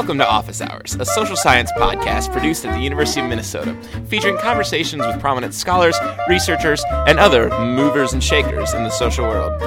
Welcome 0.00 0.16
to 0.16 0.26
Office 0.26 0.62
Hours, 0.62 0.94
a 0.98 1.04
social 1.04 1.36
science 1.36 1.70
podcast 1.72 2.32
produced 2.32 2.64
at 2.64 2.72
the 2.72 2.80
University 2.80 3.20
of 3.20 3.28
Minnesota, 3.28 3.76
featuring 4.06 4.38
conversations 4.38 5.06
with 5.06 5.20
prominent 5.20 5.52
scholars, 5.52 5.94
researchers, 6.26 6.82
and 7.06 7.18
other 7.18 7.50
movers 7.60 8.14
and 8.14 8.24
shakers 8.24 8.72
in 8.72 8.82
the 8.82 8.88
social 8.88 9.26
world. 9.26 9.60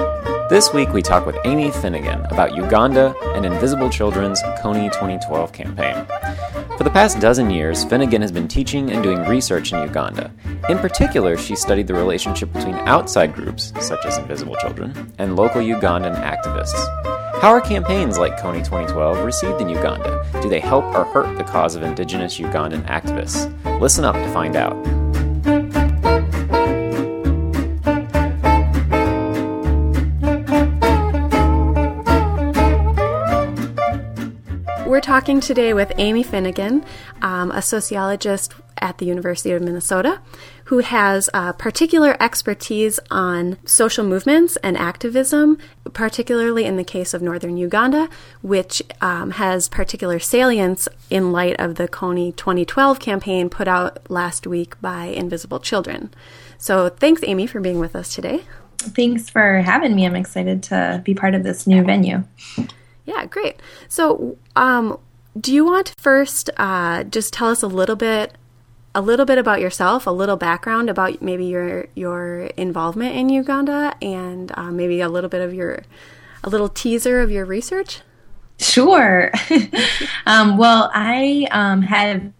This 0.50 0.72
week 0.72 0.92
we 0.92 1.02
talk 1.02 1.24
with 1.24 1.36
Amy 1.44 1.70
Finnegan 1.70 2.22
about 2.32 2.56
Uganda 2.56 3.14
and 3.36 3.46
Invisible 3.46 3.88
Children's 3.88 4.42
Kony 4.58 4.90
2012 4.90 5.52
campaign. 5.52 6.04
For 6.78 6.82
the 6.82 6.90
past 6.90 7.20
dozen 7.20 7.50
years, 7.50 7.84
Finnegan 7.84 8.20
has 8.20 8.32
been 8.32 8.48
teaching 8.48 8.90
and 8.90 9.04
doing 9.04 9.24
research 9.28 9.72
in 9.72 9.82
Uganda. 9.82 10.32
In 10.68 10.78
particular, 10.80 11.36
she 11.36 11.54
studied 11.54 11.86
the 11.86 11.94
relationship 11.94 12.52
between 12.52 12.74
outside 12.74 13.36
groups, 13.36 13.72
such 13.78 14.04
as 14.04 14.18
Invisible 14.18 14.56
Children, 14.56 15.12
and 15.16 15.36
local 15.36 15.60
Ugandan 15.60 16.20
activists. 16.24 17.23
How 17.40 17.50
are 17.50 17.60
campaigns 17.60 18.18
like 18.18 18.38
Kony 18.38 18.64
2012 18.64 19.24
received 19.24 19.60
in 19.60 19.68
Uganda? 19.68 20.26
Do 20.40 20.48
they 20.48 20.60
help 20.60 20.84
or 20.94 21.04
hurt 21.04 21.36
the 21.36 21.44
cause 21.44 21.74
of 21.74 21.82
indigenous 21.82 22.38
Ugandan 22.38 22.86
activists? 22.86 23.52
Listen 23.80 24.04
up 24.04 24.14
to 24.14 24.32
find 24.32 24.56
out. 24.56 24.74
We're 34.86 35.00
talking 35.00 35.40
today 35.40 35.74
with 35.74 35.92
Amy 35.98 36.22
Finnegan, 36.22 36.84
um, 37.20 37.50
a 37.50 37.60
sociologist 37.60 38.54
at 38.84 38.98
the 38.98 39.06
University 39.06 39.50
of 39.50 39.62
Minnesota, 39.62 40.20
who 40.64 40.78
has 40.78 41.30
uh, 41.32 41.54
particular 41.54 42.16
expertise 42.20 43.00
on 43.10 43.56
social 43.64 44.04
movements 44.04 44.56
and 44.56 44.76
activism, 44.76 45.56
particularly 45.94 46.66
in 46.66 46.76
the 46.76 46.84
case 46.84 47.14
of 47.14 47.22
northern 47.22 47.56
Uganda, 47.56 48.10
which 48.42 48.82
um, 49.00 49.32
has 49.32 49.70
particular 49.70 50.18
salience 50.18 50.86
in 51.08 51.32
light 51.32 51.56
of 51.58 51.76
the 51.76 51.88
Kony 51.88 52.36
2012 52.36 53.00
campaign 53.00 53.48
put 53.48 53.66
out 53.66 54.10
last 54.10 54.46
week 54.46 54.78
by 54.82 55.06
Invisible 55.06 55.60
Children. 55.60 56.12
So, 56.58 56.90
thanks, 56.90 57.22
Amy, 57.24 57.46
for 57.46 57.60
being 57.60 57.78
with 57.78 57.96
us 57.96 58.14
today. 58.14 58.42
Thanks 58.76 59.30
for 59.30 59.62
having 59.62 59.96
me. 59.96 60.04
I'm 60.04 60.14
excited 60.14 60.62
to 60.64 61.00
be 61.02 61.14
part 61.14 61.34
of 61.34 61.42
this 61.42 61.66
new 61.66 61.82
venue. 61.82 62.22
Yeah, 63.06 63.24
great. 63.24 63.60
So, 63.88 64.36
um, 64.56 64.98
do 65.40 65.54
you 65.54 65.64
want 65.64 65.86
to 65.86 65.94
first 65.98 66.50
uh, 66.58 67.04
just 67.04 67.32
tell 67.32 67.48
us 67.48 67.62
a 67.62 67.66
little 67.66 67.96
bit 67.96 68.36
a 68.94 69.00
little 69.00 69.26
bit 69.26 69.38
about 69.38 69.60
yourself, 69.60 70.06
a 70.06 70.10
little 70.10 70.36
background 70.36 70.88
about 70.88 71.20
maybe 71.20 71.46
your 71.46 71.86
your 71.94 72.50
involvement 72.56 73.16
in 73.16 73.28
Uganda, 73.28 73.94
and 74.00 74.52
uh, 74.56 74.70
maybe 74.70 75.00
a 75.00 75.08
little 75.08 75.30
bit 75.30 75.40
of 75.40 75.52
your 75.52 75.82
a 76.42 76.48
little 76.48 76.68
teaser 76.68 77.20
of 77.20 77.30
your 77.30 77.44
research. 77.44 78.00
Sure. 78.58 79.32
um, 80.26 80.56
well, 80.56 80.90
I 80.94 81.48
um, 81.50 81.82
have 81.82 82.32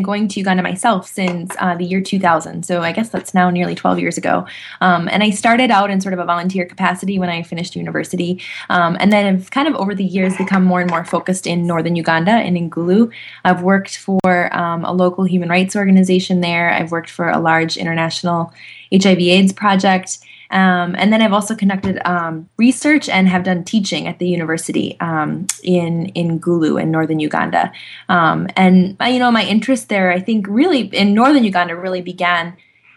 going 0.00 0.28
to 0.28 0.40
Uganda 0.40 0.62
myself 0.62 1.06
since 1.06 1.54
uh, 1.58 1.74
the 1.76 1.84
year 1.84 2.00
2000. 2.00 2.64
So 2.64 2.80
I 2.80 2.92
guess 2.92 3.10
that's 3.10 3.34
now 3.34 3.50
nearly 3.50 3.74
12 3.74 3.98
years 3.98 4.16
ago. 4.16 4.46
Um, 4.80 5.08
and 5.08 5.22
I 5.22 5.30
started 5.30 5.70
out 5.70 5.90
in 5.90 6.00
sort 6.00 6.14
of 6.14 6.20
a 6.20 6.24
volunteer 6.24 6.64
capacity 6.64 7.18
when 7.18 7.28
I 7.28 7.42
finished 7.42 7.76
university. 7.76 8.40
Um, 8.70 8.96
and 9.00 9.12
then 9.12 9.26
I've 9.26 9.50
kind 9.50 9.68
of 9.68 9.74
over 9.74 9.94
the 9.94 10.04
years 10.04 10.36
become 10.36 10.64
more 10.64 10.80
and 10.80 10.88
more 10.88 11.04
focused 11.04 11.46
in 11.46 11.66
northern 11.66 11.96
Uganda 11.96 12.32
and 12.32 12.56
in 12.56 12.70
Gulu. 12.70 13.12
I've 13.44 13.62
worked 13.62 13.98
for 13.98 14.56
um, 14.56 14.84
a 14.84 14.92
local 14.92 15.24
human 15.24 15.48
rights 15.48 15.76
organization 15.76 16.40
there. 16.40 16.70
I've 16.70 16.92
worked 16.92 17.10
for 17.10 17.28
a 17.28 17.40
large 17.40 17.76
international 17.76 18.52
HIV 18.92 19.18
AIDS 19.18 19.52
project. 19.52 20.18
Um, 20.52 20.94
and 20.98 21.10
then 21.10 21.22
I've 21.22 21.32
also 21.32 21.54
conducted 21.54 21.98
um, 22.06 22.48
research 22.58 23.08
and 23.08 23.26
have 23.26 23.42
done 23.42 23.64
teaching 23.64 24.06
at 24.06 24.18
the 24.18 24.28
university 24.28 25.00
um, 25.00 25.46
in 25.62 26.06
in 26.08 26.38
Gulu 26.38 26.80
in 26.80 26.90
northern 26.90 27.20
Uganda. 27.20 27.72
Um, 28.10 28.48
and 28.54 28.96
uh, 29.00 29.06
you 29.06 29.18
know, 29.18 29.30
my 29.30 29.44
interest 29.44 29.88
there, 29.88 30.12
I 30.12 30.20
think, 30.20 30.46
really 30.46 30.82
in 30.82 31.14
northern 31.14 31.44
Uganda, 31.44 31.74
really 31.74 32.02
began 32.02 32.54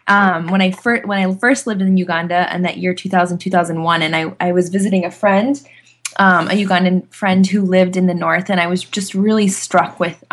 um, 0.07 0.47
when 0.47 0.62
I 0.62 0.72
first 0.72 1.06
when 1.06 1.18
I 1.18 1.34
first 1.35 1.66
lived 1.66 1.81
in 1.81 1.96
Uganda 1.96 2.53
in 2.53 2.63
that 2.63 2.78
year 2.78 2.94
2000 2.94 3.38
2001, 3.38 4.01
and 4.01 4.16
I 4.16 4.34
I 4.40 4.51
was 4.51 4.69
visiting 4.69 5.06
a 5.06 5.12
friend. 5.12 5.62
Um, 6.18 6.47
a 6.47 6.51
Ugandan 6.51 7.13
friend 7.13 7.46
who 7.46 7.62
lived 7.62 7.97
in 7.97 8.06
the 8.06 8.13
north, 8.13 8.50
and 8.50 8.62
I 8.62 8.68
was 8.68 8.85
just 8.85 9.13
really 9.13 9.50
struck 9.50 10.00
with 10.00 10.24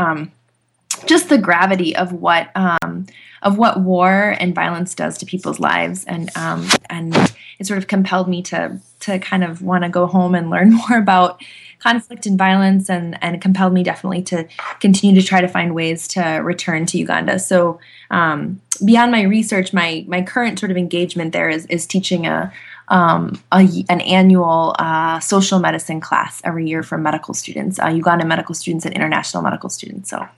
just 1.07 1.29
the 1.29 1.39
gravity 1.39 1.97
of 1.97 2.13
what 2.13 2.51
um, 2.55 3.07
of 3.43 3.59
what 3.59 3.81
war 3.81 4.37
and 4.39 4.55
violence 4.55 4.95
does 4.95 5.19
to 5.19 5.27
people's 5.27 5.61
lives, 5.61 6.05
and 6.05 6.31
um, 6.37 6.67
and 6.89 7.15
it 7.59 7.67
sort 7.67 7.79
of 7.79 7.89
compelled 7.89 8.29
me 8.29 8.43
to 8.43 8.79
to 9.01 9.19
kind 9.19 9.45
of 9.45 9.63
want 9.63 9.85
to 9.85 9.91
go 9.91 10.07
home 10.07 10.35
and 10.35 10.49
learn 10.49 10.73
more 10.89 10.97
about 10.97 11.43
conflict 11.79 12.27
and 12.27 12.39
violence, 12.39 12.89
and 12.89 13.19
and 13.23 13.41
compelled 13.41 13.73
me 13.73 13.83
definitely 13.83 14.23
to 14.23 14.47
continue 14.81 15.21
to 15.21 15.27
try 15.27 15.41
to 15.41 15.49
find 15.49 15.75
ways 15.75 16.07
to 16.09 16.23
return 16.23 16.87
to 16.87 16.99
Uganda. 16.99 17.39
So 17.39 17.81
um, 18.11 18.61
beyond 18.85 19.11
my 19.11 19.23
research, 19.23 19.73
my 19.73 20.05
my 20.09 20.23
current 20.23 20.59
sort 20.59 20.71
of 20.71 20.77
engagement 20.77 21.33
there 21.33 21.49
is 21.49 21.67
is 21.67 21.87
teaching 21.87 22.27
a 22.27 22.53
um, 22.89 23.43
a, 23.53 23.85
an 23.89 24.01
annual 24.03 24.77
uh, 24.79 25.19
social 25.19 25.59
medicine 25.59 26.01
class 26.01 26.41
every 26.45 26.69
year 26.69 26.83
for 26.83 26.99
medical 26.99 27.35
students, 27.35 27.79
uh, 27.81 27.89
Uganda 27.89 28.25
medical 28.25 28.55
students 28.55 28.85
and 28.85 28.95
international 28.95 29.43
medical 29.43 29.71
students. 29.71 30.11
So. 30.11 30.29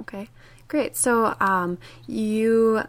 Okay, 0.00 0.28
great. 0.74 0.96
So 0.96 1.36
um, 1.38 1.78
you 2.08 2.82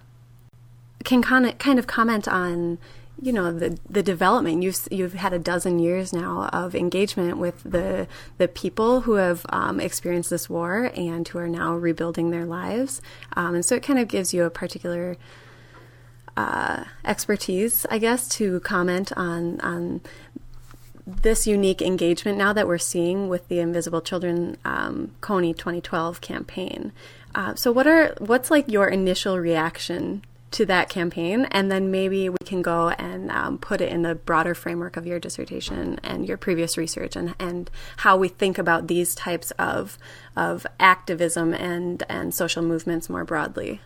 can 1.03 1.21
kind 1.21 1.45
of 1.45 1.59
kind 1.59 1.77
of 1.77 1.85
comment 1.85 2.27
on 2.27 2.79
you 3.21 3.31
know 3.31 3.53
the 3.53 3.77
the 3.87 4.01
development 4.01 4.63
you've 4.63 4.87
you've 4.89 5.13
had 5.13 5.33
a 5.33 5.37
dozen 5.37 5.77
years 5.77 6.11
now 6.11 6.49
of 6.51 6.73
engagement 6.73 7.37
with 7.37 7.61
the 7.61 8.07
the 8.39 8.47
people 8.47 9.01
who 9.01 9.13
have 9.13 9.45
um, 9.49 9.79
experienced 9.79 10.31
this 10.31 10.49
war 10.49 10.91
and 10.95 11.27
who 11.27 11.37
are 11.37 11.47
now 11.47 11.75
rebuilding 11.75 12.31
their 12.31 12.45
lives 12.45 13.03
um, 13.33 13.53
and 13.53 13.63
so 13.63 13.75
it 13.75 13.83
kind 13.83 13.99
of 13.99 14.07
gives 14.07 14.33
you 14.33 14.43
a 14.43 14.49
particular 14.49 15.15
uh, 16.35 16.83
expertise 17.05 17.85
I 17.91 17.99
guess 17.99 18.27
to 18.29 18.59
comment 18.61 19.13
on 19.15 19.61
on 19.61 20.01
this 21.07 21.45
unique 21.45 21.81
engagement 21.81 22.37
now 22.37 22.51
that 22.51 22.67
we're 22.67 22.79
seeing 22.79 23.29
with 23.29 23.47
the 23.47 23.59
Invisible 23.59 24.01
Children 24.01 24.57
um, 24.65 25.11
Kony 25.21 25.55
2012 25.55 26.19
campaign. 26.19 26.91
Uh, 27.35 27.53
so, 27.53 27.69
what 27.71 27.85
are 27.85 28.15
what's 28.19 28.49
like 28.49 28.67
your 28.69 28.87
initial 28.87 29.37
reaction 29.37 30.23
to 30.51 30.65
that 30.65 30.87
campaign, 30.87 31.45
and 31.51 31.69
then 31.69 31.91
maybe 31.91 32.29
we 32.29 32.37
can 32.45 32.61
go 32.61 32.89
and 32.91 33.29
um, 33.29 33.57
put 33.57 33.81
it 33.81 33.91
in 33.91 34.03
the 34.03 34.15
broader 34.15 34.55
framework 34.55 34.95
of 34.95 35.05
your 35.05 35.19
dissertation 35.19 35.99
and 36.01 36.25
your 36.25 36.37
previous 36.37 36.77
research, 36.77 37.17
and, 37.17 37.35
and 37.37 37.69
how 37.97 38.15
we 38.15 38.29
think 38.29 38.57
about 38.57 38.87
these 38.87 39.13
types 39.13 39.51
of 39.59 39.97
of 40.37 40.65
activism 40.79 41.53
and 41.53 42.03
and 42.07 42.33
social 42.33 42.63
movements 42.63 43.09
more 43.09 43.25
broadly. 43.25 43.81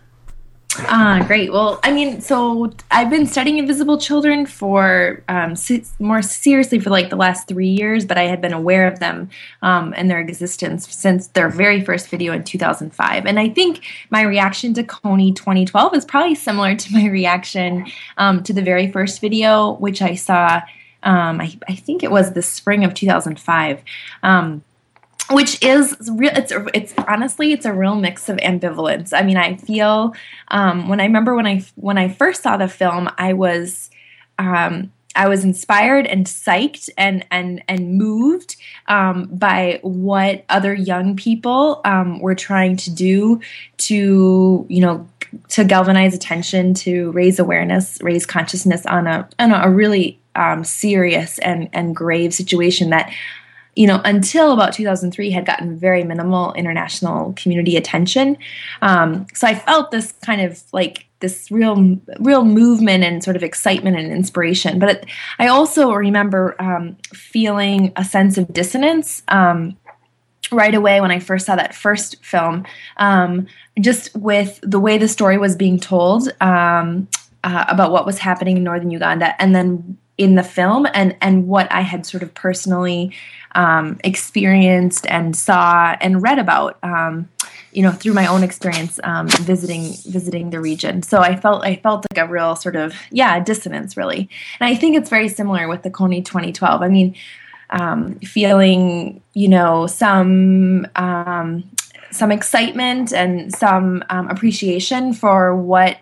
Ah, 0.77 1.23
great. 1.25 1.51
Well, 1.51 1.79
I 1.83 1.91
mean, 1.91 2.21
so 2.21 2.71
I've 2.91 3.09
been 3.09 3.25
studying 3.25 3.57
Invisible 3.57 3.97
Children 3.97 4.45
for 4.45 5.23
um, 5.27 5.55
more 5.97 6.21
seriously 6.21 6.79
for 6.79 6.89
like 6.89 7.09
the 7.09 7.15
last 7.15 7.47
three 7.47 7.67
years, 7.67 8.05
but 8.05 8.17
I 8.17 8.23
had 8.23 8.39
been 8.39 8.53
aware 8.53 8.87
of 8.87 8.99
them 8.99 9.29
um, 9.61 9.93
and 9.97 10.09
their 10.09 10.19
existence 10.19 10.87
since 10.87 11.27
their 11.27 11.49
very 11.49 11.81
first 11.83 12.07
video 12.09 12.33
in 12.33 12.43
2005. 12.43 13.25
And 13.25 13.39
I 13.39 13.49
think 13.49 13.83
my 14.09 14.21
reaction 14.21 14.73
to 14.75 14.83
Kony 14.83 15.35
2012 15.35 15.95
is 15.95 16.05
probably 16.05 16.35
similar 16.35 16.75
to 16.75 16.93
my 16.93 17.07
reaction 17.07 17.85
um, 18.17 18.43
to 18.43 18.53
the 18.53 18.61
very 18.61 18.91
first 18.91 19.21
video, 19.21 19.73
which 19.73 20.01
I 20.01 20.15
saw. 20.15 20.61
Um, 21.01 21.39
I, 21.39 21.57
I, 21.69 21.75
think 21.75 22.03
it 22.03 22.11
was 22.11 22.33
the 22.33 22.41
spring 22.41 22.83
of 22.83 22.93
2005 22.93 23.81
um, 24.21 24.61
which 25.29 25.61
is 25.63 25.95
real 26.13 26.31
it's 26.35 26.51
it's 26.73 26.93
honestly 27.07 27.51
it's 27.53 27.65
a 27.65 27.73
real 27.73 27.95
mix 27.95 28.29
of 28.29 28.37
ambivalence. 28.37 29.13
I 29.13 29.21
mean 29.23 29.37
i 29.37 29.55
feel 29.55 30.13
um, 30.49 30.87
when 30.89 30.99
i 30.99 31.05
remember 31.05 31.35
when 31.35 31.47
i 31.47 31.63
when 31.75 31.97
i 31.97 32.09
first 32.09 32.43
saw 32.43 32.57
the 32.57 32.67
film 32.67 33.09
i 33.17 33.33
was 33.33 33.89
um, 34.37 34.91
I 35.15 35.27
was 35.27 35.43
inspired 35.43 36.07
and 36.07 36.25
psyched 36.25 36.89
and 36.97 37.25
and 37.31 37.63
and 37.67 37.97
moved 37.97 38.55
um, 38.87 39.25
by 39.25 39.79
what 39.81 40.45
other 40.49 40.73
young 40.73 41.15
people 41.15 41.81
um, 41.83 42.19
were 42.19 42.35
trying 42.35 42.77
to 42.77 42.91
do 42.91 43.41
to 43.77 44.65
you 44.69 44.81
know 44.81 45.07
to 45.49 45.63
galvanize 45.63 46.15
attention, 46.15 46.73
to 46.73 47.11
raise 47.11 47.39
awareness, 47.39 47.99
raise 48.01 48.25
consciousness 48.25 48.85
on 48.85 49.07
a 49.07 49.27
on 49.39 49.51
a 49.51 49.69
really 49.69 50.19
um, 50.35 50.63
serious 50.63 51.37
and 51.39 51.69
and 51.73 51.95
grave 51.95 52.33
situation 52.33 52.91
that 52.91 53.11
you 53.79 53.87
know, 53.87 54.01
until 54.03 54.51
about 54.51 54.73
2003 54.73 55.31
had 55.31 55.45
gotten 55.45 55.79
very 55.79 56.03
minimal 56.03 56.51
international 56.55 57.31
community 57.37 57.77
attention. 57.77 58.37
Um, 58.81 59.25
so 59.33 59.47
I 59.47 59.55
felt 59.55 59.91
this 59.91 60.11
kind 60.21 60.41
of 60.41 60.61
like 60.73 61.05
this 61.21 61.49
real, 61.49 61.97
real 62.19 62.43
movement 62.43 63.05
and 63.05 63.23
sort 63.23 63.37
of 63.37 63.43
excitement 63.43 63.97
and 63.97 64.11
inspiration. 64.11 64.79
But 64.79 64.89
it, 64.89 65.05
I 65.39 65.47
also 65.47 65.93
remember 65.93 66.61
um, 66.61 66.97
feeling 67.13 67.93
a 67.95 68.03
sense 68.03 68.37
of 68.37 68.51
dissonance. 68.51 69.23
Um, 69.29 69.77
right 70.51 70.75
away 70.75 70.99
when 70.99 71.11
I 71.11 71.19
first 71.19 71.45
saw 71.45 71.55
that 71.55 71.73
first 71.73 72.21
film, 72.25 72.65
um, 72.97 73.47
just 73.79 74.13
with 74.13 74.59
the 74.61 74.79
way 74.79 74.97
the 74.97 75.07
story 75.07 75.37
was 75.37 75.55
being 75.55 75.79
told 75.79 76.27
um, 76.41 77.07
uh, 77.45 77.65
about 77.69 77.91
what 77.91 78.05
was 78.05 78.17
happening 78.17 78.57
in 78.57 78.63
northern 78.63 78.89
Uganda, 78.89 79.41
and 79.41 79.55
then 79.55 79.97
in 80.19 80.35
the 80.35 80.43
film 80.43 80.85
and 80.93 81.15
and 81.21 81.47
what 81.47 81.71
I 81.71 81.79
had 81.79 82.05
sort 82.05 82.21
of 82.21 82.33
personally 82.35 83.15
um, 83.55 83.97
experienced 84.03 85.07
and 85.07 85.35
saw 85.35 85.95
and 85.99 86.21
read 86.21 86.37
about. 86.37 86.77
Um, 86.83 87.29
you 87.71 87.83
know, 87.83 87.91
through 87.91 88.13
my 88.13 88.25
own 88.25 88.41
experience 88.41 88.99
um, 89.03 89.27
visiting 89.27 89.93
visiting 90.07 90.49
the 90.49 90.59
region, 90.59 91.03
so 91.03 91.19
I 91.19 91.35
felt 91.35 91.63
I 91.63 91.75
felt 91.75 92.03
like 92.11 92.17
a 92.17 92.27
real 92.27 92.55
sort 92.55 92.75
of 92.75 92.95
yeah 93.11 93.39
dissonance 93.39 93.95
really, 93.95 94.27
and 94.59 94.67
I 94.67 94.73
think 94.73 94.97
it's 94.97 95.09
very 95.09 95.29
similar 95.29 95.67
with 95.67 95.83
the 95.83 95.91
Kony 95.91 96.25
2012. 96.25 96.81
I 96.81 96.87
mean, 96.87 97.15
um, 97.69 98.15
feeling 98.21 99.21
you 99.35 99.49
know 99.49 99.85
some 99.85 100.87
um, 100.95 101.63
some 102.09 102.31
excitement 102.31 103.13
and 103.13 103.53
some 103.53 104.03
um, 104.09 104.27
appreciation 104.29 105.13
for 105.13 105.55
what 105.55 105.99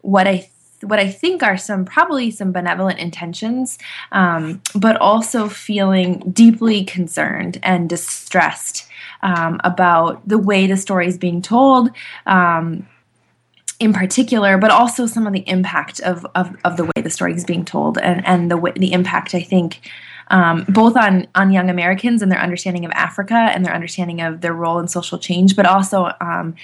what 0.00 0.26
I 0.26 0.48
what 0.82 0.98
I 0.98 1.10
think 1.10 1.42
are 1.42 1.56
some 1.56 1.84
probably 1.84 2.30
some 2.30 2.52
benevolent 2.52 2.98
intentions, 2.98 3.78
um, 4.12 4.60
but 4.74 4.96
also 4.96 5.48
feeling 5.48 6.18
deeply 6.32 6.84
concerned 6.84 7.58
and 7.62 7.88
distressed 7.88 8.86
um, 9.22 9.60
about 9.64 10.26
the 10.28 10.38
way 10.38 10.66
the 10.66 10.76
story 10.76 11.06
is 11.06 11.18
being 11.18 11.42
told. 11.42 11.90
Um, 12.26 12.86
in 13.78 13.92
particular, 13.92 14.56
but 14.56 14.70
also 14.70 15.04
some 15.04 15.26
of 15.26 15.34
the 15.34 15.46
impact 15.46 16.00
of, 16.00 16.26
of, 16.34 16.56
of 16.64 16.78
the 16.78 16.84
way 16.84 17.02
the 17.02 17.10
story 17.10 17.34
is 17.34 17.44
being 17.44 17.62
told 17.62 17.98
and, 17.98 18.26
and 18.26 18.50
the 18.50 18.72
the 18.76 18.94
impact 18.94 19.34
I 19.34 19.42
think 19.42 19.90
um, 20.28 20.64
both 20.68 20.96
on 20.96 21.26
on 21.34 21.52
young 21.52 21.68
Americans 21.68 22.22
and 22.22 22.32
their 22.32 22.40
understanding 22.40 22.84
of 22.84 22.90
Africa 22.92 23.34
and 23.34 23.64
their 23.64 23.74
understanding 23.74 24.22
of 24.22 24.40
their 24.40 24.54
role 24.54 24.78
in 24.78 24.88
social 24.88 25.18
change, 25.18 25.56
but 25.56 25.66
also 25.66 26.10
um, 26.22 26.54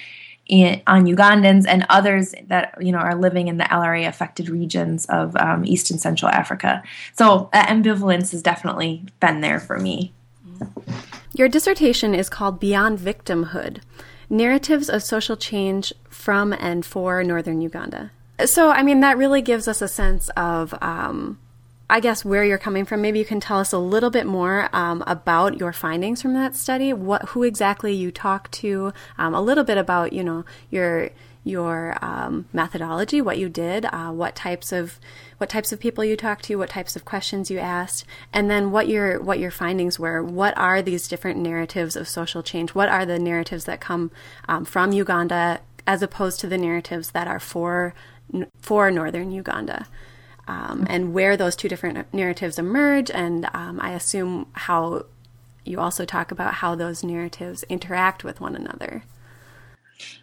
in, 0.47 0.81
on 0.87 1.05
Ugandans 1.05 1.65
and 1.67 1.85
others 1.89 2.33
that 2.47 2.75
you 2.81 2.91
know 2.91 2.99
are 2.99 3.15
living 3.15 3.47
in 3.47 3.57
the 3.57 3.63
LRA 3.65 4.07
affected 4.07 4.49
regions 4.49 5.05
of 5.05 5.35
um, 5.37 5.65
East 5.65 5.89
and 5.91 5.99
Central 5.99 6.29
Africa. 6.29 6.83
So 7.13 7.49
ambivalence 7.53 8.31
has 8.31 8.41
definitely 8.41 9.05
been 9.19 9.41
there 9.41 9.59
for 9.59 9.79
me. 9.79 10.13
Your 11.33 11.49
dissertation 11.49 12.13
is 12.13 12.29
called 12.29 12.59
Beyond 12.59 12.99
Victimhood 12.99 13.81
Narratives 14.29 14.89
of 14.89 15.01
Social 15.01 15.35
Change 15.35 15.93
from 16.09 16.53
and 16.53 16.85
for 16.85 17.23
Northern 17.23 17.61
Uganda. 17.61 18.11
So, 18.45 18.69
I 18.69 18.83
mean, 18.83 18.99
that 19.01 19.17
really 19.17 19.41
gives 19.41 19.67
us 19.67 19.81
a 19.81 19.87
sense 19.87 20.29
of 20.29 20.73
um, 20.81 21.39
I 21.89 21.99
guess 21.99 22.23
where 22.23 22.43
you're 22.43 22.57
coming 22.57 22.85
from. 22.85 23.01
Maybe 23.01 23.19
you 23.19 23.25
can 23.25 23.39
tell 23.39 23.59
us 23.59 23.73
a 23.73 23.77
little 23.77 24.09
bit 24.09 24.25
more 24.25 24.69
um, 24.73 25.03
about 25.05 25.59
your 25.59 25.73
findings 25.73 26.21
from 26.21 26.33
that 26.33 26.55
study. 26.55 26.93
What, 26.93 27.29
who 27.29 27.43
exactly 27.43 27.93
you 27.93 28.11
talked 28.11 28.51
to, 28.53 28.93
um, 29.17 29.33
a 29.33 29.41
little 29.41 29.63
bit 29.63 29.77
about 29.77 30.13
you 30.13 30.23
know 30.23 30.45
your 30.69 31.09
your 31.43 31.97
um, 32.01 32.45
methodology, 32.53 33.21
what 33.21 33.37
you 33.37 33.49
did, 33.49 33.85
uh, 33.85 34.11
what 34.11 34.35
types 34.35 34.71
of 34.71 34.99
what 35.37 35.49
types 35.49 35.73
of 35.73 35.79
people 35.79 36.05
you 36.05 36.15
talked 36.15 36.45
to, 36.45 36.55
what 36.55 36.69
types 36.69 36.95
of 36.95 37.03
questions 37.03 37.51
you 37.51 37.59
asked, 37.59 38.05
and 38.31 38.49
then 38.49 38.71
what 38.71 38.87
your 38.87 39.21
what 39.21 39.39
your 39.39 39.51
findings 39.51 39.99
were. 39.99 40.23
What 40.23 40.57
are 40.57 40.81
these 40.81 41.07
different 41.07 41.39
narratives 41.39 41.95
of 41.95 42.07
social 42.07 42.41
change? 42.41 42.73
What 42.73 42.89
are 42.89 43.05
the 43.05 43.19
narratives 43.19 43.65
that 43.65 43.81
come 43.81 44.11
um, 44.47 44.63
from 44.63 44.93
Uganda 44.93 45.59
as 45.85 46.01
opposed 46.01 46.39
to 46.39 46.47
the 46.47 46.57
narratives 46.57 47.11
that 47.11 47.27
are 47.27 47.41
for 47.41 47.93
for 48.61 48.89
northern 48.89 49.31
Uganda? 49.31 49.85
Um, 50.47 50.85
and 50.89 51.13
where 51.13 51.37
those 51.37 51.55
two 51.55 51.69
different 51.69 52.13
narratives 52.13 52.59
emerge. 52.59 53.09
And 53.11 53.49
um, 53.53 53.79
I 53.81 53.91
assume 53.91 54.47
how 54.53 55.05
you 55.65 55.79
also 55.79 56.05
talk 56.05 56.31
about 56.31 56.55
how 56.55 56.75
those 56.75 57.03
narratives 57.03 57.63
interact 57.69 58.23
with 58.23 58.41
one 58.41 58.55
another. 58.55 59.03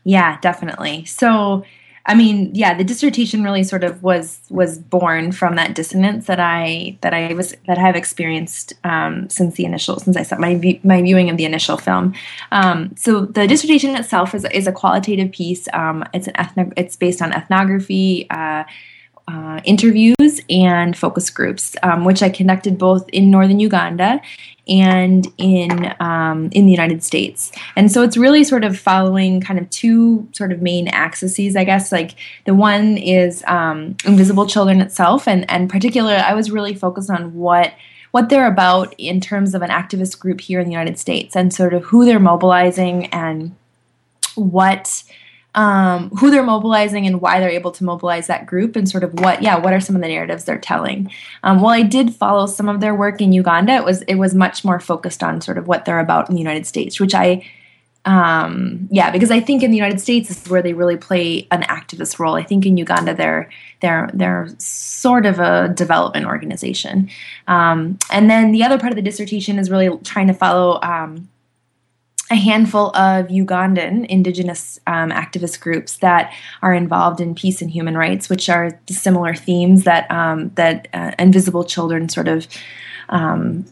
Yeah, 0.05 0.39
definitely. 0.41 1.05
So, 1.07 1.65
I 2.07 2.15
mean, 2.15 2.51
yeah, 2.55 2.75
the 2.75 2.85
dissertation 2.85 3.43
really 3.43 3.63
sort 3.63 3.85
of 3.85 4.03
was 4.03 4.41
was 4.51 4.79
born 4.79 5.33
from 5.33 5.57
that 5.57 5.75
dissonance 5.75 6.27
that 6.27 6.41
I 6.41 6.99
that 7.03 7.15
I 7.15 7.35
was 7.35 7.55
that 7.67 7.79
I've 7.79 7.97
experienced 7.97 8.75
um, 8.85 9.31
since 9.31 9.55
the 9.55 9.65
initial 9.65 9.99
since 9.99 10.17
I 10.17 10.23
saw 10.23 10.37
my 10.37 10.81
my 10.83 11.01
viewing 11.03 11.31
of 11.31 11.37
the 11.37 11.45
initial 11.45 11.77
film. 11.77 12.15
Um, 12.53 12.95
so 12.97 13.27
the 13.27 13.47
dissertation 13.47 13.97
itself 13.97 14.35
is 14.35 14.45
is 14.47 14.67
a 14.67 14.73
qualitative 14.73 15.33
piece. 15.33 15.69
Um, 15.73 16.05
it's 16.13 16.27
an 16.27 16.35
ethno 16.35 16.73
it's 16.77 16.97
based 16.97 17.23
on 17.23 17.33
ethnography. 17.33 18.27
Uh, 18.29 18.65
uh, 19.29 19.61
interviews 19.65 20.41
and 20.49 20.97
focus 20.97 21.31
groups, 21.31 21.77
um, 21.83 22.05
which 22.05 22.23
I 22.23 22.31
conducted 22.31 22.79
both 22.79 23.09
in 23.11 23.31
northern 23.31 23.61
Uganda 23.61 24.21
and 24.69 25.27
in 25.37 25.95
um, 26.01 26.49
in 26.53 26.65
the 26.67 26.71
United 26.71 27.03
States. 27.03 27.51
And 27.77 27.91
so 27.91 28.03
it's 28.03 28.17
really 28.17 28.45
sort 28.45 28.65
of 28.65 28.79
following 28.79 29.41
kind 29.41 29.59
of 29.59 29.69
two 29.71 30.29
sort 30.33 30.53
of 30.53 30.63
main 30.63 30.89
axes, 30.89 31.57
I 31.57 31.65
guess. 31.65 31.93
Like 31.93 32.15
the 32.45 32.55
one 32.55 32.97
is 32.97 33.45
um, 33.47 33.97
invisible 34.05 34.47
children 34.47 34.81
itself, 34.81 35.27
and 35.27 35.51
and 35.51 35.69
particular, 35.69 36.15
I 36.15 36.35
was 36.35 36.51
really 36.51 36.75
focused 36.75 37.11
on 37.11 37.35
what 37.35 37.75
what 38.13 38.29
they're 38.29 38.47
about 38.47 38.95
in 38.99 39.21
terms 39.21 39.55
of 39.55 39.63
an 39.63 39.71
activist 39.71 40.19
group 40.19 40.41
here 40.41 40.61
in 40.61 40.67
the 40.67 40.73
United 40.73 40.99
States, 40.99 41.37
and 41.37 41.53
sort 41.53 41.75
of 41.75 41.85
who 41.85 42.05
they're 42.05 42.21
mobilizing 42.21 43.07
and 43.07 43.55
what 44.37 45.03
um, 45.55 46.11
who 46.11 46.31
they're 46.31 46.43
mobilizing 46.43 47.07
and 47.07 47.21
why 47.21 47.41
they're 47.41 47.51
able 47.51 47.73
to 47.73 47.85
mobilize 47.85 48.27
that 48.29 48.47
group 48.47 48.77
and 48.77 48.89
sort 48.89 49.05
of 49.05 49.19
what 49.21 49.43
yeah 49.43 49.59
what 49.59 49.73
are 49.73 49.81
some 49.81 49.97
of 49.97 50.03
the 50.03 50.09
narratives 50.09 50.45
they're 50.45 50.59
telling. 50.59 51.11
Um, 51.43 51.61
while 51.61 51.75
i 51.75 51.83
did 51.83 52.15
follow 52.15 52.47
some 52.47 52.69
of 52.69 52.81
their 52.81 52.95
work 52.95 53.21
in 53.21 53.33
uganda 53.33 53.75
it 53.75 53.85
was 53.85 54.03
it 54.03 54.17
was 54.17 54.35
much 54.35 54.65
more 54.65 54.79
focused 54.81 55.23
on 55.23 55.41
sort 55.41 55.59
of 55.59 55.67
what 55.67 55.85
they're 55.85 56.01
about 56.01 56.29
in 56.29 56.35
the 56.35 56.41
united 56.41 56.67
states 56.67 57.01
which 57.01 57.15
i 57.15 57.45
um, 58.05 58.89
yeah 58.91 59.11
because 59.11 59.31
i 59.31 59.41
think 59.41 59.63
in 59.63 59.71
the 59.71 59.77
united 59.77 60.01
states 60.01 60.29
this 60.29 60.43
is 60.43 60.49
where 60.49 60.63
they 60.63 60.73
really 60.73 60.97
play 60.97 61.47
an 61.51 61.63
activist 61.63 62.19
role. 62.19 62.35
I 62.35 62.43
think 62.43 62.67
in 62.67 62.77
uganda 62.77 63.15
they're 63.15 63.51
they're 63.81 64.11
they're 64.13 64.49
sort 64.59 65.27
of 65.27 65.41
a 65.41 65.69
development 65.69 66.27
organization. 66.27 67.11
Um, 67.49 67.99
and 68.11 68.31
then 68.31 68.53
the 68.53 68.63
other 68.63 68.79
part 68.79 68.93
of 68.93 68.97
the 68.97 69.03
dissertation 69.03 69.59
is 69.59 69.71
really 69.71 69.97
trying 70.05 70.27
to 70.27 70.35
follow 70.35 70.81
um, 70.83 71.29
a 72.31 72.37
handful 72.37 72.89
of 72.97 73.27
Ugandan 73.27 74.07
indigenous 74.07 74.79
um, 74.87 75.11
activist 75.11 75.61
groups 75.61 75.99
that 75.99 76.33
are 76.63 76.73
involved 76.73 77.21
in 77.21 77.35
peace 77.35 77.61
and 77.61 77.71
human 77.71 77.97
rights, 77.97 78.29
which 78.29 78.49
are 78.49 78.79
similar 78.89 79.35
themes 79.35 79.85
that 79.85 80.11
um, 80.11 80.51
that 80.55 80.89
uh, 80.95 81.13
Invisible 81.19 81.65
Children 81.65 82.09
sort 82.09 82.29
of 82.29 82.47
um, 83.09 83.65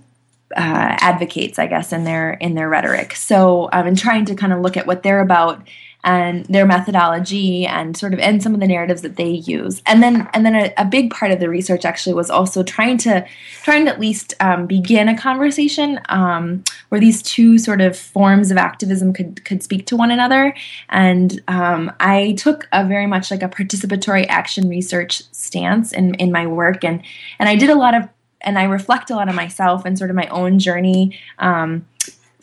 uh, 0.57 0.97
advocates, 1.01 1.59
I 1.59 1.67
guess, 1.67 1.93
in 1.93 2.05
their 2.05 2.33
in 2.33 2.55
their 2.55 2.69
rhetoric. 2.69 3.15
So 3.15 3.69
I've 3.73 3.85
been 3.85 3.97
trying 3.97 4.25
to 4.27 4.35
kind 4.35 4.53
of 4.53 4.61
look 4.61 4.77
at 4.77 4.87
what 4.87 5.03
they're 5.03 5.21
about 5.21 5.67
and 6.05 6.45
their 6.47 6.65
methodology 6.65 7.67
and 7.67 7.97
sort 7.97 8.15
of 8.15 8.21
and 8.21 8.43
some 8.43 8.55
of 8.55 8.61
the 8.61 8.67
narratives 8.67 9.03
that 9.03 9.17
they 9.17 9.29
use. 9.29 9.83
And 9.87 10.03
then 10.03 10.29
and 10.33 10.47
then 10.47 10.55
a, 10.55 10.73
a 10.77 10.85
big 10.85 11.11
part 11.11 11.33
of 11.33 11.41
the 11.41 11.49
research 11.49 11.85
actually 11.85 12.15
was 12.15 12.31
also 12.31 12.63
trying 12.63 12.99
to 12.99 13.27
trying 13.63 13.85
to 13.87 13.91
at 13.91 14.01
least 14.01 14.35
um, 14.41 14.67
begin 14.67 15.09
a 15.09 15.19
conversation 15.19 16.01
um, 16.09 16.63
where 16.89 17.01
these 17.01 17.21
two 17.23 17.59
sort 17.59 17.81
of 17.81 17.97
forms 17.97 18.51
of 18.51 18.57
activism 18.57 19.13
could 19.13 19.45
could 19.45 19.63
speak 19.63 19.87
to 19.87 19.97
one 19.97 20.11
another. 20.11 20.55
And 20.89 21.43
um, 21.49 21.93
i 22.01 22.35
took 22.39 22.69
a 22.73 22.85
very 22.87 23.07
much 23.07 23.31
like 23.31 23.43
a 23.43 23.49
participatory 23.49 24.27
action 24.29 24.69
research 24.69 25.23
stance 25.33 25.93
in 25.93 26.15
in 26.15 26.31
my 26.31 26.47
work. 26.47 26.85
And 26.85 27.03
and 27.39 27.49
i 27.49 27.57
did 27.57 27.71
a 27.71 27.75
lot 27.75 27.95
of 27.95 28.09
and 28.41 28.57
i 28.59 28.65
reflect 28.65 29.11
a 29.11 29.17
lot 29.17 29.29
of 29.29 29.35
myself 29.35 29.85
and 29.85 29.99
sort 29.99 30.11
of 30.11 30.17
my 30.17 30.27
own 30.29 30.59
journey 30.61 31.19
um, 31.41 31.85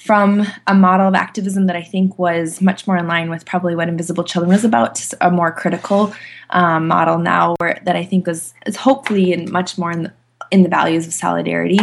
from 0.06 0.46
a 0.68 0.76
model 0.76 1.08
of 1.08 1.16
activism 1.16 1.66
that 1.66 1.76
I 1.76 1.82
think 1.82 2.20
was 2.20 2.62
much 2.62 2.86
more 2.86 2.96
in 2.96 3.08
line 3.08 3.32
with 3.32 3.44
probably 3.44 3.76
what 3.76 3.90
Invisible 3.90 4.24
Children 4.24 4.52
was 4.52 4.64
about, 4.64 5.02
a 5.20 5.32
more 5.32 5.52
critical 5.52 6.14
um, 6.52 6.88
model 6.88 7.18
now, 7.18 7.56
where 7.58 7.82
that 7.86 7.96
I 7.96 8.06
think 8.06 8.28
was 8.28 8.54
is 8.68 8.76
hopefully 8.76 9.34
and 9.34 9.52
much 9.52 9.80
more 9.80 9.92
in 9.92 10.04
the, 10.04 10.14
in 10.52 10.62
the 10.62 10.70
values 10.70 11.08
of 11.08 11.14
solidarity. 11.14 11.80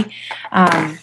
Um, 0.52 0.98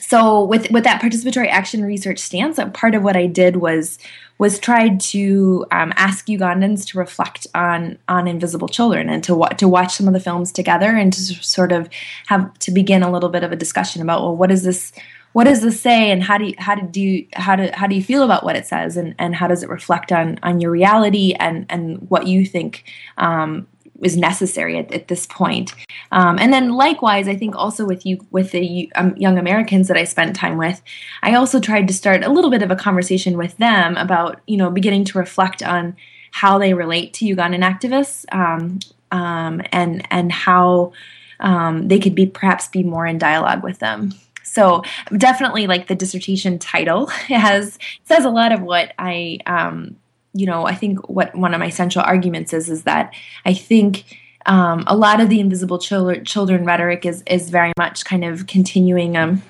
so 0.00 0.44
with 0.44 0.70
with 0.70 0.84
that 0.84 1.02
participatory 1.02 1.48
action 1.48 1.84
research 1.84 2.20
stance, 2.20 2.60
part 2.74 2.94
of 2.94 3.02
what 3.02 3.16
I 3.16 3.26
did 3.26 3.56
was 3.56 3.98
was 4.38 4.60
tried 4.60 5.00
to 5.00 5.66
um, 5.72 5.92
ask 5.96 6.26
Ugandans 6.26 6.86
to 6.90 6.98
reflect 6.98 7.48
on 7.56 7.98
on 8.06 8.28
Invisible 8.28 8.68
Children 8.68 9.08
and 9.08 9.24
to 9.24 9.34
wa- 9.34 9.48
to 9.48 9.66
watch 9.66 9.94
some 9.94 10.06
of 10.06 10.12
the 10.12 10.20
films 10.20 10.52
together 10.52 10.94
and 10.94 11.12
to 11.12 11.20
sort 11.20 11.72
of 11.72 11.88
have 12.26 12.56
to 12.60 12.70
begin 12.70 13.02
a 13.02 13.10
little 13.10 13.30
bit 13.30 13.42
of 13.42 13.50
a 13.50 13.56
discussion 13.56 14.00
about 14.00 14.22
well, 14.22 14.36
what 14.36 14.52
is 14.52 14.62
this 14.62 14.92
what 15.36 15.44
does 15.44 15.60
this 15.60 15.78
say 15.78 16.10
and 16.10 16.22
how 16.22 16.38
do 16.38 16.46
you 16.46 16.54
how 16.56 16.74
do 16.74 16.98
you 16.98 17.26
how 17.34 17.54
do 17.54 17.68
how 17.74 17.86
do 17.86 17.94
you 17.94 18.02
feel 18.02 18.22
about 18.22 18.42
what 18.42 18.56
it 18.56 18.64
says 18.64 18.96
and 18.96 19.14
and 19.18 19.34
how 19.34 19.46
does 19.46 19.62
it 19.62 19.68
reflect 19.68 20.10
on 20.10 20.38
on 20.42 20.62
your 20.62 20.70
reality 20.70 21.34
and 21.38 21.66
and 21.68 22.08
what 22.08 22.26
you 22.26 22.46
think 22.46 22.84
um, 23.18 23.66
is 24.00 24.16
necessary 24.16 24.78
at, 24.78 24.90
at 24.94 25.08
this 25.08 25.26
point. 25.26 25.74
Um, 26.10 26.38
and 26.38 26.54
then 26.54 26.70
likewise, 26.70 27.28
I 27.28 27.36
think 27.36 27.54
also 27.54 27.84
with 27.84 28.06
you 28.06 28.26
with 28.30 28.52
the 28.52 28.90
um, 28.94 29.14
young 29.18 29.36
Americans 29.36 29.88
that 29.88 29.98
I 29.98 30.04
spent 30.04 30.34
time 30.34 30.56
with, 30.56 30.80
I 31.22 31.34
also 31.34 31.60
tried 31.60 31.86
to 31.88 31.92
start 31.92 32.24
a 32.24 32.32
little 32.32 32.50
bit 32.50 32.62
of 32.62 32.70
a 32.70 32.76
conversation 32.76 33.36
with 33.36 33.58
them 33.58 33.94
about 33.98 34.40
you 34.46 34.56
know 34.56 34.70
beginning 34.70 35.04
to 35.04 35.18
reflect 35.18 35.62
on 35.62 35.96
how 36.30 36.56
they 36.56 36.72
relate 36.72 37.12
to 37.12 37.26
Ugandan 37.26 37.62
activists 37.62 38.24
um, 38.34 38.78
um 39.12 39.60
and 39.70 40.08
and 40.10 40.32
how 40.32 40.94
um, 41.40 41.88
they 41.88 41.98
could 41.98 42.14
be 42.14 42.24
perhaps 42.24 42.68
be 42.68 42.82
more 42.82 43.06
in 43.06 43.18
dialogue 43.18 43.62
with 43.62 43.80
them. 43.80 44.14
So 44.56 44.82
definitely 45.18 45.66
like 45.66 45.86
the 45.86 45.94
dissertation 45.94 46.58
title 46.58 47.06
has 47.28 47.78
says 48.04 48.24
a 48.24 48.30
lot 48.30 48.52
of 48.52 48.62
what 48.62 48.94
I 48.98 49.38
um, 49.44 49.96
you 50.32 50.46
know, 50.46 50.66
I 50.66 50.74
think 50.74 51.08
what 51.10 51.34
one 51.34 51.52
of 51.52 51.60
my 51.60 51.68
central 51.68 52.04
arguments 52.04 52.54
is 52.54 52.70
is 52.70 52.84
that 52.84 53.12
I 53.44 53.52
think 53.52 54.18
um, 54.46 54.84
a 54.86 54.96
lot 54.96 55.20
of 55.20 55.28
the 55.28 55.40
invisible 55.40 55.78
children, 55.78 56.64
rhetoric 56.64 57.04
is 57.04 57.22
is 57.26 57.50
very 57.50 57.72
much 57.76 58.06
kind 58.06 58.24
of 58.24 58.46
continuing 58.46 59.16
um, 59.16 59.42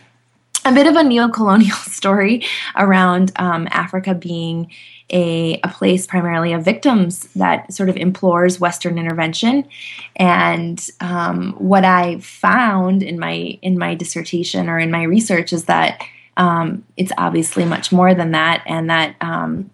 a 0.66 0.72
bit 0.72 0.88
of 0.88 0.96
a 0.96 1.02
neo-colonial 1.02 1.76
story 1.76 2.44
around 2.74 3.32
um, 3.36 3.68
Africa 3.70 4.14
being 4.14 4.70
a, 5.10 5.60
a 5.62 5.68
place 5.68 6.06
primarily 6.06 6.52
of 6.52 6.64
victims 6.64 7.20
that 7.36 7.72
sort 7.72 7.88
of 7.88 7.96
implores 7.96 8.58
Western 8.58 8.98
intervention. 8.98 9.64
And 10.16 10.84
um, 11.00 11.52
what 11.52 11.84
I 11.84 12.18
found 12.18 13.04
in 13.04 13.18
my 13.18 13.58
in 13.62 13.78
my 13.78 13.94
dissertation 13.94 14.68
or 14.68 14.80
in 14.80 14.90
my 14.90 15.04
research 15.04 15.52
is 15.52 15.66
that 15.66 16.02
um, 16.36 16.84
it's 16.96 17.12
obviously 17.16 17.64
much 17.64 17.92
more 17.92 18.14
than 18.14 18.32
that, 18.32 18.64
and 18.66 18.90
that 18.90 19.14
um, 19.20 19.70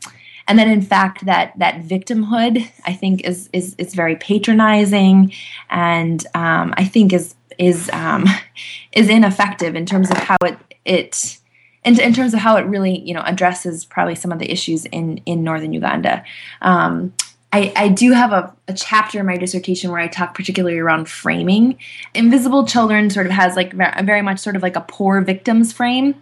and 0.46 0.58
then 0.58 0.70
in 0.70 0.82
fact 0.82 1.24
that 1.24 1.58
that 1.58 1.82
victimhood 1.82 2.68
I 2.84 2.92
think 2.92 3.24
is 3.24 3.48
is 3.54 3.74
is 3.78 3.94
very 3.94 4.16
patronizing, 4.16 5.32
and 5.70 6.24
um, 6.34 6.74
I 6.76 6.84
think 6.84 7.14
is 7.14 7.34
is 7.58 7.88
um, 7.94 8.26
is 8.92 9.08
ineffective 9.08 9.74
in 9.74 9.86
terms 9.86 10.10
of 10.10 10.18
how 10.18 10.36
it 10.44 10.58
it 10.84 11.38
in, 11.84 12.00
in 12.00 12.12
terms 12.12 12.34
of 12.34 12.40
how 12.40 12.56
it 12.56 12.62
really 12.62 13.00
you 13.00 13.14
know 13.14 13.22
addresses 13.22 13.84
probably 13.84 14.14
some 14.14 14.32
of 14.32 14.38
the 14.38 14.50
issues 14.50 14.84
in 14.86 15.18
in 15.26 15.42
northern 15.42 15.72
Uganda. 15.72 16.24
Um, 16.60 17.12
I, 17.54 17.70
I, 17.76 17.88
do 17.88 18.12
have 18.12 18.32
a, 18.32 18.50
a, 18.66 18.72
chapter 18.72 19.20
in 19.20 19.26
my 19.26 19.36
dissertation 19.36 19.90
where 19.90 20.00
I 20.00 20.08
talk 20.08 20.34
particularly 20.34 20.78
around 20.78 21.06
framing. 21.06 21.76
Invisible 22.14 22.66
Children 22.66 23.10
sort 23.10 23.26
of 23.26 23.32
has 23.32 23.56
like 23.56 23.74
very 23.74 24.22
much 24.22 24.38
sort 24.38 24.56
of 24.56 24.62
like 24.62 24.74
a 24.74 24.80
poor 24.80 25.20
victims 25.20 25.70
frame. 25.70 26.14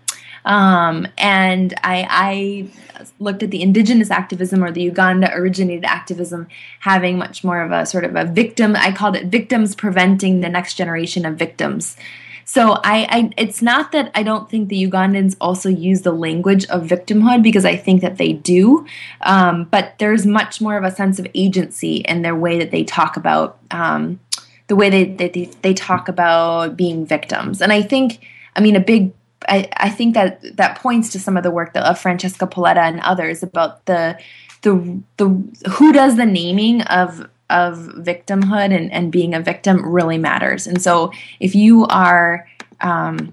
Um, 0.44 1.06
and 1.18 1.72
I, 1.84 2.06
I, 2.10 2.70
looked 3.18 3.42
at 3.42 3.50
the 3.50 3.62
indigenous 3.62 4.10
activism 4.10 4.62
or 4.62 4.70
the 4.70 4.82
Uganda 4.82 5.32
originated 5.34 5.84
activism 5.84 6.46
having 6.80 7.16
much 7.16 7.42
more 7.42 7.62
of 7.62 7.72
a 7.72 7.86
sort 7.86 8.04
of 8.04 8.14
a 8.14 8.26
victim. 8.26 8.76
I 8.76 8.92
called 8.92 9.16
it 9.16 9.26
victims 9.26 9.74
preventing 9.74 10.40
the 10.40 10.50
next 10.50 10.74
generation 10.74 11.24
of 11.24 11.36
victims. 11.36 11.96
So 12.52 12.72
I, 12.82 13.06
I, 13.08 13.30
it's 13.36 13.62
not 13.62 13.92
that 13.92 14.10
I 14.12 14.24
don't 14.24 14.50
think 14.50 14.70
the 14.70 14.84
Ugandans 14.84 15.36
also 15.40 15.68
use 15.68 16.02
the 16.02 16.10
language 16.10 16.66
of 16.66 16.82
victimhood 16.82 17.44
because 17.44 17.64
I 17.64 17.76
think 17.76 18.00
that 18.00 18.18
they 18.18 18.32
do, 18.32 18.84
um, 19.20 19.66
but 19.70 19.94
there's 20.00 20.26
much 20.26 20.60
more 20.60 20.76
of 20.76 20.82
a 20.82 20.90
sense 20.90 21.20
of 21.20 21.28
agency 21.32 21.98
in 21.98 22.22
their 22.22 22.34
way 22.34 22.58
that 22.58 22.72
they 22.72 22.82
talk 22.82 23.16
about 23.16 23.58
um, 23.70 24.18
the 24.66 24.74
way 24.74 24.90
they, 24.90 25.04
they 25.04 25.44
they 25.62 25.72
talk 25.72 26.08
about 26.08 26.76
being 26.76 27.06
victims. 27.06 27.62
And 27.62 27.72
I 27.72 27.82
think, 27.82 28.26
I 28.56 28.60
mean, 28.60 28.74
a 28.74 28.80
big 28.80 29.12
I, 29.48 29.68
I 29.76 29.88
think 29.88 30.14
that 30.14 30.56
that 30.56 30.76
points 30.76 31.10
to 31.10 31.20
some 31.20 31.36
of 31.36 31.44
the 31.44 31.52
work 31.52 31.72
that, 31.74 31.84
of 31.84 32.00
Francesca 32.00 32.48
Polletta 32.48 32.80
and 32.80 32.98
others 33.02 33.44
about 33.44 33.86
the 33.86 34.18
the 34.62 35.00
the 35.18 35.28
who 35.70 35.92
does 35.92 36.16
the 36.16 36.26
naming 36.26 36.82
of 36.82 37.28
of 37.50 37.76
victimhood 37.98 38.74
and, 38.74 38.92
and 38.92 39.12
being 39.12 39.34
a 39.34 39.40
victim 39.40 39.84
really 39.84 40.18
matters. 40.18 40.66
And 40.66 40.80
so 40.80 41.12
if 41.40 41.54
you 41.54 41.86
are 41.86 42.48
um, 42.80 43.32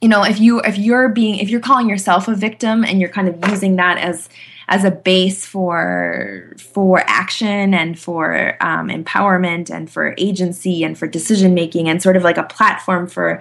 you 0.00 0.08
know 0.08 0.24
if 0.24 0.40
you 0.40 0.60
if 0.60 0.76
you're 0.76 1.08
being 1.08 1.38
if 1.38 1.48
you're 1.48 1.60
calling 1.60 1.88
yourself 1.88 2.28
a 2.28 2.34
victim 2.34 2.84
and 2.84 3.00
you're 3.00 3.08
kind 3.08 3.28
of 3.28 3.48
using 3.48 3.76
that 3.76 3.98
as 3.98 4.28
as 4.68 4.84
a 4.84 4.90
base 4.90 5.46
for 5.46 6.54
for 6.58 7.04
action 7.06 7.72
and 7.72 7.98
for 7.98 8.56
um, 8.60 8.88
empowerment 8.88 9.70
and 9.70 9.90
for 9.90 10.14
agency 10.18 10.82
and 10.82 10.98
for 10.98 11.06
decision 11.06 11.54
making 11.54 11.88
and 11.88 12.02
sort 12.02 12.16
of 12.16 12.24
like 12.24 12.36
a 12.36 12.42
platform 12.42 13.06
for 13.06 13.40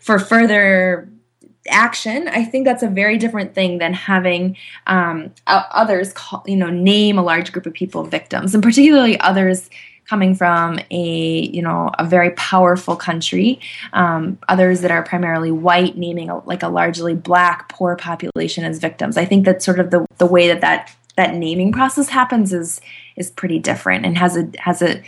for 0.00 0.18
further 0.18 1.08
action 1.70 2.28
i 2.28 2.44
think 2.44 2.64
that's 2.64 2.82
a 2.82 2.88
very 2.88 3.16
different 3.18 3.54
thing 3.54 3.78
than 3.78 3.92
having 3.92 4.56
um, 4.86 5.32
others 5.46 6.12
call, 6.12 6.42
you 6.46 6.56
know 6.56 6.70
name 6.70 7.18
a 7.18 7.22
large 7.22 7.52
group 7.52 7.66
of 7.66 7.72
people 7.72 8.04
victims 8.04 8.54
and 8.54 8.62
particularly 8.62 9.18
others 9.20 9.70
coming 10.10 10.34
from 10.34 10.80
a 10.90 11.48
you 11.52 11.62
know 11.62 11.88
a 11.98 12.04
very 12.04 12.32
powerful 12.32 12.96
country 12.96 13.60
um, 13.92 14.36
others 14.48 14.80
that 14.80 14.90
are 14.90 15.04
primarily 15.04 15.52
white 15.52 15.96
naming 15.96 16.28
a, 16.28 16.38
like 16.46 16.64
a 16.64 16.68
largely 16.68 17.14
black 17.14 17.68
poor 17.68 17.94
population 17.94 18.64
as 18.64 18.80
victims. 18.80 19.16
I 19.16 19.24
think 19.24 19.44
that 19.44 19.62
sort 19.62 19.78
of 19.78 19.90
the, 19.92 20.04
the 20.18 20.26
way 20.26 20.48
that 20.48 20.60
that 20.62 20.92
that 21.16 21.34
naming 21.34 21.70
process 21.70 22.08
happens 22.08 22.52
is 22.52 22.80
is 23.16 23.30
pretty 23.30 23.58
different 23.58 24.04
and 24.04 24.18
has 24.18 24.36
a 24.36 24.50
has 24.58 24.82
a 24.82 25.02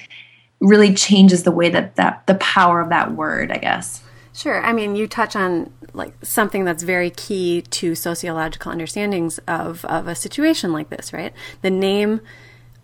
really 0.60 0.94
changes 0.94 1.42
the 1.42 1.50
way 1.50 1.68
that 1.68 1.96
that 1.96 2.24
the 2.26 2.36
power 2.36 2.80
of 2.80 2.88
that 2.90 3.12
word 3.12 3.50
i 3.50 3.56
guess 3.56 4.01
Sure. 4.34 4.64
I 4.64 4.72
mean, 4.72 4.96
you 4.96 5.06
touch 5.06 5.36
on 5.36 5.72
like 5.92 6.14
something 6.24 6.64
that's 6.64 6.82
very 6.82 7.10
key 7.10 7.62
to 7.62 7.94
sociological 7.94 8.72
understandings 8.72 9.38
of, 9.46 9.84
of 9.84 10.08
a 10.08 10.14
situation 10.14 10.72
like 10.72 10.88
this, 10.88 11.12
right? 11.12 11.32
The 11.60 11.70
name 11.70 12.20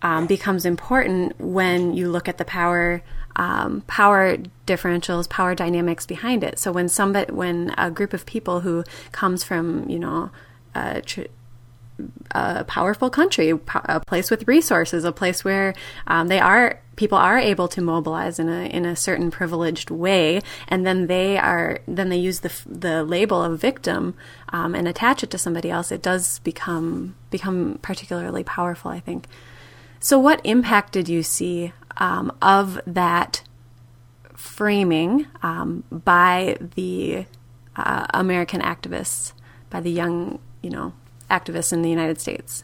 um, 0.01 0.27
becomes 0.27 0.65
important 0.65 1.39
when 1.39 1.93
you 1.93 2.09
look 2.09 2.27
at 2.27 2.37
the 2.37 2.45
power 2.45 3.01
um, 3.35 3.81
power 3.87 4.37
differentials, 4.67 5.29
power 5.29 5.55
dynamics 5.55 6.05
behind 6.05 6.43
it. 6.43 6.59
So 6.59 6.71
when 6.71 6.89
somebody, 6.89 7.31
when 7.31 7.73
a 7.77 7.89
group 7.89 8.13
of 8.13 8.25
people 8.25 8.59
who 8.59 8.83
comes 9.11 9.43
from, 9.43 9.89
you 9.89 9.97
know, 9.97 10.29
a, 10.75 11.01
tr- 11.01 11.21
a 12.31 12.65
powerful 12.65 13.09
country, 13.09 13.51
a 13.85 13.99
place 14.01 14.29
with 14.29 14.47
resources, 14.47 15.05
a 15.05 15.13
place 15.13 15.45
where 15.45 15.73
um, 16.07 16.27
they 16.27 16.39
are 16.39 16.81
people 16.99 17.17
are 17.17 17.39
able 17.39 17.69
to 17.69 17.81
mobilize 17.81 18.39
in 18.39 18.49
a 18.49 18.65
in 18.65 18.85
a 18.85 18.93
certain 18.93 19.31
privileged 19.31 19.89
way, 19.89 20.41
and 20.67 20.85
then 20.85 21.07
they 21.07 21.37
are 21.37 21.79
then 21.87 22.09
they 22.09 22.17
use 22.17 22.41
the 22.41 22.51
the 22.65 23.03
label 23.05 23.41
of 23.41 23.57
victim 23.57 24.15
um, 24.49 24.75
and 24.75 24.85
attach 24.85 25.23
it 25.23 25.29
to 25.31 25.37
somebody 25.37 25.71
else. 25.71 25.93
It 25.93 26.01
does 26.01 26.39
become 26.39 27.15
become 27.31 27.79
particularly 27.81 28.43
powerful, 28.43 28.91
I 28.91 28.99
think. 28.99 29.27
So, 30.01 30.19
what 30.19 30.41
impact 30.43 30.91
did 30.91 31.07
you 31.07 31.23
see 31.23 31.71
um, 31.97 32.35
of 32.41 32.79
that 32.85 33.43
framing 34.35 35.27
um, 35.41 35.83
by 35.91 36.57
the 36.75 37.25
uh, 37.77 38.07
American 38.13 38.61
activists, 38.61 39.31
by 39.69 39.79
the 39.79 39.91
young, 39.91 40.39
you 40.61 40.69
know, 40.69 40.91
activists 41.31 41.71
in 41.71 41.81
the 41.81 41.89
United 41.89 42.19
States. 42.19 42.63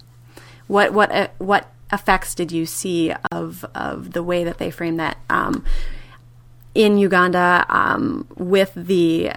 What 0.68 0.92
what 0.92 1.12
uh, 1.12 1.28
what 1.38 1.72
effects 1.96 2.36
did 2.36 2.52
you 2.52 2.68
see 2.68 3.12
of 3.32 3.66
of 3.74 4.12
the 4.12 4.22
way 4.22 4.44
that 4.44 4.60
they 4.60 4.70
framed 4.70 5.00
that 5.00 5.18
um, 5.30 5.66
in 6.76 7.00
Uganda 7.00 7.66
um, 7.70 8.28
with 8.38 8.74
the 8.76 9.32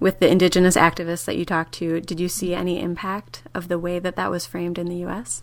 with 0.00 0.20
the 0.20 0.28
indigenous 0.28 0.76
activists 0.76 1.26
that 1.26 1.36
you 1.36 1.44
talked 1.44 1.72
to? 1.74 2.00
Did 2.00 2.20
you 2.20 2.28
see 2.28 2.54
any 2.54 2.80
impact 2.80 3.42
of 3.54 3.68
the 3.68 3.78
way 3.78 3.98
that 3.98 4.16
that 4.16 4.30
was 4.30 4.46
framed 4.46 4.78
in 4.78 4.86
the 4.86 4.96
U.S.? 4.96 5.42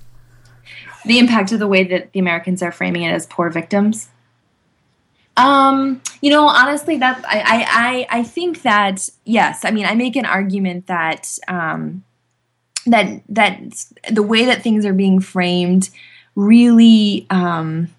The 1.05 1.19
impact 1.19 1.51
of 1.51 1.59
the 1.59 1.67
way 1.67 1.83
that 1.83 2.13
the 2.13 2.19
Americans 2.19 2.63
are 2.63 2.71
framing 2.71 3.03
it 3.03 3.11
as 3.11 3.27
poor 3.27 3.49
victims. 3.51 4.09
Um, 5.37 6.01
you 6.21 6.29
know, 6.29 6.47
honestly, 6.47 6.97
that 6.97 7.23
I, 7.27 8.07
I, 8.09 8.19
I 8.19 8.23
think 8.23 8.61
that 8.61 9.07
yes. 9.25 9.65
I 9.65 9.71
mean, 9.71 9.85
I 9.85 9.93
make 9.93 10.15
an 10.15 10.25
argument 10.25 10.87
that 10.87 11.37
um, 11.47 12.03
that 12.85 13.21
that 13.29 13.85
the 14.11 14.23
way 14.23 14.45
that 14.45 14.61
things 14.61 14.85
are 14.85 14.93
being 14.93 15.19
framed 15.19 15.89
really 16.35 17.25
um, 17.29 17.89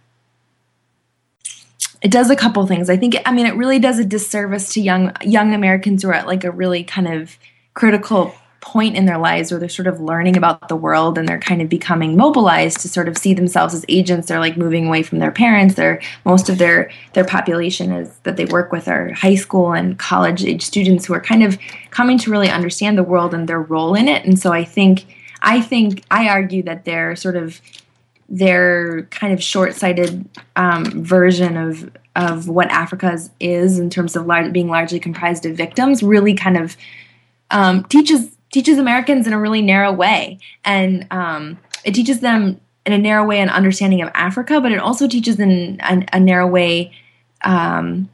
it 2.02 2.10
does 2.10 2.30
a 2.30 2.36
couple 2.36 2.66
things. 2.66 2.90
I 2.90 2.96
think 2.96 3.16
I 3.24 3.32
mean 3.32 3.46
it 3.46 3.56
really 3.56 3.78
does 3.78 3.98
a 3.98 4.04
disservice 4.04 4.72
to 4.74 4.80
young 4.80 5.12
young 5.22 5.54
Americans 5.54 6.02
who 6.02 6.10
are 6.10 6.14
at 6.14 6.26
like 6.26 6.44
a 6.44 6.50
really 6.50 6.84
kind 6.84 7.08
of 7.08 7.36
critical 7.74 8.34
point 8.66 8.96
in 8.96 9.06
their 9.06 9.16
lives 9.16 9.52
where 9.52 9.60
they're 9.60 9.68
sort 9.68 9.86
of 9.86 10.00
learning 10.00 10.36
about 10.36 10.68
the 10.68 10.74
world 10.74 11.16
and 11.16 11.28
they're 11.28 11.38
kind 11.38 11.62
of 11.62 11.68
becoming 11.68 12.16
mobilized 12.16 12.80
to 12.80 12.88
sort 12.88 13.06
of 13.06 13.16
see 13.16 13.32
themselves 13.32 13.72
as 13.72 13.84
agents. 13.88 14.26
They're 14.26 14.40
like 14.40 14.56
moving 14.56 14.88
away 14.88 15.04
from 15.04 15.20
their 15.20 15.30
parents. 15.30 15.76
They're 15.76 16.02
most 16.24 16.48
of 16.48 16.58
their 16.58 16.90
their 17.12 17.24
population 17.24 17.92
is 17.92 18.10
that 18.24 18.36
they 18.36 18.44
work 18.46 18.72
with 18.72 18.88
are 18.88 19.12
high 19.14 19.36
school 19.36 19.72
and 19.72 19.96
college 20.00 20.44
age 20.44 20.62
students 20.62 21.06
who 21.06 21.14
are 21.14 21.20
kind 21.20 21.44
of 21.44 21.56
coming 21.90 22.18
to 22.18 22.30
really 22.30 22.50
understand 22.50 22.98
the 22.98 23.04
world 23.04 23.32
and 23.32 23.48
their 23.48 23.62
role 23.62 23.94
in 23.94 24.08
it. 24.08 24.24
And 24.24 24.36
so 24.36 24.52
i 24.52 24.64
think 24.64 25.04
i 25.42 25.60
think 25.60 26.02
i 26.10 26.28
argue 26.28 26.62
that 26.64 26.84
their 26.84 27.14
sort 27.14 27.36
of 27.36 27.60
their 28.28 29.02
kind 29.12 29.32
of 29.32 29.40
short-sighted 29.40 30.28
um, 30.56 30.84
version 31.04 31.56
of 31.56 31.90
of 32.16 32.48
what 32.48 32.68
Africa 32.70 33.12
is, 33.12 33.30
is 33.38 33.78
in 33.78 33.90
terms 33.90 34.16
of 34.16 34.26
lar- 34.26 34.50
being 34.50 34.68
largely 34.68 34.98
comprised 34.98 35.46
of 35.46 35.54
victims 35.54 36.02
really 36.02 36.34
kind 36.34 36.56
of 36.56 36.76
um, 37.50 37.84
teaches 37.84 38.35
teaches 38.56 38.78
Americans 38.78 39.26
in 39.26 39.34
a 39.34 39.38
really 39.38 39.60
narrow 39.60 39.92
way, 39.92 40.38
and 40.64 41.06
um, 41.10 41.58
it 41.84 41.94
teaches 41.94 42.20
them 42.20 42.58
in 42.86 42.94
a 42.94 42.98
narrow 42.98 43.22
way 43.22 43.40
an 43.40 43.50
understanding 43.50 44.00
of 44.00 44.10
Africa, 44.14 44.62
but 44.62 44.72
it 44.72 44.78
also 44.78 45.06
teaches 45.06 45.38
in 45.38 45.78
a, 45.82 46.06
a 46.14 46.18
narrow 46.18 46.46
way 46.46 46.90
um, 47.44 48.08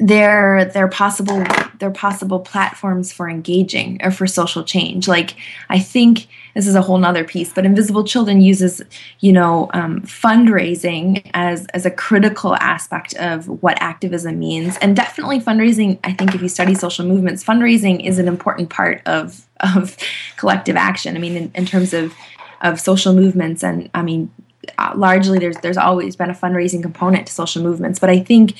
their 0.00 0.64
their 0.64 0.88
possible 0.88 1.44
their 1.78 1.92
possible 1.92 2.40
platforms 2.40 3.12
for 3.12 3.30
engaging 3.30 4.00
or 4.02 4.10
for 4.10 4.26
social 4.26 4.64
change. 4.64 5.06
Like 5.06 5.36
I 5.68 5.78
think 5.78 6.26
this 6.54 6.66
is 6.66 6.74
a 6.74 6.82
whole 6.82 6.98
nother 6.98 7.24
piece, 7.24 7.52
but 7.52 7.64
Invisible 7.64 8.04
Children 8.04 8.40
uses 8.40 8.82
you 9.20 9.32
know 9.32 9.70
um, 9.74 10.02
fundraising 10.02 11.28
as 11.34 11.66
as 11.68 11.86
a 11.86 11.90
critical 11.90 12.54
aspect 12.56 13.14
of 13.14 13.48
what 13.62 13.80
activism 13.80 14.38
means, 14.38 14.76
and 14.78 14.94
definitely 14.94 15.40
fundraising. 15.40 15.98
I 16.04 16.12
think 16.12 16.34
if 16.34 16.42
you 16.42 16.48
study 16.48 16.74
social 16.74 17.06
movements, 17.06 17.42
fundraising 17.42 18.04
is 18.04 18.18
an 18.18 18.28
important 18.28 18.70
part 18.70 19.02
of 19.06 19.46
of 19.60 19.96
collective 20.36 20.76
action. 20.76 21.16
I 21.16 21.20
mean, 21.20 21.36
in, 21.36 21.52
in 21.54 21.66
terms 21.66 21.94
of 21.94 22.14
of 22.60 22.80
social 22.80 23.12
movements, 23.12 23.64
and 23.64 23.90
I 23.94 24.02
mean 24.02 24.30
uh, 24.78 24.92
largely 24.94 25.38
there's 25.38 25.56
there's 25.58 25.76
always 25.76 26.16
been 26.16 26.30
a 26.30 26.34
fundraising 26.34 26.82
component 26.82 27.26
to 27.26 27.32
social 27.32 27.62
movements, 27.62 27.98
but 27.98 28.10
I 28.10 28.20
think 28.20 28.54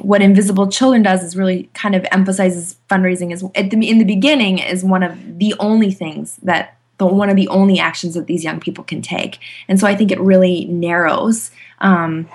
what 0.00 0.20
Invisible 0.20 0.70
Children 0.70 1.02
does 1.02 1.22
is 1.22 1.36
really 1.36 1.70
kind 1.72 1.94
of 1.94 2.06
emphasizes 2.12 2.76
fundraising 2.90 3.32
as 3.32 3.40
the, 3.40 3.88
in 3.88 3.98
the 3.98 4.04
beginning 4.04 4.58
is 4.58 4.84
one 4.84 5.02
of 5.02 5.38
the 5.38 5.54
only 5.58 5.90
things 5.90 6.36
that 6.42 6.76
the 6.98 7.06
one 7.06 7.28
of 7.28 7.36
the 7.36 7.48
only 7.48 7.78
actions 7.78 8.14
that 8.14 8.26
these 8.26 8.44
young 8.44 8.60
people 8.60 8.84
can 8.84 9.02
take, 9.02 9.38
and 9.68 9.78
so 9.78 9.86
I 9.86 9.94
think 9.94 10.10
it 10.10 10.20
really 10.20 10.64
narrows 10.66 11.50
um, 11.80 12.28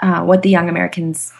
uh, 0.00 0.22
what 0.22 0.42
the 0.42 0.50
young 0.50 0.68
Americans 0.68 1.32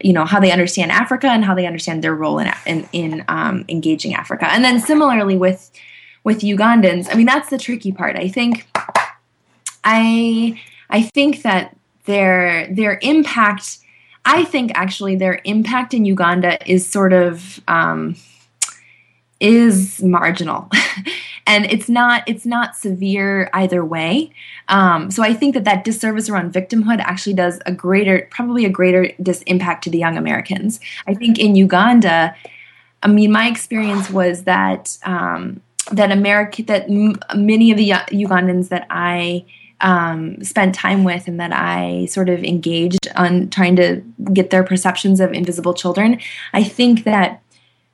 you 0.00 0.12
know 0.12 0.24
how 0.24 0.40
they 0.40 0.50
understand 0.50 0.90
Africa 0.90 1.28
and 1.28 1.44
how 1.44 1.54
they 1.54 1.66
understand 1.66 2.02
their 2.02 2.14
role 2.14 2.38
in 2.38 2.52
in, 2.66 2.88
in 2.92 3.24
um, 3.28 3.64
engaging 3.68 4.14
Africa. 4.14 4.46
And 4.46 4.64
then 4.64 4.80
similarly 4.80 5.36
with 5.36 5.70
with 6.22 6.40
Ugandans, 6.40 7.08
I 7.10 7.16
mean 7.16 7.26
that's 7.26 7.50
the 7.50 7.58
tricky 7.58 7.92
part. 7.92 8.16
I 8.16 8.28
think 8.28 8.66
I 9.82 10.60
I 10.90 11.02
think 11.02 11.42
that 11.42 11.76
their 12.04 12.72
their 12.72 12.98
impact. 13.02 13.78
I 14.26 14.44
think 14.44 14.72
actually 14.74 15.16
their 15.16 15.42
impact 15.44 15.92
in 15.92 16.06
Uganda 16.06 16.58
is 16.70 16.88
sort 16.90 17.12
of 17.12 17.60
um, 17.68 18.16
is 19.38 20.02
marginal. 20.02 20.70
and 21.46 21.66
it's 21.66 21.88
not 21.88 22.22
it's 22.26 22.46
not 22.46 22.76
severe 22.76 23.50
either 23.52 23.84
way. 23.84 24.30
Um, 24.68 25.10
so 25.10 25.22
I 25.22 25.34
think 25.34 25.54
that 25.54 25.64
that 25.64 25.84
disservice 25.84 26.28
around 26.28 26.52
victimhood 26.52 27.00
actually 27.00 27.34
does 27.34 27.60
a 27.66 27.72
greater, 27.72 28.28
probably 28.30 28.64
a 28.64 28.70
greater 28.70 29.12
dis 29.22 29.42
impact 29.42 29.84
to 29.84 29.90
the 29.90 29.98
young 29.98 30.16
Americans. 30.16 30.80
I 31.06 31.14
think 31.14 31.38
in 31.38 31.54
Uganda, 31.54 32.34
I 33.02 33.08
mean, 33.08 33.30
my 33.30 33.48
experience 33.48 34.10
was 34.10 34.44
that 34.44 34.96
um, 35.04 35.60
that 35.92 36.10
America 36.10 36.62
that 36.64 36.88
m- 36.88 37.20
many 37.34 37.70
of 37.70 37.76
the 37.76 37.90
Ugandans 37.90 38.68
that 38.68 38.86
I 38.88 39.44
um, 39.80 40.42
spent 40.42 40.74
time 40.74 41.04
with 41.04 41.28
and 41.28 41.38
that 41.40 41.52
I 41.52 42.06
sort 42.06 42.30
of 42.30 42.42
engaged 42.42 43.08
on 43.16 43.50
trying 43.50 43.76
to 43.76 44.02
get 44.32 44.48
their 44.48 44.64
perceptions 44.64 45.20
of 45.20 45.32
invisible 45.32 45.74
children, 45.74 46.20
I 46.54 46.64
think 46.64 47.04
that 47.04 47.42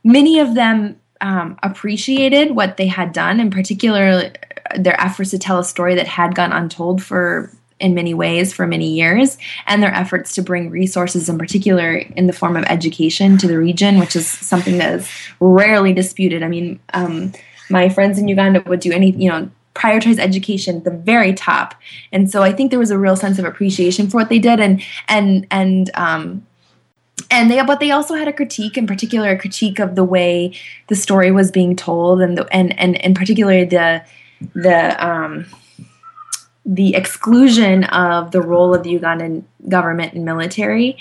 many 0.05 0.39
of 0.39 0.55
them 0.55 1.00
um, 1.21 1.59
appreciated 1.63 2.55
what 2.55 2.77
they 2.77 2.87
had 2.87 3.13
done, 3.13 3.41
in 3.41 3.51
particular 3.51 4.33
their 4.77 5.01
efforts 5.01 5.31
to 5.31 5.39
tell 5.39 5.59
a 5.59 5.65
story 5.65 5.95
that 5.97 6.07
had 6.07 6.35
gone 6.35 6.53
untold 6.53 7.03
for 7.03 7.51
in 7.81 7.95
many 7.95 8.13
ways 8.13 8.53
for 8.53 8.67
many 8.67 8.89
years, 8.89 9.39
and 9.67 9.83
their 9.83 9.93
efforts 9.93 10.35
to 10.35 10.43
bring 10.43 10.71
resources, 10.71 11.29
in 11.29 11.39
particular 11.39 11.97
in 11.97 12.27
the 12.27 12.33
form 12.33 12.57
of 12.57 12.65
education, 12.65 13.39
to 13.39 13.49
the 13.49 13.59
region, 13.59 13.99
which 13.99 14.15
is 14.15 14.27
something 14.27 14.79
that 14.79 15.01
is 15.01 15.11
rarely 15.41 15.93
disputed. 15.93 16.43
I 16.43 16.49
mean, 16.49 16.79
um, 16.93 17.33
my 17.71 17.89
friends 17.89 18.19
in 18.19 18.29
Uganda 18.29 18.63
would 18.67 18.81
do 18.81 18.93
any, 18.93 19.13
you 19.13 19.31
know, 19.31 19.51
prioritize 19.75 20.19
education 20.19 20.77
at 20.77 20.85
the 20.85 20.91
very 20.91 21.33
top, 21.33 21.75
and 22.13 22.31
so 22.31 22.43
I 22.43 22.53
think 22.53 22.71
there 22.71 22.79
was 22.79 22.91
a 22.91 22.99
real 22.99 23.17
sense 23.17 23.39
of 23.39 23.45
appreciation 23.45 24.11
for 24.11 24.19
what 24.19 24.29
they 24.29 24.39
did, 24.39 24.61
and 24.61 24.83
and 25.09 25.47
and 25.51 25.91
um, 25.95 26.47
and 27.31 27.51
they 27.51 27.63
but 27.63 27.81
they 27.81 27.91
also 27.91 28.15
had 28.15 28.29
a 28.29 28.33
critique 28.33 28.77
in 28.77 28.87
particular 28.87 29.31
a 29.31 29.39
critique 29.39 29.79
of 29.79 29.95
the 29.95 30.05
way 30.05 30.53
the 30.89 30.97
story 30.97 31.31
was 31.31 31.51
being 31.51 31.75
told 31.77 32.21
and 32.21 32.39
the, 32.39 32.47
and 32.55 32.79
and 32.79 32.97
in 32.97 33.15
particular 33.15 33.65
the 33.65 34.03
the 34.55 35.07
um 35.07 35.47
the 36.65 36.95
exclusion 36.95 37.85
of 37.85 38.31
the 38.31 38.41
role 38.41 38.75
of 38.75 38.83
the 38.83 38.99
Ugandan 38.99 39.45
government 39.69 40.13
and 40.13 40.25
military 40.25 40.97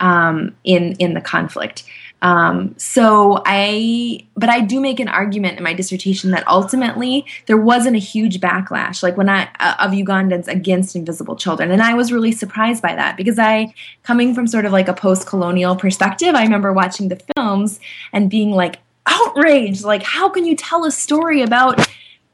um, 0.00 0.54
in 0.64 0.92
in 0.98 1.14
the 1.14 1.20
conflict. 1.20 1.84
Um, 2.22 2.74
so 2.78 3.42
I, 3.44 4.26
but 4.36 4.48
I 4.48 4.60
do 4.60 4.80
make 4.80 5.00
an 5.00 5.08
argument 5.08 5.58
in 5.58 5.64
my 5.64 5.74
dissertation 5.74 6.30
that 6.30 6.46
ultimately 6.46 7.26
there 7.46 7.58
wasn't 7.58 7.96
a 7.96 7.98
huge 7.98 8.40
backlash, 8.40 9.02
like 9.02 9.16
when 9.16 9.28
I 9.28 9.48
uh, 9.58 9.74
of 9.80 9.90
Ugandans 9.90 10.46
against 10.46 10.94
invisible 10.94 11.36
children, 11.36 11.72
and 11.72 11.82
I 11.82 11.94
was 11.94 12.12
really 12.12 12.32
surprised 12.32 12.80
by 12.80 12.94
that 12.94 13.16
because 13.16 13.38
I, 13.38 13.74
coming 14.04 14.34
from 14.34 14.46
sort 14.46 14.64
of 14.64 14.72
like 14.72 14.88
a 14.88 14.94
post-colonial 14.94 15.74
perspective, 15.76 16.34
I 16.34 16.44
remember 16.44 16.72
watching 16.72 17.08
the 17.08 17.20
films 17.36 17.80
and 18.12 18.30
being 18.30 18.52
like 18.52 18.78
outraged, 19.06 19.82
like 19.82 20.04
how 20.04 20.28
can 20.28 20.44
you 20.44 20.56
tell 20.56 20.84
a 20.84 20.92
story 20.92 21.42
about 21.42 21.88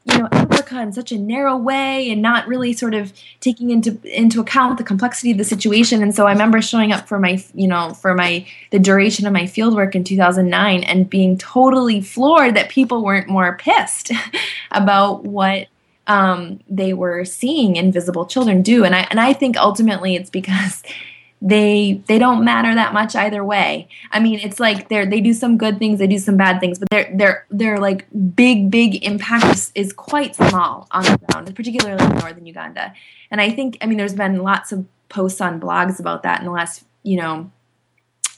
you 0.05 0.19
know 0.19 0.29
Africa 0.69 0.81
in 0.81 0.93
such 0.93 1.11
a 1.11 1.17
narrow 1.17 1.57
way 1.57 2.09
and 2.09 2.21
not 2.21 2.47
really 2.47 2.73
sort 2.73 2.93
of 2.93 3.13
taking 3.39 3.71
into 3.71 3.99
into 4.03 4.39
account 4.39 4.77
the 4.77 4.83
complexity 4.83 5.31
of 5.31 5.37
the 5.37 5.43
situation. 5.43 6.01
And 6.01 6.13
so 6.15 6.27
I 6.27 6.31
remember 6.31 6.61
showing 6.61 6.91
up 6.91 7.07
for 7.07 7.19
my 7.19 7.43
you 7.53 7.67
know 7.67 7.93
for 7.93 8.13
my 8.13 8.45
the 8.71 8.79
duration 8.79 9.25
of 9.25 9.33
my 9.33 9.43
fieldwork 9.43 9.95
in 9.95 10.03
2009 10.03 10.83
and 10.83 11.09
being 11.09 11.37
totally 11.37 12.01
floored 12.01 12.55
that 12.55 12.69
people 12.69 13.03
weren't 13.03 13.27
more 13.27 13.57
pissed 13.57 14.11
about 14.71 15.23
what 15.23 15.67
um, 16.07 16.59
they 16.67 16.93
were 16.93 17.23
seeing 17.25 17.75
invisible 17.75 18.25
children 18.25 18.61
do. 18.61 18.83
And 18.83 18.95
I 18.95 19.07
and 19.09 19.19
I 19.19 19.33
think 19.33 19.57
ultimately 19.57 20.15
it's 20.15 20.29
because 20.29 20.83
they 21.41 22.01
they 22.07 22.19
don't 22.19 22.43
matter 22.43 22.75
that 22.75 22.93
much 22.93 23.15
either 23.15 23.43
way. 23.45 23.87
I 24.11 24.19
mean, 24.19 24.39
it's 24.39 24.59
like 24.59 24.89
they're 24.89 25.05
they 25.05 25.21
do 25.21 25.33
some 25.33 25.57
good 25.57 25.79
things, 25.79 25.99
they 25.99 26.07
do 26.07 26.17
some 26.17 26.35
bad 26.35 26.59
things, 26.59 26.79
but 26.79 26.89
their 26.89 27.09
their 27.15 27.45
their 27.49 27.77
like 27.79 28.07
big 28.35 28.69
big 28.69 29.03
impact 29.05 29.71
is, 29.75 29.93
quite 29.93 30.35
small 30.35 30.87
on 30.91 31.03
the 31.03 31.17
ground, 31.17 31.55
particularly 31.55 32.03
in 32.03 32.09
northern 32.17 32.45
Uganda. 32.45 32.93
And 33.31 33.39
I 33.39 33.51
think 33.51 33.77
I 33.81 33.85
mean 33.85 33.97
there's 33.97 34.13
been 34.13 34.43
lots 34.43 34.71
of 34.71 34.85
posts 35.07 35.39
on 35.39 35.61
blogs 35.61 35.99
about 35.99 36.23
that 36.23 36.39
in 36.39 36.45
the 36.45 36.51
last 36.51 36.83
you 37.03 37.17
know 37.17 37.49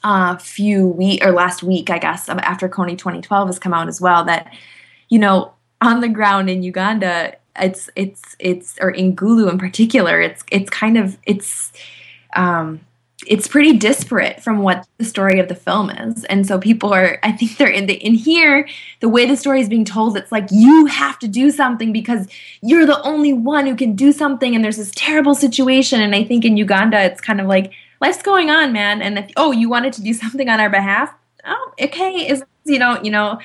uh, 0.03 0.37
few 0.37 0.87
week 0.87 1.25
or 1.25 1.31
last 1.31 1.63
week 1.63 1.89
I 1.89 1.97
guess 1.97 2.29
after 2.29 2.69
Kony 2.69 2.97
2012 2.97 3.47
has 3.47 3.59
come 3.59 3.73
out 3.73 3.87
as 3.87 3.99
well 3.99 4.23
that 4.25 4.53
you 5.09 5.17
know 5.17 5.53
on 5.81 6.01
the 6.01 6.07
ground 6.07 6.51
in 6.51 6.61
Uganda 6.61 7.35
it's 7.59 7.89
it's 7.95 8.35
it's 8.39 8.77
or 8.79 8.91
in 8.91 9.15
Gulu 9.15 9.49
in 9.49 9.57
particular 9.57 10.21
it's 10.21 10.43
it's 10.51 10.69
kind 10.69 10.97
of 10.97 11.17
it's 11.25 11.73
um 12.35 12.79
it's 13.27 13.47
pretty 13.47 13.77
disparate 13.77 14.41
from 14.41 14.59
what 14.59 14.87
the 14.97 15.05
story 15.05 15.39
of 15.39 15.47
the 15.47 15.55
film 15.55 15.89
is. 15.89 16.23
And 16.25 16.45
so 16.45 16.59
people 16.59 16.93
are 16.93 17.19
i 17.23 17.31
think 17.31 17.57
they're 17.57 17.67
in 17.67 17.85
the 17.85 17.93
in 17.93 18.13
here 18.13 18.67
the 18.99 19.09
way 19.09 19.25
the 19.25 19.37
story 19.37 19.61
is 19.61 19.69
being 19.69 19.85
told 19.85 20.17
it's 20.17 20.31
like 20.31 20.47
you 20.51 20.85
have 20.87 21.19
to 21.19 21.27
do 21.27 21.51
something 21.51 21.91
because 21.91 22.27
you're 22.61 22.85
the 22.85 23.01
only 23.03 23.33
one 23.33 23.67
who 23.67 23.75
can 23.75 23.95
do 23.95 24.11
something 24.11 24.55
and 24.55 24.63
there's 24.63 24.77
this 24.77 24.91
terrible 24.95 25.35
situation. 25.35 26.01
And 26.01 26.15
i 26.15 26.23
think 26.23 26.45
in 26.45 26.57
uganda 26.57 27.01
it's 27.01 27.21
kind 27.21 27.39
of 27.39 27.47
like 27.47 27.71
life's 27.99 28.21
going 28.21 28.49
on 28.49 28.73
man. 28.73 29.01
And 29.01 29.19
if, 29.19 29.31
oh 29.37 29.51
you 29.51 29.69
wanted 29.69 29.93
to 29.93 30.01
do 30.01 30.13
something 30.13 30.49
on 30.49 30.59
our 30.59 30.69
behalf? 30.69 31.13
Oh 31.45 31.73
okay. 31.81 32.29
Is 32.29 32.43
you 32.65 32.79
know 32.79 33.01
you 33.01 33.11
know 33.11 33.39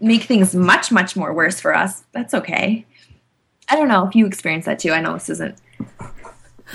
make 0.00 0.24
things 0.24 0.54
much 0.54 0.90
much 0.90 1.16
more 1.16 1.32
worse 1.32 1.60
for 1.60 1.74
us. 1.74 2.04
That's 2.12 2.34
okay. 2.34 2.84
I 3.68 3.76
don't 3.76 3.88
know 3.88 4.06
if 4.06 4.14
you 4.14 4.26
experience 4.26 4.66
that 4.66 4.80
too. 4.80 4.92
I 4.92 5.00
know 5.00 5.14
this 5.14 5.30
isn't 5.30 5.56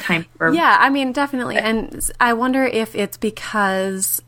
time. 0.04 0.26
Yeah, 0.40 0.78
I 0.80 0.90
mean, 0.90 1.12
definitely. 1.12 1.58
And 1.58 2.10
I 2.20 2.34
wonder 2.34 2.64
if 2.64 2.96
it's 2.96 3.18
because 3.18 4.22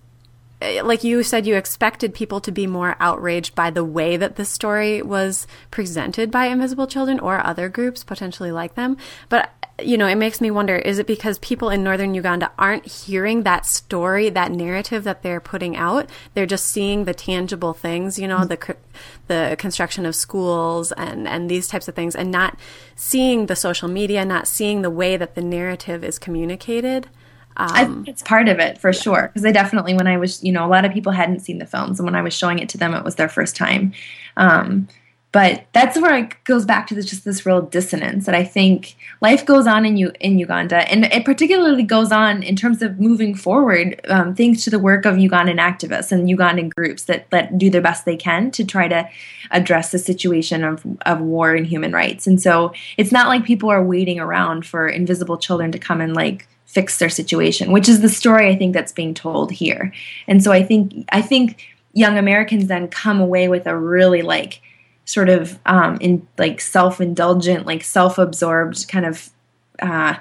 eh, 0.61 0.81
like 0.83 1.03
you 1.03 1.23
said 1.23 1.45
you 1.45 1.55
expected 1.55 2.13
people 2.13 2.39
to 2.41 2.51
be 2.51 2.67
more 2.67 2.95
outraged 2.99 3.55
by 3.55 3.69
the 3.69 3.83
way 3.83 4.17
that 4.17 4.35
the 4.35 4.45
story 4.45 5.01
was 5.01 5.47
presented 5.71 6.31
by 6.31 6.45
invisible 6.45 6.87
children 6.87 7.19
or 7.19 7.45
other 7.45 7.69
groups 7.69 8.03
potentially 8.03 8.51
like 8.51 8.75
them 8.75 8.97
but 9.29 9.51
you 9.85 9.97
know, 9.97 10.07
it 10.07 10.15
makes 10.15 10.41
me 10.41 10.51
wonder 10.51 10.77
is 10.77 10.99
it 10.99 11.07
because 11.07 11.39
people 11.39 11.69
in 11.69 11.83
northern 11.83 12.13
Uganda 12.13 12.51
aren't 12.57 12.85
hearing 12.85 13.43
that 13.43 13.65
story, 13.65 14.29
that 14.29 14.51
narrative 14.51 15.03
that 15.03 15.23
they're 15.23 15.39
putting 15.39 15.75
out? 15.75 16.09
They're 16.33 16.45
just 16.45 16.65
seeing 16.65 17.05
the 17.05 17.13
tangible 17.13 17.73
things, 17.73 18.19
you 18.19 18.27
know, 18.27 18.45
the 18.45 18.75
the 19.27 19.55
construction 19.59 20.05
of 20.05 20.15
schools 20.15 20.91
and 20.93 21.27
and 21.27 21.49
these 21.49 21.67
types 21.67 21.87
of 21.87 21.95
things 21.95 22.15
and 22.15 22.31
not 22.31 22.57
seeing 22.95 23.45
the 23.45 23.55
social 23.55 23.87
media, 23.87 24.25
not 24.25 24.47
seeing 24.47 24.81
the 24.81 24.89
way 24.89 25.17
that 25.17 25.35
the 25.35 25.41
narrative 25.41 26.03
is 26.03 26.19
communicated. 26.19 27.07
Um, 27.57 27.69
I 27.73 27.85
think 27.85 28.07
it's 28.07 28.23
part 28.23 28.47
of 28.47 28.59
it 28.59 28.77
for 28.77 28.91
yeah. 28.91 28.99
sure 28.99 29.31
because 29.33 29.45
I 29.45 29.51
definitely 29.51 29.93
when 29.93 30.07
I 30.07 30.17
was 30.17 30.43
you 30.43 30.51
know 30.51 30.65
a 30.65 30.69
lot 30.69 30.85
of 30.85 30.93
people 30.93 31.11
hadn't 31.11 31.39
seen 31.39 31.57
the 31.57 31.65
films 31.65 31.99
and 31.99 32.05
when 32.05 32.15
I 32.15 32.21
was 32.21 32.33
showing 32.33 32.59
it 32.59 32.69
to 32.69 32.77
them 32.77 32.93
it 32.93 33.03
was 33.03 33.15
their 33.15 33.29
first 33.29 33.55
time. 33.55 33.93
Um, 34.37 34.87
but 35.31 35.65
that's 35.73 35.99
where 35.99 36.17
it 36.17 36.43
goes 36.43 36.65
back 36.65 36.87
to 36.87 36.95
this, 36.95 37.05
just 37.05 37.23
this 37.23 37.45
real 37.45 37.61
dissonance 37.61 38.25
that 38.25 38.33
I 38.33 38.43
think 38.43 38.95
life 39.21 39.45
goes 39.45 39.67
on 39.67 39.85
in 39.85 39.95
you 39.95 40.11
in 40.19 40.39
Uganda, 40.39 40.77
and 40.91 41.05
it 41.05 41.23
particularly 41.23 41.83
goes 41.83 42.11
on 42.11 42.41
in 42.41 42.55
terms 42.55 42.81
of 42.81 42.99
moving 42.99 43.35
forward, 43.35 44.01
um, 44.09 44.33
thanks 44.33 44.63
to 44.63 44.71
the 44.71 44.79
work 44.79 45.05
of 45.05 45.17
Ugandan 45.17 45.59
activists 45.59 46.11
and 46.11 46.27
Ugandan 46.27 46.73
groups 46.73 47.03
that 47.03 47.29
that 47.29 47.57
do 47.59 47.69
their 47.69 47.81
best 47.81 48.05
they 48.05 48.17
can 48.17 48.49
to 48.51 48.65
try 48.65 48.87
to 48.87 49.07
address 49.51 49.91
the 49.91 49.99
situation 49.99 50.63
of 50.63 50.83
of 51.05 51.21
war 51.21 51.53
and 51.53 51.67
human 51.67 51.91
rights. 51.91 52.25
And 52.25 52.41
so 52.41 52.73
it's 52.97 53.11
not 53.11 53.27
like 53.27 53.45
people 53.45 53.69
are 53.69 53.83
waiting 53.83 54.19
around 54.19 54.65
for 54.65 54.87
invisible 54.87 55.37
children 55.37 55.71
to 55.71 55.79
come 55.79 56.01
and 56.01 56.15
like 56.15 56.47
fix 56.65 56.97
their 56.97 57.09
situation, 57.09 57.71
which 57.71 57.87
is 57.87 58.01
the 58.01 58.09
story 58.09 58.47
I 58.47 58.55
think 58.55 58.73
that's 58.73 58.91
being 58.91 59.13
told 59.13 59.51
here. 59.51 59.93
And 60.27 60.43
so 60.43 60.51
I 60.51 60.63
think 60.63 61.05
I 61.11 61.21
think 61.21 61.67
young 61.93 62.17
Americans 62.17 62.67
then 62.67 62.87
come 62.87 63.19
away 63.19 63.47
with 63.47 63.67
a 63.67 63.77
really 63.77 64.23
like 64.23 64.61
sort 65.09 65.27
of 65.27 65.57
um, 65.65 65.97
in 65.99 66.27
like 66.37 66.61
self-indulgent, 66.61 67.65
like 67.65 67.83
self-absorbed 67.83 68.87
kind 68.87 69.07
of 69.07 69.31
uh, 69.81 70.13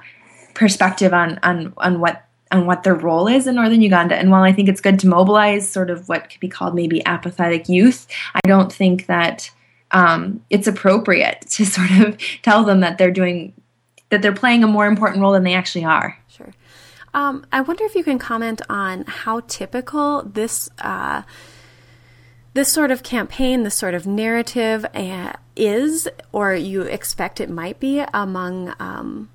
perspective 0.55 1.13
on 1.13 1.39
on 1.43 1.75
on 1.77 2.01
what 2.01 2.25
on 2.51 2.65
what 2.65 2.85
their 2.85 2.95
role 2.95 3.29
is 3.29 3.47
in 3.47 3.57
northern 3.57 3.83
Uganda. 3.83 4.17
And 4.17 4.31
while 4.31 4.43
I 4.43 4.53
think 4.55 4.67
it's 4.67 4.81
good 4.81 4.99
to 5.01 5.07
mobilize 5.07 5.69
sort 5.69 5.91
of 5.91 6.09
what 6.09 6.31
could 6.31 6.41
be 6.41 6.49
called 6.49 6.75
maybe 6.75 7.05
apathetic 7.05 7.69
youth, 7.69 8.07
I 8.35 8.41
don't 8.49 8.73
think 8.73 9.05
that 9.07 9.51
um, 9.91 10.43
it's 10.49 10.67
appropriate 10.67 11.43
to 11.51 11.67
sort 11.77 11.91
of 11.91 12.17
tell 12.41 12.65
them 12.65 12.81
that 12.81 12.97
they're 12.97 13.11
doing 13.11 13.53
that 14.09 14.23
they're 14.23 14.33
playing 14.33 14.65
a 14.65 14.67
more 14.67 14.87
important 14.87 15.21
role 15.21 15.33
than 15.33 15.43
they 15.43 15.53
actually 15.53 15.85
are. 15.85 16.19
Sure. 16.29 16.55
Um, 17.13 17.45
I 17.53 17.61
wonder 17.61 17.85
if 17.85 17.95
you 17.95 18.03
can 18.03 18.19
comment 18.19 18.63
on 18.71 19.05
how 19.07 19.41
typical 19.41 20.23
this 20.23 20.71
uh, 20.79 21.25
this 22.55 22.73
sort 22.73 22.91
of 22.91 23.03
campaign, 23.03 23.63
this 23.63 23.75
sort 23.75 23.95
of 23.95 24.07
narrative 24.07 24.87
uh, 24.95 25.33
is, 25.57 26.09
or 26.33 26.55
you 26.55 26.83
expect 26.83 27.41
it 27.41 27.51
might 27.51 27.79
be 27.79 28.05
among 28.13 28.75
um, 28.81 29.31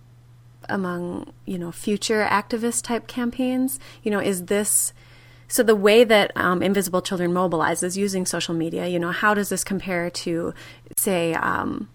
among 0.69 1.32
you 1.45 1.58
know 1.58 1.71
future 1.71 2.26
activist 2.30 2.84
type 2.84 3.08
campaigns. 3.08 3.80
You 4.04 4.12
know, 4.12 4.19
is 4.19 4.45
this 4.45 4.93
so 5.47 5.62
the 5.62 5.76
way 5.76 6.04
that 6.04 6.36
um, 6.36 6.63
Invisible 6.63 7.02
Children 7.02 7.32
mobilizes 7.32 7.95
using 7.95 8.26
social 8.26 8.56
media? 8.56 8.88
You 8.88 8.97
know, 8.97 9.12
how 9.12 9.34
does 9.36 9.49
this 9.49 9.63
compare 9.63 10.10
to, 10.10 10.54
say, 10.97 11.36
um, 11.36 11.89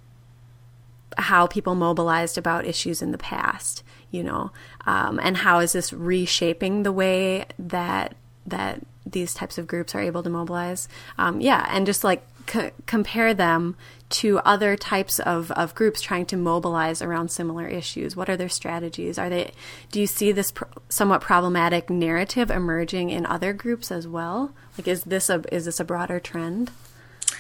how 1.16 1.48
people 1.48 1.74
mobilized 1.74 2.38
about 2.38 2.66
issues 2.66 3.02
in 3.02 3.11
the 3.11 3.18
past? 3.18 3.83
You 4.12 4.22
know, 4.22 4.52
um, 4.87 5.18
and 5.20 5.38
how 5.38 5.59
is 5.59 5.72
this 5.72 5.92
reshaping 5.92 6.85
the 6.85 6.92
way 6.92 7.46
that 7.59 8.14
that 8.46 8.87
these 9.12 9.35
types 9.35 9.59
of 9.59 9.66
groups 9.66 9.94
are 9.94 10.01
able 10.01 10.23
to 10.23 10.31
mobilize. 10.31 10.88
Um, 11.18 11.40
yeah, 11.40 11.66
and 11.71 11.87
just 11.87 12.05
like 12.05 12.27
c- 12.49 12.71
compare 12.87 13.35
them 13.35 13.77
to 14.11 14.38
other 14.40 14.77
types 14.77 15.18
of, 15.18 15.51
of 15.53 15.75
groups 15.75 16.01
trying 16.01 16.27
to 16.27 16.37
mobilize 16.37 17.03
around 17.03 17.31
similar 17.31 17.66
issues. 17.66 18.16
What 18.16 18.29
are 18.31 18.37
their 18.37 18.49
strategies? 18.49 19.18
Are 19.18 19.29
they? 19.29 19.53
Do 19.90 20.01
you 20.01 20.07
see 20.07 20.33
this 20.33 20.53
pr- 20.53 20.64
somewhat 20.88 21.21
problematic 21.21 21.90
narrative 21.90 22.51
emerging 22.51 23.11
in 23.11 23.27
other 23.27 23.53
groups 23.53 23.90
as 23.90 24.09
well? 24.09 24.53
Like, 24.77 24.88
is 24.88 25.03
this 25.05 25.29
a 25.29 25.42
is 25.55 25.66
this 25.66 25.81
a 25.81 25.85
broader 25.85 26.21
trend? 26.21 26.71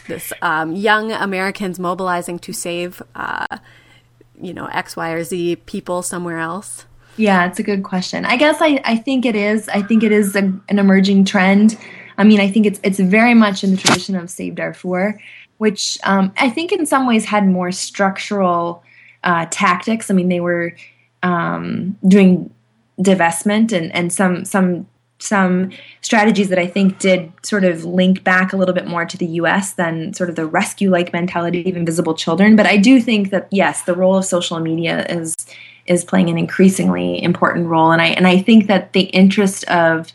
This 0.06 0.32
um, 0.42 0.74
young 0.74 1.12
Americans 1.12 1.78
mobilizing 1.78 2.38
to 2.40 2.52
save, 2.52 3.02
uh, 3.14 3.58
you 4.40 4.54
know, 4.54 4.66
X, 4.66 4.96
Y, 4.96 5.10
or 5.10 5.24
Z 5.24 5.56
people 5.66 6.02
somewhere 6.02 6.38
else. 6.38 6.86
Yeah, 7.18 7.46
it's 7.46 7.58
a 7.58 7.64
good 7.64 7.82
question. 7.82 8.24
I 8.24 8.36
guess 8.36 8.58
I, 8.60 8.80
I 8.84 8.96
think 8.96 9.26
it 9.26 9.34
is. 9.34 9.68
I 9.68 9.82
think 9.82 10.02
it 10.02 10.12
is 10.12 10.36
a, 10.36 10.52
an 10.68 10.78
emerging 10.78 11.24
trend. 11.24 11.76
I 12.16 12.24
mean, 12.24 12.40
I 12.40 12.48
think 12.48 12.64
it's 12.64 12.80
it's 12.82 13.00
very 13.00 13.34
much 13.34 13.62
in 13.62 13.72
the 13.72 13.76
tradition 13.76 14.14
of 14.14 14.30
Save 14.30 14.54
Darfur, 14.54 15.20
which 15.58 15.98
um, 16.04 16.32
I 16.38 16.48
think 16.48 16.72
in 16.72 16.86
some 16.86 17.06
ways 17.06 17.24
had 17.24 17.46
more 17.46 17.72
structural 17.72 18.82
uh, 19.24 19.46
tactics. 19.50 20.10
I 20.10 20.14
mean, 20.14 20.28
they 20.28 20.40
were 20.40 20.74
um, 21.22 21.98
doing 22.06 22.54
divestment 23.00 23.72
and, 23.72 23.94
and 23.94 24.12
some 24.12 24.44
some 24.44 24.86
some 25.20 25.72
strategies 26.00 26.48
that 26.48 26.60
I 26.60 26.68
think 26.68 27.00
did 27.00 27.32
sort 27.42 27.64
of 27.64 27.84
link 27.84 28.22
back 28.22 28.52
a 28.52 28.56
little 28.56 28.74
bit 28.74 28.86
more 28.86 29.04
to 29.04 29.16
the 29.16 29.26
US 29.26 29.72
than 29.72 30.14
sort 30.14 30.30
of 30.30 30.36
the 30.36 30.46
rescue 30.46 30.90
like 30.90 31.12
mentality 31.12 31.68
of 31.68 31.76
invisible 31.76 32.14
children. 32.14 32.54
But 32.54 32.66
I 32.66 32.76
do 32.76 33.00
think 33.00 33.30
that 33.30 33.48
yes, 33.50 33.82
the 33.82 33.94
role 33.94 34.16
of 34.16 34.24
social 34.24 34.60
media 34.60 35.04
is 35.06 35.34
is 35.88 36.04
playing 36.04 36.28
an 36.30 36.38
increasingly 36.38 37.22
important 37.22 37.66
role. 37.66 37.90
And 37.90 38.00
I 38.00 38.08
and 38.08 38.26
I 38.26 38.38
think 38.38 38.66
that 38.66 38.92
the 38.92 39.02
interest 39.02 39.64
of 39.64 40.12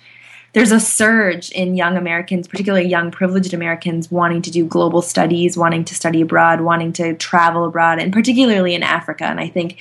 there's 0.53 0.71
a 0.71 0.79
surge 0.79 1.49
in 1.51 1.75
young 1.75 1.97
Americans, 1.97 2.47
particularly 2.47 2.87
young 2.87 3.09
privileged 3.09 3.53
Americans, 3.55 4.11
wanting 4.11 4.41
to 4.43 4.51
do 4.51 4.65
global 4.65 5.01
studies, 5.01 5.57
wanting 5.57 5.83
to 5.85 5.95
study 5.95 6.21
abroad, 6.21 6.61
wanting 6.61 6.93
to 6.93 7.15
travel 7.15 7.65
abroad, 7.65 7.99
and 7.99 8.13
particularly 8.13 8.75
in 8.75 8.83
Africa. 8.83 9.25
And 9.25 9.39
I 9.39 9.47
think 9.47 9.79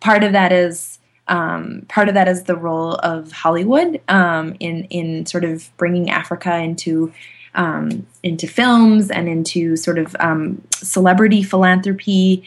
part 0.00 0.22
of 0.22 0.32
that 0.32 0.52
is 0.52 1.00
um, 1.28 1.86
part 1.88 2.08
of 2.08 2.14
that 2.14 2.28
is 2.28 2.44
the 2.44 2.56
role 2.56 2.94
of 2.96 3.32
Hollywood 3.32 4.00
um, 4.08 4.54
in 4.60 4.84
in 4.84 5.26
sort 5.26 5.44
of 5.44 5.70
bringing 5.76 6.10
Africa 6.10 6.56
into 6.56 7.12
um, 7.54 8.06
into 8.22 8.46
films 8.46 9.10
and 9.10 9.28
into 9.28 9.76
sort 9.76 9.98
of 9.98 10.14
um, 10.20 10.62
celebrity 10.72 11.42
philanthropy. 11.42 12.44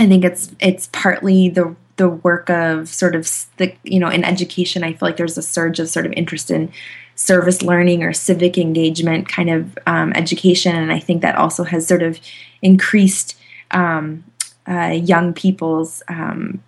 I 0.00 0.08
think 0.08 0.24
it's 0.24 0.50
it's 0.60 0.88
partly 0.92 1.50
the 1.50 1.76
the 1.96 2.08
work 2.08 2.48
of 2.48 2.88
sort 2.88 3.14
of 3.14 3.30
the 3.58 3.74
you 3.84 4.00
know 4.00 4.08
in 4.08 4.24
education. 4.24 4.82
I 4.82 4.94
feel 4.94 5.06
like 5.06 5.18
there's 5.18 5.36
a 5.36 5.42
surge 5.42 5.78
of 5.78 5.90
sort 5.90 6.06
of 6.06 6.12
interest 6.14 6.50
in 6.50 6.72
service 7.16 7.60
learning 7.60 8.02
or 8.02 8.14
civic 8.14 8.56
engagement 8.56 9.28
kind 9.28 9.50
of 9.50 9.78
um, 9.86 10.14
education, 10.14 10.74
and 10.74 10.90
I 10.90 10.98
think 10.98 11.20
that 11.20 11.36
also 11.36 11.64
has 11.64 11.86
sort 11.86 12.02
of 12.02 12.18
increased 12.62 13.36
um, 13.72 14.24
uh, 14.66 14.98
young 15.04 15.34
people's 15.34 16.02
um, 16.08 16.62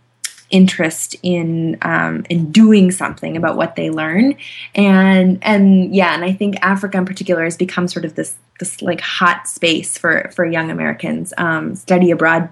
interest 0.51 1.17
in 1.23 1.79
um, 1.81 2.27
in 2.29 2.53
doing 2.53 2.91
something 2.91 3.35
about 3.35 3.57
what 3.57 3.77
they 3.77 3.89
learn 3.89 4.37
and 4.75 5.39
and 5.41 5.95
yeah 5.95 6.13
and 6.15 6.25
i 6.25 6.33
think 6.33 6.57
africa 6.61 6.99
in 6.99 7.07
particular 7.07 7.43
has 7.43 7.57
become 7.57 7.89
sort 7.89 8.05
of 8.05 8.17
this 8.17 8.37
this 8.61 8.83
like 8.83 9.01
hot 9.01 9.49
space 9.49 9.97
for 9.97 10.31
for 10.37 10.45
young 10.45 10.71
americans 10.71 11.33
um, 11.39 11.75
study 11.75 12.11
abroad 12.11 12.51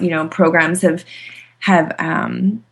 you 0.00 0.10
know 0.10 0.28
programs 0.28 0.82
have 0.82 1.04
have 1.60 1.94
um, 1.98 2.64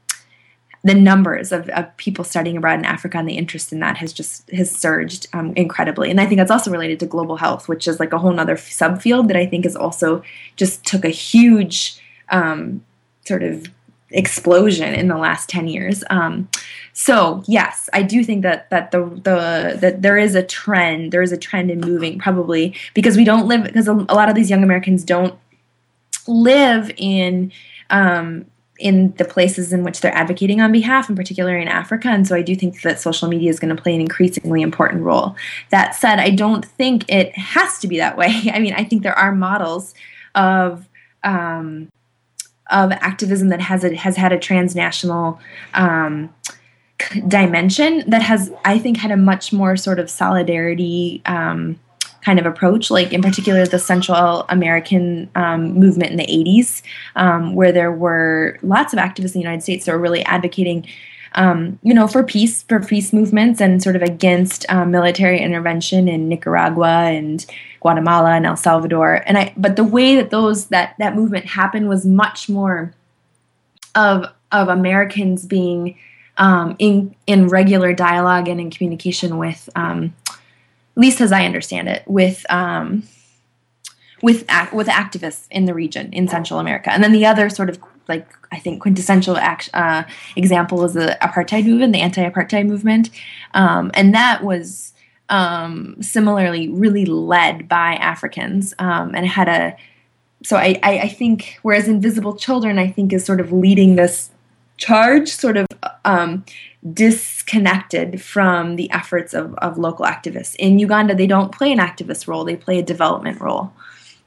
the 0.84 0.94
numbers 0.94 1.52
of, 1.52 1.68
of, 1.70 1.94
people 1.96 2.24
studying 2.24 2.56
abroad 2.56 2.78
in 2.78 2.84
Africa 2.84 3.18
and 3.18 3.28
the 3.28 3.36
interest 3.36 3.72
in 3.72 3.80
that 3.80 3.98
has 3.98 4.12
just 4.12 4.48
has 4.50 4.70
surged 4.70 5.26
um, 5.32 5.52
incredibly. 5.54 6.10
And 6.10 6.20
I 6.20 6.26
think 6.26 6.38
that's 6.38 6.50
also 6.50 6.70
related 6.70 7.00
to 7.00 7.06
global 7.06 7.36
health, 7.36 7.68
which 7.68 7.88
is 7.88 8.00
like 8.00 8.12
a 8.12 8.18
whole 8.18 8.38
other 8.38 8.56
subfield 8.56 9.28
that 9.28 9.36
I 9.36 9.46
think 9.46 9.66
is 9.66 9.76
also 9.76 10.22
just 10.56 10.84
took 10.84 11.04
a 11.04 11.10
huge 11.10 12.00
um, 12.30 12.84
sort 13.26 13.42
of 13.42 13.66
explosion 14.10 14.94
in 14.94 15.08
the 15.08 15.18
last 15.18 15.48
10 15.48 15.68
years. 15.68 16.02
Um, 16.10 16.48
so 16.92 17.42
yes, 17.46 17.90
I 17.92 18.02
do 18.02 18.24
think 18.24 18.42
that 18.42 18.70
that 18.70 18.90
the 18.90 19.04
the 19.04 19.78
that 19.80 20.02
there 20.02 20.16
is 20.16 20.34
a 20.34 20.42
trend. 20.42 21.12
There 21.12 21.22
is 21.22 21.32
a 21.32 21.36
trend 21.36 21.70
in 21.70 21.80
moving 21.80 22.18
probably 22.18 22.74
because 22.94 23.16
we 23.16 23.24
don't 23.24 23.46
live 23.46 23.64
because 23.64 23.88
a, 23.88 23.92
a 23.92 24.14
lot 24.14 24.28
of 24.28 24.34
these 24.34 24.48
young 24.48 24.62
Americans 24.62 25.04
don't 25.04 25.38
live 26.28 26.90
in 26.96 27.52
um, 27.90 28.46
in 28.78 29.12
the 29.14 29.24
places 29.24 29.72
in 29.72 29.82
which 29.82 30.00
they're 30.00 30.14
advocating 30.14 30.60
on 30.60 30.70
behalf, 30.70 31.10
in 31.10 31.16
particular 31.16 31.56
in 31.56 31.66
Africa. 31.66 32.08
And 32.08 32.26
so 32.28 32.36
I 32.36 32.42
do 32.42 32.54
think 32.54 32.82
that 32.82 33.00
social 33.00 33.28
media 33.28 33.50
is 33.50 33.58
going 33.58 33.74
to 33.74 33.82
play 33.82 33.94
an 33.94 34.00
increasingly 34.00 34.62
important 34.62 35.02
role. 35.02 35.34
That 35.70 35.96
said, 35.96 36.20
I 36.20 36.30
don't 36.30 36.64
think 36.64 37.04
it 37.10 37.36
has 37.36 37.80
to 37.80 37.88
be 37.88 37.96
that 37.98 38.16
way. 38.16 38.50
I 38.52 38.60
mean, 38.60 38.74
I 38.74 38.84
think 38.84 39.02
there 39.02 39.18
are 39.18 39.34
models 39.34 39.94
of 40.34 40.88
um, 41.24 41.90
of 42.70 42.92
activism 42.92 43.48
that 43.48 43.60
has 43.60 43.82
a, 43.82 43.94
has 43.96 44.16
had 44.16 44.32
a 44.32 44.38
transnational 44.38 45.40
um, 45.74 46.32
dimension 47.26 48.08
that 48.08 48.22
has, 48.22 48.52
I 48.64 48.78
think, 48.78 48.98
had 48.98 49.10
a 49.10 49.16
much 49.16 49.52
more 49.52 49.76
sort 49.76 49.98
of 49.98 50.10
solidarity. 50.10 51.22
Um, 51.24 51.80
kind 52.22 52.38
of 52.38 52.46
approach, 52.46 52.90
like 52.90 53.12
in 53.12 53.22
particular 53.22 53.66
the 53.66 53.78
Central 53.78 54.44
American 54.48 55.30
um, 55.34 55.72
movement 55.74 56.10
in 56.10 56.16
the 56.16 56.26
80s, 56.26 56.82
um, 57.16 57.54
where 57.54 57.72
there 57.72 57.92
were 57.92 58.58
lots 58.62 58.92
of 58.92 58.98
activists 58.98 59.34
in 59.34 59.40
the 59.40 59.40
United 59.40 59.62
States 59.62 59.86
that 59.86 59.92
were 59.92 59.98
really 59.98 60.24
advocating. 60.24 60.86
Um, 61.34 61.78
you 61.82 61.92
know, 61.92 62.08
for 62.08 62.24
peace, 62.24 62.62
for 62.62 62.80
peace 62.80 63.12
movements, 63.12 63.60
and 63.60 63.82
sort 63.82 63.96
of 63.96 64.02
against 64.02 64.64
um, 64.70 64.90
military 64.90 65.38
intervention 65.38 66.08
in 66.08 66.26
Nicaragua 66.26 67.10
and 67.10 67.44
Guatemala 67.80 68.30
and 68.30 68.46
El 68.46 68.56
Salvador. 68.56 69.22
And 69.26 69.36
I, 69.36 69.52
but 69.56 69.76
the 69.76 69.84
way 69.84 70.16
that 70.16 70.30
those 70.30 70.66
that 70.68 70.94
that 70.98 71.14
movement 71.14 71.44
happened 71.44 71.88
was 71.88 72.06
much 72.06 72.48
more 72.48 72.94
of 73.94 74.24
of 74.52 74.68
Americans 74.68 75.44
being 75.44 75.98
um, 76.38 76.76
in 76.78 77.14
in 77.26 77.48
regular 77.48 77.92
dialogue 77.92 78.48
and 78.48 78.60
in 78.60 78.70
communication 78.70 79.36
with 79.36 79.68
um, 79.76 80.14
least 80.98 81.20
as 81.20 81.32
I 81.32 81.44
understand 81.44 81.88
it, 81.88 82.02
with 82.06 82.44
um, 82.50 83.04
with 84.22 84.44
with 84.72 84.88
activists 84.88 85.46
in 85.50 85.64
the 85.64 85.74
region 85.74 86.12
in 86.12 86.28
Central 86.28 86.60
America, 86.60 86.90
and 86.92 87.02
then 87.02 87.12
the 87.12 87.24
other 87.24 87.48
sort 87.48 87.70
of 87.70 87.78
like 88.08 88.28
I 88.50 88.58
think 88.58 88.82
quintessential 88.82 89.36
act, 89.36 89.70
uh, 89.74 90.04
example 90.36 90.84
is 90.84 90.94
the 90.94 91.16
apartheid 91.22 91.64
movement, 91.66 91.92
the 91.92 92.00
anti-apartheid 92.00 92.66
movement, 92.66 93.10
um, 93.54 93.90
and 93.94 94.14
that 94.14 94.42
was 94.42 94.92
um, 95.28 96.02
similarly 96.02 96.68
really 96.68 97.04
led 97.04 97.68
by 97.68 97.94
Africans, 97.94 98.74
um, 98.78 99.14
and 99.14 99.26
had 99.26 99.48
a 99.48 99.76
so 100.42 100.56
I, 100.56 100.78
I, 100.82 100.98
I 101.00 101.08
think 101.08 101.58
whereas 101.62 101.88
Invisible 101.88 102.36
Children 102.36 102.78
I 102.78 102.90
think 102.90 103.12
is 103.12 103.24
sort 103.24 103.40
of 103.40 103.52
leading 103.52 103.96
this 103.96 104.30
charge, 104.78 105.28
sort 105.28 105.56
of 105.56 105.66
um, 106.04 106.44
disconnected 106.92 108.22
from 108.22 108.76
the 108.76 108.90
efforts 108.90 109.34
of, 109.34 109.54
of 109.56 109.76
local 109.76 110.06
activists. 110.06 110.54
In 110.56 110.78
Uganda, 110.78 111.14
they 111.14 111.26
don't 111.26 111.52
play 111.52 111.70
an 111.72 111.78
activist 111.78 112.26
role, 112.26 112.44
they 112.44 112.56
play 112.56 112.78
a 112.78 112.82
development 112.82 113.40
role. 113.40 113.72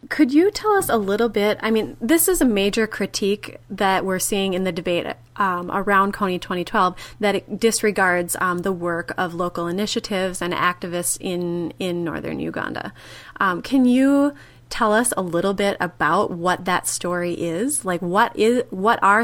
Could 0.09 0.33
you 0.33 0.49
tell 0.49 0.71
us 0.71 0.89
a 0.89 0.97
little 0.97 1.29
bit? 1.29 1.59
I 1.61 1.69
mean, 1.69 1.95
this 2.01 2.27
is 2.27 2.41
a 2.41 2.45
major 2.45 2.87
critique 2.87 3.57
that 3.69 4.03
we're 4.03 4.19
seeing 4.19 4.55
in 4.55 4.63
the 4.63 4.71
debate 4.71 5.05
um, 5.35 5.69
around 5.71 6.13
Kony 6.13 6.41
2012 6.41 6.95
that 7.19 7.35
it 7.35 7.59
disregards 7.59 8.35
um, 8.41 8.59
the 8.59 8.71
work 8.71 9.13
of 9.15 9.35
local 9.35 9.67
initiatives 9.67 10.41
and 10.41 10.53
activists 10.53 11.17
in, 11.21 11.71
in 11.77 12.03
northern 12.03 12.39
Uganda. 12.39 12.93
Um, 13.39 13.61
can 13.61 13.85
you 13.85 14.33
tell 14.71 14.91
us 14.91 15.13
a 15.15 15.21
little 15.21 15.53
bit 15.53 15.77
about 15.79 16.31
what 16.31 16.65
that 16.65 16.87
story 16.87 17.33
is? 17.33 17.85
Like, 17.85 18.01
what 18.01 18.35
is 18.35 18.63
what 18.71 19.01
are 19.03 19.23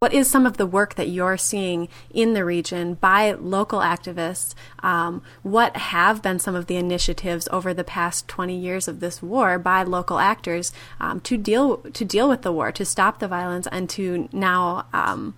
what 0.00 0.14
is 0.14 0.30
some 0.30 0.46
of 0.46 0.56
the 0.56 0.64
work 0.64 0.94
that 0.94 1.10
you're 1.10 1.36
seeing 1.36 1.86
in 2.08 2.32
the 2.32 2.42
region 2.42 2.94
by 2.94 3.32
local 3.32 3.80
activists? 3.80 4.54
Um, 4.82 5.22
what 5.42 5.76
have 5.76 6.22
been 6.22 6.38
some 6.38 6.54
of 6.54 6.68
the 6.68 6.76
initiatives 6.76 7.46
over 7.52 7.74
the 7.74 7.84
past 7.84 8.26
20 8.26 8.56
years 8.56 8.88
of 8.88 9.00
this 9.00 9.22
war 9.22 9.58
by 9.58 9.82
local 9.82 10.18
actors 10.18 10.72
um, 11.00 11.20
to 11.20 11.36
deal 11.36 11.76
to 11.92 12.02
deal 12.06 12.30
with 12.30 12.40
the 12.40 12.50
war, 12.50 12.72
to 12.72 12.84
stop 12.86 13.18
the 13.18 13.28
violence, 13.28 13.66
and 13.70 13.90
to 13.90 14.26
now 14.32 14.86
um, 14.94 15.34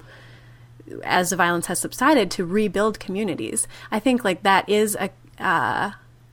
as 1.02 1.30
the 1.30 1.36
violence 1.36 1.66
has 1.66 1.80
subsided 1.80 2.30
to 2.30 2.44
rebuild 2.44 3.00
communities. 3.00 3.66
I 3.90 3.98
think 3.98 4.24
like 4.24 4.44
that 4.44 4.68
is 4.68 4.94
a 4.94 5.10
uh, 5.40 5.90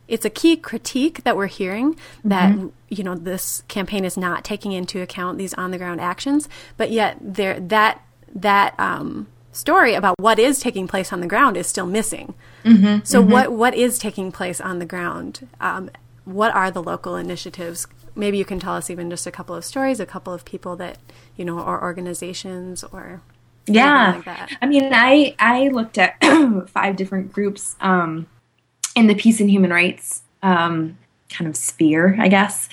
it's 0.08 0.26
a 0.26 0.30
key 0.30 0.56
critique 0.56 1.24
that 1.24 1.36
we're 1.36 1.48
hearing 1.48 1.96
that 2.24 2.52
mm-hmm. 2.52 2.68
you 2.90 3.04
know 3.04 3.16
this 3.16 3.64
campaign 3.68 4.06
is 4.06 4.18
not 4.18 4.44
taking 4.44 4.72
into 4.72 5.02
account 5.02 5.40
these 5.40 5.56
on 5.56 5.72
the 5.72 5.80
ground 5.80 6.00
actions, 6.00 6.48
but 6.78 6.92
yet 6.92 7.18
there 7.20 7.60
that 7.60 8.04
that 8.34 8.80
um, 8.80 9.28
story 9.52 9.94
about 9.94 10.16
what 10.20 10.40
is 10.40 10.60
taking 10.60 10.88
place 10.88 11.12
on 11.12 11.22
the 11.22 11.28
ground 11.28 11.58
is 11.58 11.68
still 11.68 11.86
missing. 11.86 12.34
Mm-hmm. 12.64 13.04
So 13.04 13.22
mm-hmm. 13.22 13.32
what 13.32 13.52
what 13.52 13.76
is 13.76 13.98
taking 13.98 14.32
place 14.32 14.60
on 14.62 14.80
the 14.80 14.86
ground? 14.86 15.48
Um, 15.60 15.90
what 16.26 16.54
are 16.54 16.72
the 16.72 16.84
local 16.84 17.16
initiatives? 17.16 17.88
Maybe 18.16 18.38
you 18.38 18.46
can 18.46 18.60
tell 18.60 18.74
us 18.74 18.90
even 18.90 19.10
just 19.10 19.26
a 19.28 19.32
couple 19.32 19.56
of 19.56 19.64
stories, 19.64 20.00
a 20.00 20.06
couple 20.06 20.34
of 20.34 20.46
people 20.46 20.76
that 20.78 20.98
you 21.36 21.46
know, 21.46 21.60
or 21.60 21.82
organizations, 21.82 22.84
or 22.84 23.22
yeah. 23.66 24.22
Like 24.26 24.58
I 24.62 24.66
mean, 24.66 24.90
I 24.94 25.36
I 25.40 25.70
looked 25.70 25.98
at 25.98 26.16
five 26.70 26.96
different 26.96 27.32
groups. 27.32 27.76
Um, 27.82 28.28
in 28.96 29.08
the 29.08 29.16
peace 29.16 29.40
and 29.40 29.50
human 29.50 29.72
rights 29.72 30.24
um, 30.44 30.98
kind 31.30 31.48
of 31.48 31.56
sphere, 31.56 32.16
I 32.20 32.28
guess. 32.28 32.70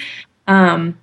Um, 0.46 0.98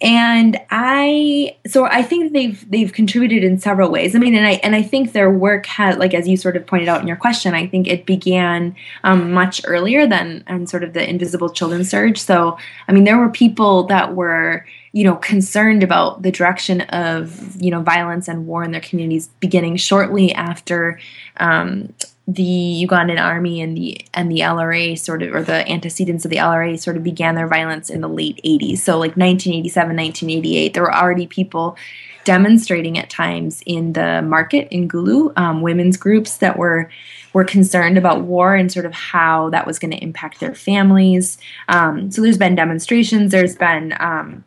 and 0.00 0.60
I, 0.70 1.56
so 1.66 1.86
I 1.86 2.02
think 2.02 2.34
they've 2.34 2.70
they've 2.70 2.92
contributed 2.92 3.42
in 3.42 3.58
several 3.58 3.90
ways. 3.90 4.14
I 4.14 4.18
mean, 4.18 4.34
and 4.34 4.46
I 4.46 4.52
and 4.62 4.76
I 4.76 4.82
think 4.82 5.12
their 5.12 5.30
work 5.30 5.64
had, 5.64 5.98
like 5.98 6.12
as 6.12 6.28
you 6.28 6.36
sort 6.36 6.56
of 6.56 6.66
pointed 6.66 6.88
out 6.88 7.00
in 7.00 7.06
your 7.06 7.16
question, 7.16 7.54
I 7.54 7.66
think 7.66 7.88
it 7.88 8.04
began 8.04 8.76
um, 9.04 9.32
much 9.32 9.62
earlier 9.64 10.06
than 10.06 10.44
and 10.46 10.68
sort 10.68 10.84
of 10.84 10.92
the 10.92 11.08
Invisible 11.08 11.48
Children 11.48 11.82
surge. 11.82 12.18
So, 12.18 12.58
I 12.88 12.92
mean, 12.92 13.04
there 13.04 13.16
were 13.16 13.30
people 13.30 13.84
that 13.84 14.14
were 14.14 14.66
you 14.96 15.04
know 15.04 15.16
concerned 15.16 15.82
about 15.82 16.22
the 16.22 16.32
direction 16.32 16.80
of 16.80 17.54
you 17.60 17.70
know 17.70 17.82
violence 17.82 18.28
and 18.28 18.46
war 18.46 18.64
in 18.64 18.70
their 18.70 18.80
communities 18.80 19.28
beginning 19.40 19.76
shortly 19.76 20.32
after 20.32 20.98
um, 21.36 21.92
the 22.26 22.86
Ugandan 22.88 23.20
army 23.20 23.60
and 23.60 23.76
the 23.76 24.00
and 24.14 24.30
the 24.30 24.40
LRA 24.40 24.98
sort 24.98 25.22
of 25.22 25.34
or 25.34 25.42
the 25.42 25.68
antecedents 25.70 26.24
of 26.24 26.30
the 26.30 26.38
LRA 26.38 26.80
sort 26.80 26.96
of 26.96 27.02
began 27.02 27.34
their 27.34 27.46
violence 27.46 27.90
in 27.90 28.00
the 28.00 28.08
late 28.08 28.40
80s. 28.42 28.78
So 28.78 28.94
like 28.94 29.18
1987, 29.18 29.94
1988, 29.94 30.72
there 30.72 30.82
were 30.82 30.94
already 30.94 31.26
people 31.26 31.76
demonstrating 32.24 32.98
at 32.98 33.10
times 33.10 33.62
in 33.66 33.92
the 33.92 34.22
market 34.22 34.66
in 34.70 34.88
Gulu, 34.88 35.30
um, 35.36 35.60
women's 35.60 35.98
groups 35.98 36.38
that 36.38 36.56
were 36.56 36.90
were 37.34 37.44
concerned 37.44 37.98
about 37.98 38.22
war 38.22 38.54
and 38.54 38.72
sort 38.72 38.86
of 38.86 38.94
how 38.94 39.50
that 39.50 39.66
was 39.66 39.78
going 39.78 39.90
to 39.90 40.02
impact 40.02 40.40
their 40.40 40.54
families. 40.54 41.36
Um, 41.68 42.10
so 42.10 42.22
there's 42.22 42.38
been 42.38 42.54
demonstrations. 42.54 43.30
There's 43.30 43.56
been 43.56 43.94
um, 44.00 44.42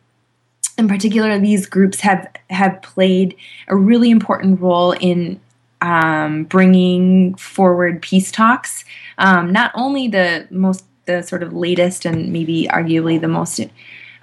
in 0.80 0.88
particular, 0.88 1.38
these 1.38 1.66
groups 1.66 2.00
have 2.00 2.26
have 2.48 2.80
played 2.82 3.36
a 3.68 3.76
really 3.76 4.10
important 4.10 4.60
role 4.60 4.92
in 4.92 5.38
um, 5.82 6.44
bringing 6.44 7.34
forward 7.34 8.02
peace 8.02 8.32
talks. 8.32 8.84
Um, 9.18 9.52
not 9.52 9.70
only 9.74 10.08
the 10.08 10.48
most, 10.50 10.84
the 11.04 11.22
sort 11.22 11.42
of 11.42 11.52
latest 11.52 12.04
and 12.04 12.32
maybe 12.32 12.66
arguably 12.70 13.20
the 13.20 13.28
most 13.28 13.60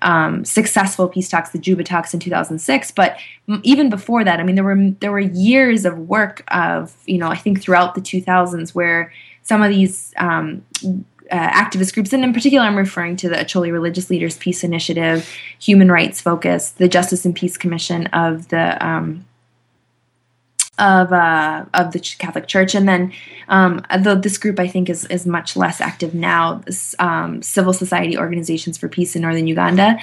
um, 0.02 0.44
successful 0.46 1.08
peace 1.08 1.30
talks, 1.30 1.52
the 1.52 1.60
Juba 1.60 1.84
talks 1.84 2.14
in 2.14 2.20
2006, 2.20 2.92
but 2.92 3.18
even 3.64 3.90
before 3.90 4.24
that, 4.24 4.40
I 4.40 4.44
mean, 4.44 4.56
there 4.56 4.64
were 4.64 4.92
there 5.00 5.12
were 5.12 5.20
years 5.20 5.86
of 5.86 5.98
work 5.98 6.44
of 6.50 6.96
you 7.06 7.20
know 7.20 7.30
I 7.30 7.36
think 7.38 7.62
throughout 7.62 7.94
the 7.94 8.02
2000s 8.02 8.74
where 8.74 9.14
some 9.44 9.62
of 9.62 9.70
these 9.70 10.14
um, 10.18 10.66
uh, 11.32 11.50
activist 11.50 11.94
groups, 11.94 12.14
and 12.14 12.24
in 12.24 12.34
particular, 12.34 12.66
I'm 12.66 12.76
referring 12.76 13.16
to 13.18 13.30
the 13.30 13.36
Acholi 13.36 13.72
Religious 13.72 14.10
Leaders 14.10 14.38
Peace 14.38 14.64
Initiative, 14.64 15.30
Human 15.60 15.92
Rights 15.92 16.22
Focus, 16.22 16.72
the 16.72 16.88
Justice 16.88 17.26
and 17.26 17.36
Peace 17.36 17.58
Commission 17.58 18.08
of 18.08 18.48
the 18.48 18.84
um, 18.86 19.26
of 20.80 21.12
uh, 21.12 21.66
of 21.74 21.92
the 21.92 22.00
Catholic 22.00 22.48
Church, 22.48 22.76
and 22.76 22.88
then 22.88 23.12
um, 23.48 23.84
the, 24.00 24.16
this 24.16 24.38
group 24.38 24.60
I 24.60 24.68
think 24.68 24.90
is 24.90 25.06
is 25.06 25.26
much 25.26 25.56
less 25.56 25.82
active 25.82 26.14
now. 26.14 26.62
Um, 27.00 27.42
civil 27.42 27.74
society 27.74 28.18
organizations 28.18 28.78
for 28.78 28.88
peace 28.88 29.16
in 29.16 29.24
northern 29.24 29.48
Uganda, 29.48 29.98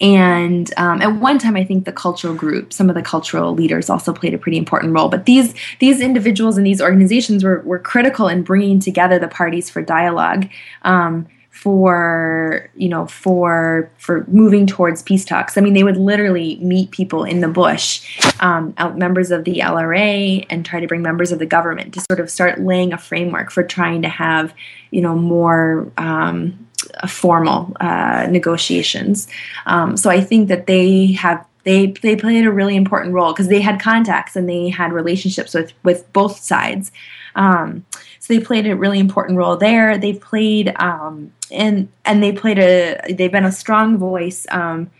and 0.00 0.72
um, 0.76 1.00
at 1.02 1.14
one 1.16 1.38
time 1.38 1.56
I 1.56 1.64
think 1.64 1.84
the 1.84 1.92
cultural 1.92 2.34
group, 2.34 2.72
some 2.72 2.88
of 2.88 2.96
the 2.96 3.02
cultural 3.02 3.54
leaders 3.54 3.88
also 3.88 4.12
played 4.12 4.34
a 4.34 4.38
pretty 4.38 4.58
important 4.58 4.92
role. 4.94 5.08
But 5.08 5.26
these 5.26 5.54
these 5.78 6.00
individuals 6.00 6.56
and 6.56 6.66
these 6.66 6.80
organizations 6.80 7.44
were 7.44 7.60
were 7.62 7.78
critical 7.78 8.28
in 8.28 8.42
bringing 8.42 8.80
together 8.80 9.18
the 9.18 9.28
parties 9.28 9.70
for 9.70 9.82
dialogue. 9.82 10.48
Um, 10.82 11.28
for 11.56 12.68
you 12.76 12.88
know 12.88 13.06
for 13.06 13.90
for 13.98 14.24
moving 14.28 14.66
towards 14.66 15.02
peace 15.02 15.24
talks. 15.24 15.56
I 15.56 15.62
mean, 15.62 15.72
they 15.72 15.82
would 15.82 15.96
literally 15.96 16.56
meet 16.56 16.90
people 16.90 17.24
in 17.24 17.40
the 17.40 17.48
bush, 17.48 18.20
um, 18.40 18.74
members 18.94 19.30
of 19.30 19.44
the 19.44 19.60
LRA, 19.60 20.46
and 20.50 20.66
try 20.66 20.80
to 20.80 20.86
bring 20.86 21.02
members 21.02 21.32
of 21.32 21.38
the 21.38 21.46
government 21.46 21.94
to 21.94 22.00
sort 22.00 22.20
of 22.20 22.30
start 22.30 22.60
laying 22.60 22.92
a 22.92 22.98
framework 22.98 23.50
for 23.50 23.62
trying 23.62 24.02
to 24.02 24.08
have 24.08 24.54
you 24.90 25.00
know 25.00 25.16
more. 25.16 25.90
Um, 25.96 26.62
formal 27.08 27.74
uh, 27.80 28.28
negotiations. 28.30 29.26
Um, 29.64 29.96
so 29.96 30.08
I 30.08 30.20
think 30.20 30.48
that 30.48 30.66
they 30.66 31.12
have 31.12 31.44
they 31.64 31.86
they 31.86 32.14
played 32.14 32.46
a 32.46 32.52
really 32.52 32.76
important 32.76 33.12
role 33.12 33.32
because 33.32 33.48
they 33.48 33.60
had 33.60 33.80
contacts 33.80 34.36
and 34.36 34.48
they 34.48 34.68
had 34.68 34.92
relationships 34.92 35.52
with 35.52 35.72
with 35.82 36.10
both 36.12 36.38
sides. 36.38 36.92
Um, 37.34 37.84
so 38.26 38.34
they 38.34 38.40
played 38.40 38.66
a 38.66 38.74
really 38.74 38.98
important 38.98 39.38
role 39.38 39.56
there. 39.56 39.96
They've 39.96 40.20
played 40.20 40.74
um, 40.80 41.32
and 41.52 41.88
and 42.04 42.20
they 42.20 42.32
played 42.32 42.58
a 42.58 43.00
they've 43.08 43.30
been 43.30 43.44
a 43.44 43.52
strong 43.52 43.98
voice 43.98 44.48
um, 44.50 44.90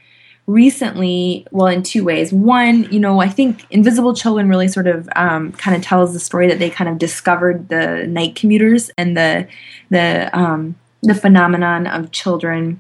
recently. 0.46 1.44
Well, 1.50 1.66
in 1.66 1.82
two 1.82 2.04
ways. 2.04 2.32
One, 2.32 2.84
you 2.92 3.00
know, 3.00 3.20
I 3.20 3.28
think 3.28 3.66
Invisible 3.70 4.14
Children 4.14 4.48
really 4.48 4.68
sort 4.68 4.86
of 4.86 5.08
um, 5.16 5.50
kind 5.52 5.76
of 5.76 5.82
tells 5.82 6.12
the 6.12 6.20
story 6.20 6.46
that 6.46 6.60
they 6.60 6.70
kind 6.70 6.88
of 6.88 6.98
discovered 6.98 7.68
the 7.68 8.06
night 8.06 8.36
commuters 8.36 8.92
and 8.96 9.16
the 9.16 9.48
the 9.90 10.30
um, 10.32 10.76
the 11.02 11.14
phenomenon 11.14 11.88
of 11.88 12.12
children 12.12 12.78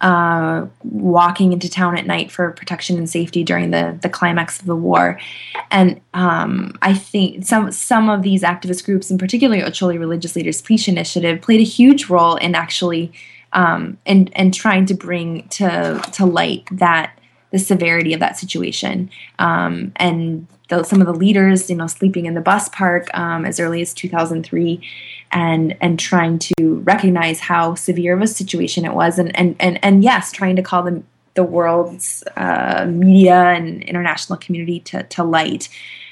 uh, 0.00 0.66
walking 0.84 1.52
into 1.52 1.68
town 1.68 1.98
at 1.98 2.06
night 2.06 2.30
for 2.30 2.52
protection 2.52 2.96
and 2.96 3.10
safety 3.10 3.42
during 3.42 3.70
the 3.70 3.98
the 4.00 4.08
climax 4.08 4.60
of 4.60 4.66
the 4.66 4.76
war. 4.76 5.20
And 5.70 6.00
um, 6.14 6.76
I 6.82 6.94
think 6.94 7.44
some 7.44 7.72
some 7.72 8.08
of 8.08 8.22
these 8.22 8.42
activist 8.42 8.84
groups, 8.84 9.10
in 9.10 9.18
particular 9.18 9.58
Acholi 9.58 9.98
Religious 9.98 10.36
Leaders 10.36 10.62
Peace 10.62 10.88
Initiative, 10.88 11.40
played 11.40 11.60
a 11.60 11.64
huge 11.64 12.08
role 12.08 12.36
in 12.36 12.54
actually 12.54 13.12
um, 13.52 13.98
and 14.06 14.30
and 14.34 14.54
trying 14.54 14.86
to 14.86 14.94
bring 14.94 15.48
to 15.48 16.00
to 16.12 16.26
light 16.26 16.68
that 16.70 17.18
the 17.50 17.58
severity 17.58 18.12
of 18.12 18.20
that 18.20 18.36
situation 18.36 19.10
um, 19.38 19.92
and 19.96 20.46
the, 20.68 20.82
some 20.82 21.00
of 21.00 21.06
the 21.06 21.14
leaders, 21.14 21.68
you 21.68 21.76
know, 21.76 21.86
sleeping 21.86 22.26
in 22.26 22.34
the 22.34 22.40
bus 22.40 22.68
park 22.68 23.08
um, 23.14 23.44
as 23.44 23.58
early 23.58 23.80
as 23.80 23.92
2003, 23.94 24.80
and 25.32 25.76
and 25.80 25.98
trying 25.98 26.38
to 26.38 26.82
recognize 26.84 27.40
how 27.40 27.74
severe 27.74 28.14
of 28.14 28.22
a 28.22 28.26
situation 28.26 28.84
it 28.84 28.94
was, 28.94 29.18
and 29.18 29.34
and 29.36 29.56
and, 29.58 29.82
and 29.82 30.02
yes, 30.02 30.32
trying 30.32 30.56
to 30.56 30.62
call 30.62 30.82
them 30.82 31.04
the 31.34 31.44
world's 31.44 32.24
uh, 32.36 32.86
media 32.88 33.36
and 33.36 33.82
international 33.82 34.38
community 34.38 34.80
to 34.80 35.02
to 35.04 35.24
light. 35.24 35.68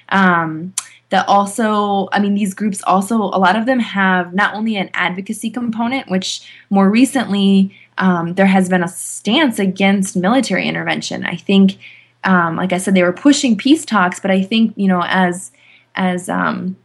Um, 0.08 0.74
that 1.10 1.28
also, 1.28 2.08
I 2.10 2.18
mean, 2.18 2.34
these 2.34 2.52
groups 2.52 2.82
also, 2.82 3.16
a 3.16 3.38
lot 3.38 3.54
of 3.54 3.66
them 3.66 3.78
have 3.78 4.34
not 4.34 4.54
only 4.54 4.76
an 4.76 4.90
advocacy 4.92 5.50
component, 5.50 6.10
which 6.10 6.42
more 6.68 6.90
recently 6.90 7.76
um, 7.98 8.34
there 8.34 8.46
has 8.46 8.68
been 8.68 8.82
a 8.82 8.88
stance 8.88 9.60
against 9.60 10.16
military 10.16 10.66
intervention. 10.66 11.24
I 11.24 11.36
think 11.36 11.78
um, 12.24 12.56
like 12.56 12.72
I 12.72 12.78
said, 12.78 12.94
they 12.94 13.02
were 13.02 13.12
pushing 13.12 13.56
peace 13.56 13.84
talks, 13.84 14.20
but 14.20 14.30
I 14.30 14.42
think 14.42 14.74
you 14.76 14.88
know 14.88 15.02
as 15.06 15.52
as 15.94 16.28
um, 16.28 16.76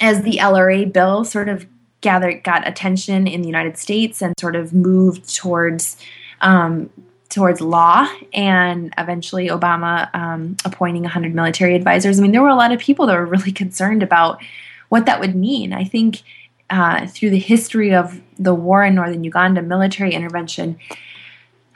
as 0.00 0.22
the 0.22 0.38
LRA 0.38 0.90
bill 0.90 1.24
sort 1.24 1.48
of 1.48 1.66
gathered 2.00 2.42
got 2.42 2.66
attention 2.66 3.26
in 3.26 3.42
the 3.42 3.46
United 3.46 3.76
States 3.76 4.22
and 4.22 4.34
sort 4.38 4.56
of 4.56 4.72
moved 4.72 5.34
towards 5.34 5.96
um, 6.40 6.90
towards 7.28 7.60
law 7.60 8.08
and 8.34 8.92
eventually 8.98 9.48
Obama 9.48 10.12
um, 10.14 10.56
appointing 10.64 11.02
100 11.02 11.34
military 11.34 11.76
advisors. 11.76 12.18
I 12.18 12.22
mean, 12.22 12.32
there 12.32 12.42
were 12.42 12.48
a 12.48 12.56
lot 12.56 12.72
of 12.72 12.80
people 12.80 13.06
that 13.06 13.16
were 13.16 13.26
really 13.26 13.52
concerned 13.62 14.02
about 14.02 14.42
what 14.88 15.06
that 15.06 15.20
would 15.20 15.34
mean. 15.34 15.72
I 15.72 15.84
think 15.84 16.22
uh, 16.70 17.06
through 17.06 17.30
the 17.30 17.38
history 17.38 17.94
of 17.94 18.20
the 18.38 18.54
war 18.54 18.84
in 18.84 18.94
northern 18.94 19.24
Uganda, 19.24 19.62
military 19.62 20.12
intervention 20.12 20.78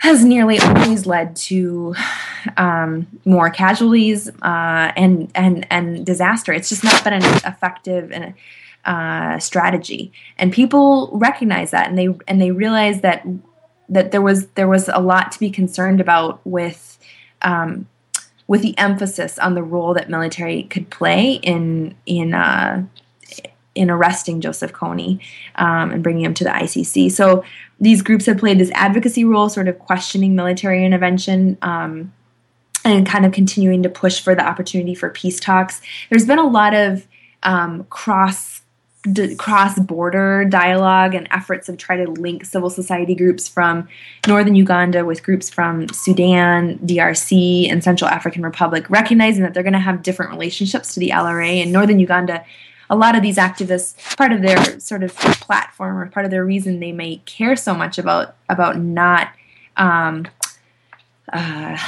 has 0.04 0.22
nearly 0.22 0.58
always 0.58 1.06
led 1.06 1.34
to 1.34 1.94
um, 2.58 3.06
more 3.24 3.48
casualties 3.48 4.28
uh, 4.42 4.92
and 4.96 5.32
and 5.34 5.66
and 5.70 6.04
disaster. 6.04 6.52
It's 6.52 6.68
just 6.68 6.84
not 6.84 7.02
been 7.02 7.14
an 7.14 7.24
effective 7.46 8.12
and 8.12 8.34
uh, 8.84 9.38
strategy, 9.38 10.12
and 10.36 10.52
people 10.52 11.08
recognize 11.14 11.70
that, 11.70 11.88
and 11.88 11.96
they 11.96 12.08
and 12.28 12.38
they 12.38 12.50
realize 12.50 13.00
that 13.00 13.26
that 13.88 14.12
there 14.12 14.20
was 14.20 14.48
there 14.48 14.68
was 14.68 14.88
a 14.88 15.00
lot 15.00 15.32
to 15.32 15.40
be 15.40 15.48
concerned 15.48 16.02
about 16.02 16.38
with 16.44 16.98
um, 17.40 17.88
with 18.46 18.60
the 18.60 18.76
emphasis 18.76 19.38
on 19.38 19.54
the 19.54 19.62
role 19.62 19.94
that 19.94 20.10
military 20.10 20.64
could 20.64 20.90
play 20.90 21.40
in 21.42 21.94
in 22.04 22.34
uh, 22.34 22.84
in 23.74 23.90
arresting 23.90 24.40
Joseph 24.40 24.72
Kony 24.72 25.20
um, 25.56 25.90
and 25.90 26.02
bringing 26.02 26.24
him 26.24 26.34
to 26.34 26.44
the 26.44 26.50
ICC. 26.50 27.10
So 27.10 27.44
these 27.80 28.02
groups 28.02 28.26
have 28.26 28.38
played 28.38 28.58
this 28.58 28.70
advocacy 28.74 29.24
role, 29.24 29.48
sort 29.48 29.68
of 29.68 29.78
questioning 29.78 30.34
military 30.34 30.84
intervention. 30.84 31.58
Um, 31.62 32.12
and 32.86 33.06
kind 33.06 33.24
of 33.24 33.32
continuing 33.32 33.82
to 33.82 33.88
push 33.88 34.20
for 34.20 34.34
the 34.34 34.46
opportunity 34.46 34.94
for 34.94 35.08
peace 35.08 35.40
talks. 35.40 35.80
There's 36.10 36.26
been 36.26 36.38
a 36.38 36.46
lot 36.46 36.74
of 36.74 37.06
um, 37.42 37.84
cross 37.84 38.60
d- 39.10 39.34
cross 39.36 39.78
border 39.78 40.44
dialogue 40.44 41.14
and 41.14 41.28
efforts 41.30 41.66
to 41.66 41.76
try 41.76 41.96
to 41.96 42.10
link 42.10 42.44
civil 42.44 42.70
society 42.70 43.14
groups 43.14 43.48
from 43.48 43.88
northern 44.26 44.54
Uganda 44.54 45.04
with 45.04 45.22
groups 45.22 45.50
from 45.50 45.88
Sudan, 45.88 46.78
DRC, 46.78 47.70
and 47.70 47.84
Central 47.84 48.08
African 48.10 48.42
Republic, 48.42 48.88
recognizing 48.88 49.42
that 49.42 49.54
they're 49.54 49.62
going 49.62 49.72
to 49.72 49.78
have 49.78 50.02
different 50.02 50.30
relationships 50.30 50.94
to 50.94 51.00
the 51.00 51.10
LRA. 51.10 51.62
In 51.62 51.72
northern 51.72 51.98
Uganda, 51.98 52.44
a 52.90 52.96
lot 52.96 53.16
of 53.16 53.22
these 53.22 53.36
activists, 53.36 54.16
part 54.16 54.32
of 54.32 54.42
their 54.42 54.78
sort 54.80 55.02
of 55.02 55.14
platform 55.14 55.96
or 55.96 56.06
part 56.06 56.24
of 56.24 56.30
their 56.30 56.44
reason 56.44 56.80
they 56.80 56.92
may 56.92 57.16
care 57.24 57.56
so 57.56 57.74
much 57.74 57.98
about 57.98 58.36
about 58.48 58.78
not 58.78 59.32
um, 59.76 60.26
uh, 61.32 61.78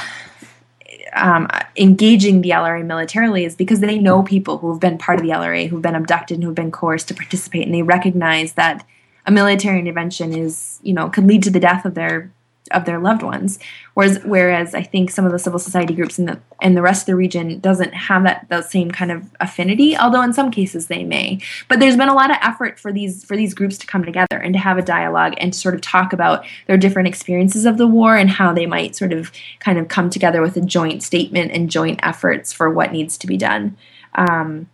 um, 1.13 1.47
engaging 1.75 2.41
the 2.41 2.49
LRA 2.49 2.85
militarily 2.85 3.45
is 3.45 3.55
because 3.55 3.79
they 3.79 3.97
know 3.97 4.23
people 4.23 4.57
who 4.57 4.71
have 4.71 4.79
been 4.79 4.97
part 4.97 5.19
of 5.19 5.25
the 5.25 5.31
LRA, 5.31 5.67
who've 5.67 5.81
been 5.81 5.95
abducted 5.95 6.37
and 6.37 6.43
who've 6.43 6.55
been 6.55 6.71
coerced 6.71 7.07
to 7.07 7.13
participate, 7.13 7.65
and 7.65 7.73
they 7.73 7.81
recognize 7.81 8.53
that 8.53 8.85
a 9.25 9.31
military 9.31 9.79
intervention 9.79 10.33
is, 10.33 10.79
you 10.83 10.93
know, 10.93 11.09
could 11.09 11.27
lead 11.27 11.43
to 11.43 11.49
the 11.49 11.59
death 11.59 11.85
of 11.85 11.95
their 11.95 12.31
of 12.69 12.85
their 12.85 12.99
loved 12.99 13.23
ones. 13.23 13.59
Whereas, 13.93 14.19
whereas 14.23 14.75
I 14.75 14.83
think 14.83 15.09
some 15.09 15.25
of 15.25 15.31
the 15.31 15.39
civil 15.39 15.59
society 15.59 15.93
groups 15.93 16.19
in 16.19 16.25
the 16.25 16.39
and 16.61 16.75
the 16.75 16.81
rest 16.81 17.03
of 17.03 17.05
the 17.07 17.15
region 17.15 17.59
doesn't 17.59 17.93
have 17.93 18.23
that 18.23 18.47
that 18.49 18.69
same 18.69 18.91
kind 18.91 19.11
of 19.11 19.23
affinity. 19.39 19.97
Although 19.97 20.21
in 20.21 20.33
some 20.33 20.51
cases 20.51 20.87
they 20.87 21.03
may. 21.03 21.39
But 21.67 21.79
there's 21.79 21.97
been 21.97 22.09
a 22.09 22.15
lot 22.15 22.31
of 22.31 22.37
effort 22.41 22.79
for 22.79 22.91
these 22.91 23.25
for 23.25 23.35
these 23.35 23.53
groups 23.53 23.77
to 23.79 23.87
come 23.87 24.03
together 24.03 24.37
and 24.37 24.53
to 24.53 24.59
have 24.59 24.77
a 24.77 24.81
dialogue 24.81 25.33
and 25.37 25.53
to 25.53 25.59
sort 25.59 25.75
of 25.75 25.81
talk 25.81 26.13
about 26.13 26.45
their 26.67 26.77
different 26.77 27.07
experiences 27.07 27.65
of 27.65 27.77
the 27.77 27.87
war 27.87 28.15
and 28.15 28.29
how 28.29 28.53
they 28.53 28.65
might 28.65 28.95
sort 28.95 29.13
of 29.13 29.31
kind 29.59 29.77
of 29.77 29.87
come 29.87 30.09
together 30.09 30.41
with 30.41 30.57
a 30.57 30.61
joint 30.61 31.03
statement 31.03 31.51
and 31.51 31.69
joint 31.69 31.99
efforts 32.03 32.53
for 32.53 32.69
what 32.69 32.91
needs 32.91 33.17
to 33.17 33.27
be 33.27 33.37
done. 33.37 33.77
Um, 34.15 34.67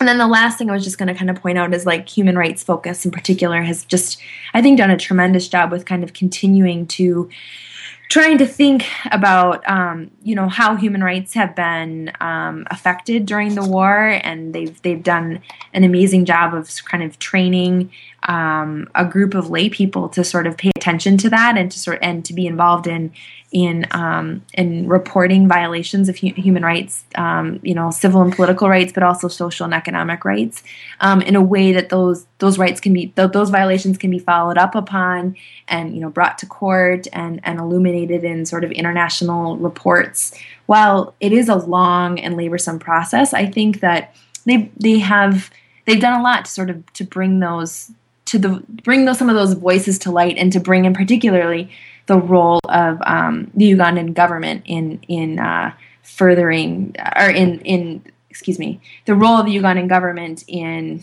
and 0.00 0.08
then 0.08 0.18
the 0.18 0.26
last 0.26 0.58
thing 0.58 0.70
I 0.70 0.72
was 0.72 0.84
just 0.84 0.98
going 0.98 1.08
to 1.08 1.14
kind 1.14 1.30
of 1.30 1.36
point 1.36 1.58
out 1.58 1.72
is 1.72 1.86
like 1.86 2.08
human 2.08 2.36
rights 2.36 2.62
focus 2.62 3.04
in 3.04 3.10
particular 3.10 3.62
has 3.62 3.84
just, 3.84 4.20
I 4.52 4.60
think, 4.60 4.78
done 4.78 4.90
a 4.90 4.96
tremendous 4.96 5.48
job 5.48 5.70
with 5.70 5.86
kind 5.86 6.02
of 6.02 6.12
continuing 6.12 6.86
to 6.88 7.28
trying 8.10 8.38
to 8.38 8.46
think 8.46 8.84
about 9.10 9.68
um, 9.68 10.10
you 10.22 10.34
know 10.34 10.48
how 10.48 10.76
human 10.76 11.02
rights 11.02 11.34
have 11.34 11.54
been 11.56 12.12
um, 12.20 12.66
affected 12.70 13.26
during 13.26 13.54
the 13.54 13.64
war, 13.64 14.20
and 14.22 14.54
they've 14.54 14.80
they've 14.82 15.02
done 15.02 15.40
an 15.72 15.84
amazing 15.84 16.24
job 16.24 16.54
of 16.54 16.70
kind 16.84 17.02
of 17.02 17.18
training 17.18 17.90
um, 18.26 18.88
a 18.94 19.04
group 19.04 19.34
of 19.34 19.50
lay 19.50 19.68
people 19.68 20.08
to 20.10 20.24
sort 20.24 20.46
of 20.46 20.56
pay 20.56 20.70
attention 20.76 21.16
to 21.18 21.30
that 21.30 21.58
and 21.58 21.70
to 21.70 21.78
sort 21.78 21.98
and 22.02 22.24
to 22.24 22.32
be 22.32 22.46
involved 22.46 22.86
in 22.86 23.12
in 23.54 23.86
um, 23.92 24.44
in 24.54 24.88
reporting 24.88 25.46
violations 25.46 26.08
of 26.08 26.18
hu- 26.18 26.34
human 26.34 26.64
rights, 26.64 27.04
um, 27.14 27.60
you 27.62 27.72
know, 27.72 27.92
civil 27.92 28.20
and 28.20 28.34
political 28.34 28.68
rights, 28.68 28.92
but 28.92 29.04
also 29.04 29.28
social 29.28 29.64
and 29.64 29.72
economic 29.72 30.24
rights, 30.24 30.64
um, 31.00 31.22
in 31.22 31.36
a 31.36 31.42
way 31.42 31.72
that 31.72 31.88
those 31.88 32.26
those 32.38 32.58
rights 32.58 32.80
can 32.80 32.92
be 32.92 33.06
th- 33.06 33.30
those 33.30 33.50
violations 33.50 33.96
can 33.96 34.10
be 34.10 34.18
followed 34.18 34.58
up 34.58 34.74
upon 34.74 35.36
and 35.68 35.94
you 35.94 36.00
know 36.00 36.10
brought 36.10 36.36
to 36.38 36.46
court 36.46 37.06
and 37.12 37.40
and 37.44 37.60
illuminated 37.60 38.24
in 38.24 38.44
sort 38.44 38.64
of 38.64 38.72
international 38.72 39.56
reports. 39.58 40.34
While 40.66 41.14
it 41.20 41.32
is 41.32 41.48
a 41.48 41.54
long 41.54 42.18
and 42.18 42.34
laborsome 42.34 42.80
process, 42.80 43.32
I 43.32 43.46
think 43.46 43.80
that 43.80 44.16
they 44.46 44.72
they 44.76 44.98
have 44.98 45.50
they've 45.84 46.00
done 46.00 46.18
a 46.18 46.22
lot 46.24 46.46
to 46.46 46.50
sort 46.50 46.70
of 46.70 46.92
to 46.94 47.04
bring 47.04 47.38
those 47.38 47.92
to 48.26 48.38
the 48.38 48.64
bring 48.82 49.04
those 49.04 49.18
some 49.18 49.28
of 49.28 49.36
those 49.36 49.54
voices 49.54 49.98
to 50.00 50.10
light 50.10 50.36
and 50.38 50.52
to 50.52 50.60
bring 50.60 50.84
in 50.84 50.94
particularly 50.94 51.70
the 52.06 52.18
role 52.18 52.60
of 52.68 52.98
um, 53.06 53.50
the 53.54 53.72
Ugandan 53.72 54.14
government 54.14 54.62
in 54.66 55.00
in 55.08 55.38
uh, 55.38 55.72
furthering 56.02 56.94
or 57.16 57.30
in 57.30 57.60
in 57.60 58.02
excuse 58.30 58.58
me 58.58 58.80
the 59.06 59.14
role 59.14 59.36
of 59.36 59.46
the 59.46 59.56
Ugandan 59.56 59.88
government 59.88 60.44
in 60.46 61.02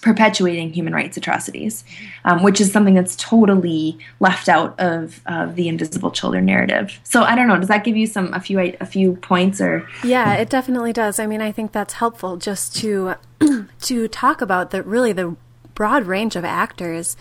perpetuating 0.00 0.72
human 0.72 0.94
rights 0.94 1.16
atrocities, 1.16 1.84
um, 2.24 2.42
which 2.42 2.60
is 2.60 2.72
something 2.72 2.94
that's 2.94 3.16
totally 3.16 3.98
left 4.20 4.48
out 4.48 4.78
of, 4.78 5.20
of 5.26 5.56
the 5.56 5.68
invisible 5.68 6.10
children 6.10 6.44
narrative. 6.44 7.00
So 7.02 7.22
I 7.22 7.34
don't 7.34 7.48
know. 7.48 7.58
Does 7.58 7.68
that 7.68 7.84
give 7.84 7.96
you 7.96 8.06
some 8.06 8.32
a 8.32 8.40
few 8.40 8.60
a 8.60 8.86
few 8.86 9.16
points 9.16 9.60
or? 9.60 9.88
Yeah, 10.04 10.34
it 10.34 10.48
definitely 10.48 10.92
does. 10.92 11.18
I 11.18 11.26
mean, 11.26 11.40
I 11.40 11.52
think 11.52 11.72
that's 11.72 11.94
helpful 11.94 12.36
just 12.36 12.76
to 12.76 13.14
to 13.80 14.08
talk 14.08 14.40
about 14.40 14.70
the 14.70 14.82
really 14.82 15.12
the 15.12 15.36
broad 15.78 16.06
range 16.06 16.34
of 16.34 16.44
actors 16.44 17.16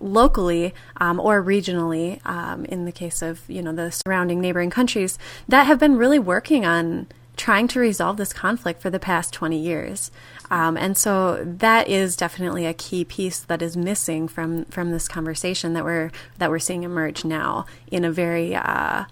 locally 0.00 0.72
um, 0.96 1.20
or 1.20 1.44
regionally, 1.44 2.24
um, 2.24 2.64
in 2.64 2.86
the 2.86 2.92
case 2.92 3.20
of 3.20 3.42
you 3.46 3.60
know 3.60 3.72
the 3.72 3.90
surrounding 3.90 4.40
neighboring 4.40 4.70
countries, 4.70 5.18
that 5.46 5.64
have 5.64 5.78
been 5.78 5.96
really 5.96 6.18
working 6.18 6.64
on 6.64 7.06
trying 7.36 7.68
to 7.68 7.78
resolve 7.78 8.16
this 8.16 8.32
conflict 8.32 8.80
for 8.80 8.88
the 8.88 8.98
past 8.98 9.32
20 9.34 9.56
years. 9.56 10.10
Um, 10.50 10.76
and 10.78 10.96
so 10.96 11.44
that 11.44 11.86
is 11.88 12.16
definitely 12.16 12.64
a 12.64 12.72
key 12.72 13.04
piece 13.04 13.38
that 13.40 13.60
is 13.60 13.76
missing 13.76 14.28
from 14.28 14.64
from 14.66 14.90
this 14.90 15.06
conversation 15.06 15.74
that 15.74 15.84
we're 15.84 16.10
that 16.38 16.48
we're 16.48 16.58
seeing 16.58 16.84
emerge 16.84 17.22
now 17.22 17.66
in 17.90 18.02
a 18.02 18.10
very 18.10 18.54
uh, 18.54 19.04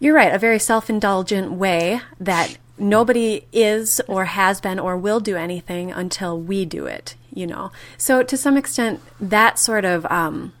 you're 0.00 0.14
right, 0.14 0.34
a 0.34 0.40
very 0.40 0.58
self 0.58 0.90
indulgent 0.90 1.52
way 1.52 2.00
that 2.18 2.58
nobody 2.76 3.46
is 3.52 4.00
or 4.08 4.24
has 4.24 4.60
been 4.60 4.80
or 4.80 4.96
will 4.96 5.20
do 5.20 5.36
anything 5.36 5.92
until 5.92 6.40
we 6.40 6.64
do 6.64 6.86
it 6.86 7.14
you 7.32 7.46
know. 7.46 7.70
So 7.96 8.22
to 8.22 8.36
some 8.36 8.56
extent, 8.56 9.00
that 9.20 9.58
sort 9.58 9.84
of 9.84 10.06
um, 10.06 10.52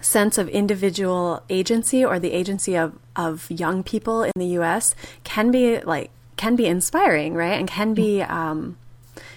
sense 0.00 0.38
of 0.38 0.48
individual 0.48 1.42
agency 1.48 2.04
or 2.04 2.18
the 2.18 2.32
agency 2.32 2.76
of, 2.76 2.98
of 3.16 3.50
young 3.50 3.82
people 3.82 4.22
in 4.22 4.32
the 4.36 4.46
U.S. 4.46 4.94
can 5.24 5.50
be 5.50 5.80
like 5.80 6.10
can 6.36 6.56
be 6.56 6.66
inspiring, 6.66 7.34
right? 7.34 7.58
And 7.58 7.68
can 7.68 7.92
be 7.92 8.22
um, 8.22 8.78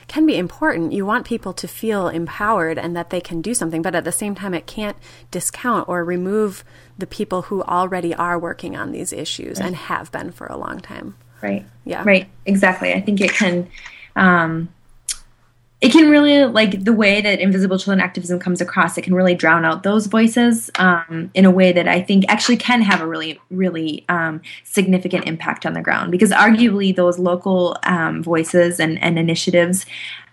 can 0.07 0.25
be 0.25 0.37
important. 0.37 0.93
You 0.93 1.05
want 1.05 1.25
people 1.25 1.53
to 1.53 1.67
feel 1.67 2.07
empowered 2.07 2.77
and 2.77 2.95
that 2.95 3.09
they 3.09 3.19
can 3.19 3.41
do 3.41 3.53
something, 3.53 3.81
but 3.81 3.95
at 3.95 4.03
the 4.03 4.11
same 4.11 4.35
time, 4.35 4.53
it 4.53 4.67
can't 4.67 4.97
discount 5.31 5.89
or 5.89 6.03
remove 6.03 6.63
the 6.97 7.07
people 7.07 7.43
who 7.43 7.61
already 7.63 8.13
are 8.13 8.37
working 8.37 8.75
on 8.75 8.91
these 8.91 9.11
issues 9.11 9.59
right. 9.59 9.67
and 9.67 9.75
have 9.75 10.11
been 10.11 10.31
for 10.31 10.47
a 10.47 10.57
long 10.57 10.79
time. 10.79 11.15
Right. 11.41 11.65
Yeah. 11.83 12.03
Right. 12.05 12.29
Exactly. 12.45 12.93
I 12.93 13.01
think 13.01 13.19
it 13.19 13.33
can. 13.33 13.69
Um, 14.15 14.69
it 15.83 15.91
can 15.91 16.09
really 16.09 16.45
like 16.45 16.83
the 16.83 16.93
way 16.93 17.21
that 17.21 17.39
invisible 17.39 17.77
children 17.77 17.99
activism 17.99 18.39
comes 18.39 18.61
across 18.61 18.97
it 18.97 19.03
can 19.03 19.13
really 19.13 19.35
drown 19.35 19.65
out 19.65 19.83
those 19.83 20.07
voices 20.07 20.71
um, 20.75 21.29
in 21.33 21.45
a 21.45 21.51
way 21.51 21.71
that 21.71 21.87
i 21.87 22.01
think 22.01 22.25
actually 22.29 22.57
can 22.57 22.81
have 22.81 23.01
a 23.01 23.07
really 23.07 23.39
really 23.49 24.05
um, 24.09 24.41
significant 24.63 25.25
impact 25.25 25.65
on 25.65 25.73
the 25.73 25.81
ground. 25.81 26.11
Because 26.11 26.31
arguably 26.31 26.95
those 26.95 27.19
local 27.19 27.77
um, 27.83 28.23
voices 28.23 28.79
and, 28.79 29.01
and, 29.03 29.19
initiatives 29.19 29.85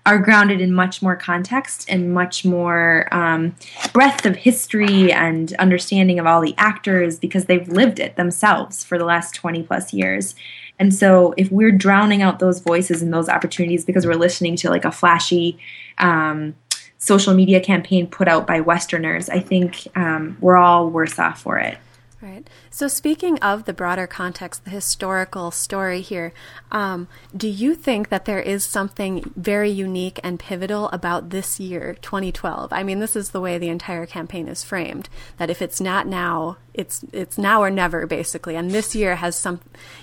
are 0.06 0.18
grounded 0.18 0.60
in 0.60 0.72
much 0.72 1.02
more 1.02 1.14
context 1.14 1.84
and 1.88 2.14
much 2.14 2.44
more 2.44 3.06
um, 3.12 3.54
breadth 3.92 4.24
of 4.24 4.34
history 4.34 5.12
and 5.12 5.52
understanding 5.54 6.18
of 6.18 6.26
all 6.26 6.40
the 6.40 6.54
actors 6.56 7.18
because 7.18 7.44
they've 7.44 7.68
lived 7.68 8.00
it 8.00 8.16
themselves 8.16 8.82
for 8.82 8.96
the 8.96 9.04
last 9.04 9.34
20 9.34 9.62
plus 9.64 9.92
years 9.92 10.34
and 10.80 10.94
so 10.94 11.34
if 11.36 11.52
we're 11.52 11.70
drowning 11.70 12.22
out 12.22 12.38
those 12.38 12.58
voices 12.58 13.02
and 13.02 13.12
those 13.12 13.28
opportunities 13.28 13.84
because 13.84 14.06
we're 14.06 14.14
listening 14.14 14.56
to 14.56 14.70
like 14.70 14.86
a 14.86 14.90
flashy 14.90 15.58
um, 15.98 16.54
social 16.96 17.34
media 17.34 17.60
campaign 17.60 18.06
put 18.06 18.28
out 18.28 18.46
by 18.46 18.60
Westerners, 18.60 19.28
I 19.28 19.40
think 19.40 19.86
um, 19.94 20.38
we're 20.40 20.56
all 20.56 20.88
worse 20.88 21.18
off 21.18 21.42
for 21.42 21.58
it. 21.58 21.76
Right. 22.22 22.46
So, 22.68 22.86
speaking 22.86 23.38
of 23.38 23.64
the 23.64 23.72
broader 23.72 24.06
context, 24.06 24.64
the 24.64 24.70
historical 24.70 25.50
story 25.50 26.02
here, 26.02 26.34
um, 26.70 27.08
do 27.34 27.48
you 27.48 27.74
think 27.74 28.10
that 28.10 28.26
there 28.26 28.40
is 28.40 28.62
something 28.62 29.32
very 29.36 29.70
unique 29.70 30.20
and 30.22 30.38
pivotal 30.38 30.90
about 30.90 31.30
this 31.30 31.58
year, 31.58 31.96
2012? 32.02 32.74
I 32.74 32.82
mean, 32.82 32.98
this 32.98 33.16
is 33.16 33.30
the 33.30 33.40
way 33.40 33.56
the 33.56 33.70
entire 33.70 34.04
campaign 34.04 34.48
is 34.48 34.62
framed. 34.62 35.08
That 35.38 35.48
if 35.48 35.62
it's 35.62 35.80
not 35.80 36.06
now, 36.06 36.58
it's 36.74 37.02
it's 37.10 37.38
now 37.38 37.62
or 37.62 37.70
never, 37.70 38.06
basically. 38.06 38.54
And 38.54 38.70
this 38.70 38.94
year 38.94 39.16
has 39.16 39.34
some, 39.34 39.60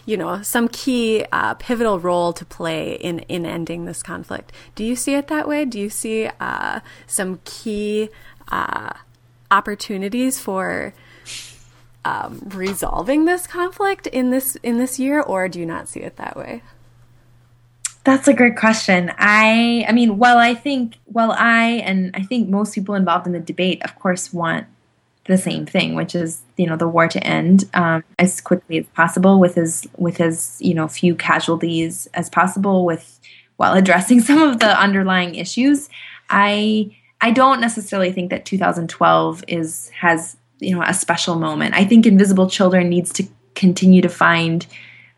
you 0.08 0.18
know, 0.18 0.42
some 0.42 0.70
key 0.70 1.24
uh, 1.32 1.54
pivotal 1.54 2.00
role 2.00 2.34
to 2.34 2.46
play 2.46 2.94
in 2.94 3.20
in 3.30 3.46
ending 3.46 3.86
this 3.86 4.02
conflict. 4.02 4.52
Do 4.74 4.84
you 4.84 4.96
see 4.96 5.14
it 5.14 5.28
that 5.28 5.48
way? 5.48 5.66
Do 5.66 5.80
you 5.80 5.92
see 5.92 6.32
uh, 6.40 6.80
some 7.06 7.42
key 7.46 8.10
uh, 8.48 8.94
opportunities 9.52 10.40
for 10.40 10.96
um, 12.08 12.42
resolving 12.46 13.26
this 13.26 13.48
conflict 13.48 14.08
in 14.08 14.30
this 14.30 14.56
in 14.64 14.78
this 14.78 14.98
year, 14.98 15.22
or 15.22 15.50
do 15.50 15.60
you 15.60 15.66
not 15.66 15.90
see 15.90 16.00
it 16.00 16.16
that 16.16 16.38
way? 16.38 16.64
That's 18.06 18.30
a 18.30 18.34
great 18.34 18.56
question. 18.56 19.12
I 19.18 19.86
I 19.88 19.92
mean, 19.92 20.18
well, 20.18 20.38
I 20.38 20.54
think 20.54 20.96
well, 21.08 21.34
I 21.38 21.84
and 21.86 22.12
I 22.14 22.24
think 22.24 22.48
most 22.48 22.74
people 22.74 22.96
involved 22.96 23.28
in 23.28 23.34
the 23.34 23.42
debate, 23.42 23.84
of 23.84 23.96
course, 24.00 24.32
want 24.32 24.68
the 25.26 25.38
same 25.38 25.66
thing, 25.66 25.96
which 25.96 26.16
is 26.16 26.44
you 26.56 26.66
know 26.66 26.78
the 26.78 26.88
war 26.88 27.10
to 27.10 27.22
end 27.28 27.66
um, 27.74 28.06
as 28.18 28.40
quickly 28.40 28.78
as 28.78 28.86
possible 28.96 29.40
with 29.40 29.58
as 29.58 29.86
with 29.98 30.22
as 30.22 30.58
you 30.62 30.74
know 30.74 30.88
few 30.88 31.14
casualties 31.14 32.08
as 32.14 32.30
possible, 32.30 32.86
with 32.86 33.20
while 33.58 33.74
addressing 33.74 34.22
some 34.30 34.42
of 34.42 34.60
the 34.60 34.80
underlying 34.80 35.36
issues. 35.36 35.90
I 36.30 36.96
I 37.20 37.32
don't 37.32 37.60
necessarily 37.60 38.14
think 38.14 38.30
that 38.30 38.46
2012 38.46 39.44
is 39.50 39.90
has 39.90 40.38
you 40.60 40.76
know 40.76 40.82
a 40.82 40.94
special 40.94 41.36
moment. 41.36 41.76
I 41.76 41.86
think 41.86 42.06
Invisible 42.06 42.50
Children 42.50 42.90
needs 42.90 43.12
to 43.14 43.24
continue 43.56 44.02
to 44.02 44.10
find 44.10 44.66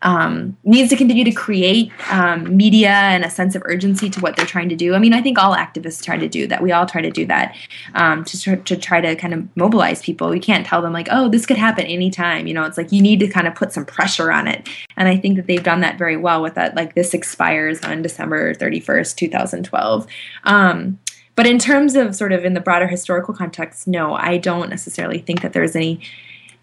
um, 0.02 0.56
needs 0.64 0.88
to 0.90 0.96
continue 0.96 1.24
to 1.24 1.32
create 1.32 1.92
um, 2.10 2.56
media 2.56 2.88
and 2.88 3.24
a 3.24 3.30
sense 3.30 3.54
of 3.54 3.62
urgency 3.66 4.08
to 4.10 4.20
what 4.20 4.34
they're 4.34 4.46
trying 4.46 4.70
to 4.70 4.76
do. 4.76 4.94
I 4.94 4.98
mean, 4.98 5.12
I 5.12 5.20
think 5.20 5.38
all 5.38 5.54
activists 5.54 6.02
try 6.02 6.16
to 6.16 6.28
do 6.28 6.46
that. 6.46 6.62
We 6.62 6.72
all 6.72 6.86
try 6.86 7.02
to 7.02 7.10
do 7.10 7.26
that 7.26 7.54
um, 7.94 8.24
to, 8.24 8.56
to 8.56 8.76
try 8.76 9.00
to 9.00 9.14
kind 9.16 9.34
of 9.34 9.56
mobilize 9.56 10.00
people. 10.00 10.30
We 10.30 10.40
can't 10.40 10.64
tell 10.64 10.80
them, 10.80 10.94
like, 10.94 11.08
oh, 11.10 11.28
this 11.28 11.44
could 11.44 11.58
happen 11.58 11.84
anytime. 11.84 12.46
You 12.46 12.54
know, 12.54 12.64
it's 12.64 12.78
like 12.78 12.92
you 12.92 13.02
need 13.02 13.20
to 13.20 13.28
kind 13.28 13.46
of 13.46 13.54
put 13.54 13.72
some 13.72 13.84
pressure 13.84 14.32
on 14.32 14.48
it. 14.48 14.68
And 14.96 15.06
I 15.06 15.16
think 15.18 15.36
that 15.36 15.46
they've 15.46 15.62
done 15.62 15.80
that 15.80 15.98
very 15.98 16.16
well 16.16 16.40
with 16.40 16.54
that. 16.54 16.74
Like, 16.74 16.94
this 16.94 17.12
expires 17.12 17.80
on 17.82 18.00
December 18.00 18.54
31st, 18.54 19.16
2012. 19.16 20.06
Um, 20.44 20.98
but 21.40 21.46
in 21.46 21.58
terms 21.58 21.94
of 21.94 22.14
sort 22.14 22.32
of 22.32 22.44
in 22.44 22.52
the 22.52 22.60
broader 22.60 22.86
historical 22.86 23.32
context, 23.32 23.88
no, 23.88 24.12
I 24.12 24.36
don't 24.36 24.68
necessarily 24.68 25.20
think 25.20 25.40
that 25.40 25.54
there's 25.54 25.74
any 25.74 25.98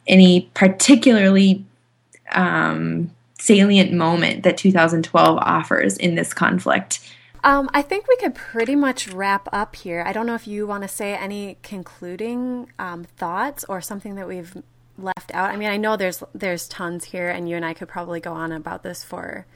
any 0.05 0.51
particularly 0.53 1.65
um, 2.33 3.09
salient 3.39 3.91
moment 3.91 4.43
that 4.43 4.55
2012 4.55 5.39
offers 5.41 5.97
in 5.97 6.13
this 6.13 6.31
conflict. 6.31 6.99
Um, 7.43 7.71
I 7.73 7.81
think 7.81 8.07
we 8.07 8.17
could 8.17 8.35
pretty 8.35 8.75
much 8.75 9.07
wrap 9.07 9.49
up 9.51 9.75
here. 9.75 10.03
I 10.05 10.13
don't 10.13 10.27
know 10.27 10.35
if 10.35 10.47
you 10.47 10.67
want 10.67 10.83
to 10.83 10.87
say 10.87 11.15
any 11.15 11.57
concluding 11.63 12.71
um, 12.77 13.03
thoughts 13.03 13.65
or 13.67 13.81
something 13.81 14.13
that 14.13 14.27
we've 14.27 14.61
left 14.99 15.33
out. 15.33 15.49
I 15.49 15.55
mean, 15.57 15.69
I 15.69 15.77
know 15.77 15.97
there's 15.97 16.21
there's 16.35 16.67
tons 16.67 17.05
here, 17.05 17.29
and 17.29 17.49
you 17.49 17.55
and 17.55 17.65
I 17.65 17.73
could 17.73 17.87
probably 17.87 18.19
go 18.19 18.33
on 18.33 18.51
about 18.51 18.83
this 18.83 19.03
for 19.03 19.47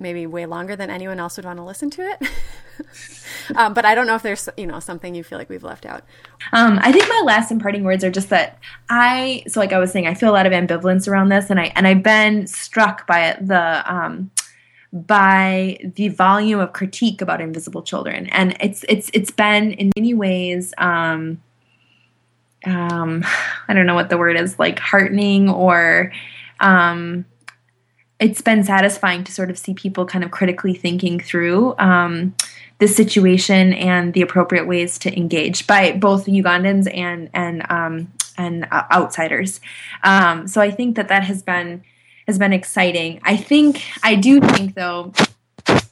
maybe 0.00 0.26
way 0.26 0.46
longer 0.46 0.74
than 0.74 0.90
anyone 0.90 1.20
else 1.20 1.36
would 1.36 1.44
want 1.44 1.58
to 1.58 1.64
listen 1.64 1.90
to 1.90 2.02
it. 2.02 2.28
um, 3.56 3.74
but 3.74 3.84
I 3.84 3.94
don't 3.94 4.06
know 4.06 4.14
if 4.14 4.22
there's 4.22 4.48
you 4.56 4.66
know 4.66 4.80
something 4.80 5.14
you 5.14 5.22
feel 5.22 5.38
like 5.38 5.48
we've 5.48 5.62
left 5.62 5.86
out. 5.86 6.04
Um, 6.52 6.78
I 6.82 6.90
think 6.90 7.08
my 7.08 7.22
last 7.24 7.50
and 7.50 7.60
parting 7.60 7.84
words 7.84 8.02
are 8.02 8.10
just 8.10 8.30
that 8.30 8.58
I 8.88 9.44
so 9.46 9.60
like 9.60 9.72
I 9.72 9.78
was 9.78 9.92
saying 9.92 10.06
I 10.06 10.14
feel 10.14 10.30
a 10.30 10.32
lot 10.32 10.46
of 10.46 10.52
ambivalence 10.52 11.06
around 11.06 11.28
this, 11.28 11.50
and 11.50 11.60
I 11.60 11.72
and 11.76 11.86
I've 11.86 12.02
been 12.02 12.46
struck 12.46 13.06
by 13.06 13.28
it, 13.28 13.46
the 13.46 13.84
um, 13.92 14.30
by 14.92 15.78
the 15.94 16.08
volume 16.08 16.58
of 16.58 16.72
critique 16.72 17.20
about 17.20 17.40
invisible 17.40 17.82
children, 17.82 18.26
and 18.28 18.56
it's 18.60 18.84
it's 18.88 19.10
it's 19.12 19.30
been 19.30 19.72
in 19.72 19.92
many 19.96 20.14
ways. 20.14 20.74
Um, 20.78 21.40
um, 22.64 23.24
I 23.68 23.74
don't 23.74 23.86
know 23.86 23.94
what 23.94 24.10
the 24.10 24.18
word 24.18 24.36
is 24.36 24.58
like 24.58 24.78
heartening 24.78 25.48
or 25.48 26.12
um, 26.60 27.24
it's 28.20 28.42
been 28.42 28.62
satisfying 28.62 29.24
to 29.24 29.32
sort 29.32 29.50
of 29.50 29.58
see 29.58 29.74
people 29.74 30.04
kind 30.04 30.22
of 30.22 30.30
critically 30.30 30.74
thinking 30.74 31.18
through 31.18 31.74
um, 31.78 32.34
the 32.78 32.86
situation 32.86 33.72
and 33.72 34.12
the 34.12 34.20
appropriate 34.20 34.66
ways 34.66 34.98
to 34.98 35.16
engage 35.16 35.66
by 35.66 35.92
both 35.92 36.26
Ugandans 36.26 36.94
and 36.94 37.30
and 37.34 37.68
um, 37.70 38.12
and 38.36 38.68
uh, 38.70 38.84
outsiders. 38.92 39.60
Um, 40.04 40.46
so 40.46 40.60
I 40.60 40.70
think 40.70 40.96
that 40.96 41.08
that 41.08 41.24
has 41.24 41.42
been 41.42 41.82
has 42.26 42.38
been 42.38 42.52
exciting. 42.52 43.20
I 43.24 43.36
think 43.36 43.82
I 44.02 44.14
do 44.14 44.40
think 44.40 44.74
though 44.74 45.12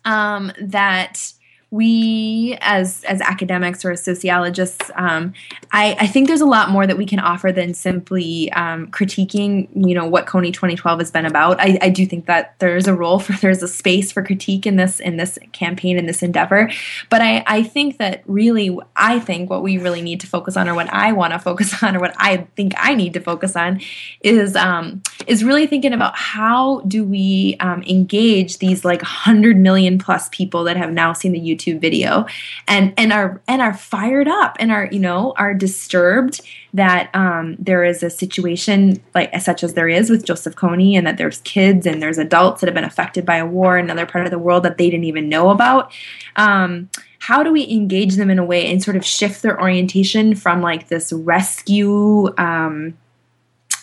um, 0.05 0.53
that 0.61 1.33
we 1.71 2.57
as 2.62 3.05
as 3.05 3.21
academics 3.21 3.85
or 3.85 3.91
as 3.91 4.03
sociologists 4.03 4.91
um, 4.97 5.35
I, 5.71 5.97
I, 6.01 6.07
think 6.07 6.27
there's 6.27 6.41
a 6.41 6.47
lot 6.47 6.71
more 6.71 6.87
that 6.87 6.97
we 6.97 7.05
can 7.05 7.19
offer 7.19 7.53
than 7.53 7.75
simply 7.75 8.51
um, 8.53 8.87
critiquing 8.91 9.69
you 9.75 9.95
know 9.95 10.07
what 10.07 10.27
Kony 10.27 10.53
2012 10.53 10.99
has 10.99 11.11
been 11.11 11.27
about. 11.27 11.61
I, 11.61 11.79
I, 11.83 11.89
do 11.91 12.07
think 12.07 12.25
that 12.27 12.55
there's 12.59 12.87
a 12.87 12.95
role 12.95 13.19
for 13.19 13.33
there's 13.41 13.62
a 13.62 13.69
space 13.69 14.11
for 14.11 14.23
critique 14.23 14.66
in 14.66 14.77
this 14.77 14.99
in 14.99 15.19
this 15.19 15.39
campaign 15.53 15.99
in 15.99 16.07
this 16.07 16.23
endeavor. 16.23 16.71
But 17.11 17.21
I, 17.21 17.45
I 17.47 17.62
think 17.62 17.99
that 17.99 18.23
really 18.27 18.77
I 18.97 19.19
think 19.19 19.51
what 19.51 19.62
we 19.62 19.77
really 19.77 20.01
need 20.01 20.21
to 20.21 20.27
focus 20.27 20.57
on 20.57 20.69
or 20.69 20.75
what 20.75 20.93
I 20.93 21.12
want 21.12 21.35
to 21.35 21.39
focus 21.39 21.83
on 21.83 21.97
or 21.97 22.01
what 22.01 22.14
I 22.16 22.49
think 22.57 22.73
I 22.79 22.95
need 22.95 23.12
to 23.12 23.21
focus 23.21 23.57
on 23.57 23.81
is 24.23 24.57
um, 24.57 25.03
is 25.27 25.45
really 25.45 25.66
thinking 25.66 25.93
about 25.93 26.16
how 26.16 26.81
do 26.81 27.05
we 27.05 27.57
um, 27.61 27.83
engage 27.83 28.59
these 28.59 28.87
like 28.87 29.03
100 29.03 29.59
million 29.59 29.99
plus 29.99 30.31
people 30.31 30.64
that 30.64 30.79
have 30.79 30.93
now 30.93 31.12
seen 31.12 31.33
the 31.33 31.41
YouTube 31.41 31.58
YouTube 31.59 31.81
video 31.81 32.27
and 32.67 32.95
and 32.97 33.13
are 33.13 33.41
and 33.49 33.61
are 33.61 33.75
fired 33.75 34.29
up 34.29 34.57
and 34.61 34.71
are 34.71 34.89
you 34.91 34.99
know 34.99 35.35
are 35.37 35.55
disturbed 35.55 36.41
that 36.75 37.11
um, 37.15 37.57
there 37.59 37.83
is 37.83 38.03
a 38.03 38.11
situation 38.11 39.03
like 39.15 39.35
such 39.41 39.65
as 39.65 39.75
there 39.75 39.89
is 39.89 40.11
with 40.11 40.25
Joseph 40.25 40.55
Kony 40.55 40.95
and 40.95 41.07
that 41.07 41.17
there's 41.17 41.41
kids 41.41 41.87
and 41.87 42.03
there's 42.03 42.19
adults 42.19 42.61
that 42.61 42.67
have 42.69 42.75
been 42.75 42.85
affected 42.85 43.25
by 43.25 43.37
a 43.37 43.47
war 43.47 43.79
in 43.79 43.87
another 43.87 44.07
part 44.07 44.25
of 44.25 44.31
the 44.31 44.39
world 44.39 44.63
that 44.63 44.79
they 44.79 44.91
didn't 44.91 45.05
even 45.05 45.29
know 45.29 45.51
about. 45.51 45.93
Um, 46.37 46.91
how 47.21 47.43
do 47.43 47.53
we 47.53 47.69
engage 47.69 48.17
them 48.17 48.31
in 48.31 48.39
a 48.39 48.45
way 48.45 48.71
and 48.71 48.83
sort 48.83 48.97
of 48.97 49.05
shift 49.05 49.43
their 49.43 49.61
orientation 49.61 50.35
from 50.35 50.63
like 50.63 50.89
this 50.89 51.13
rescue 51.13 52.33
um, 52.39 52.97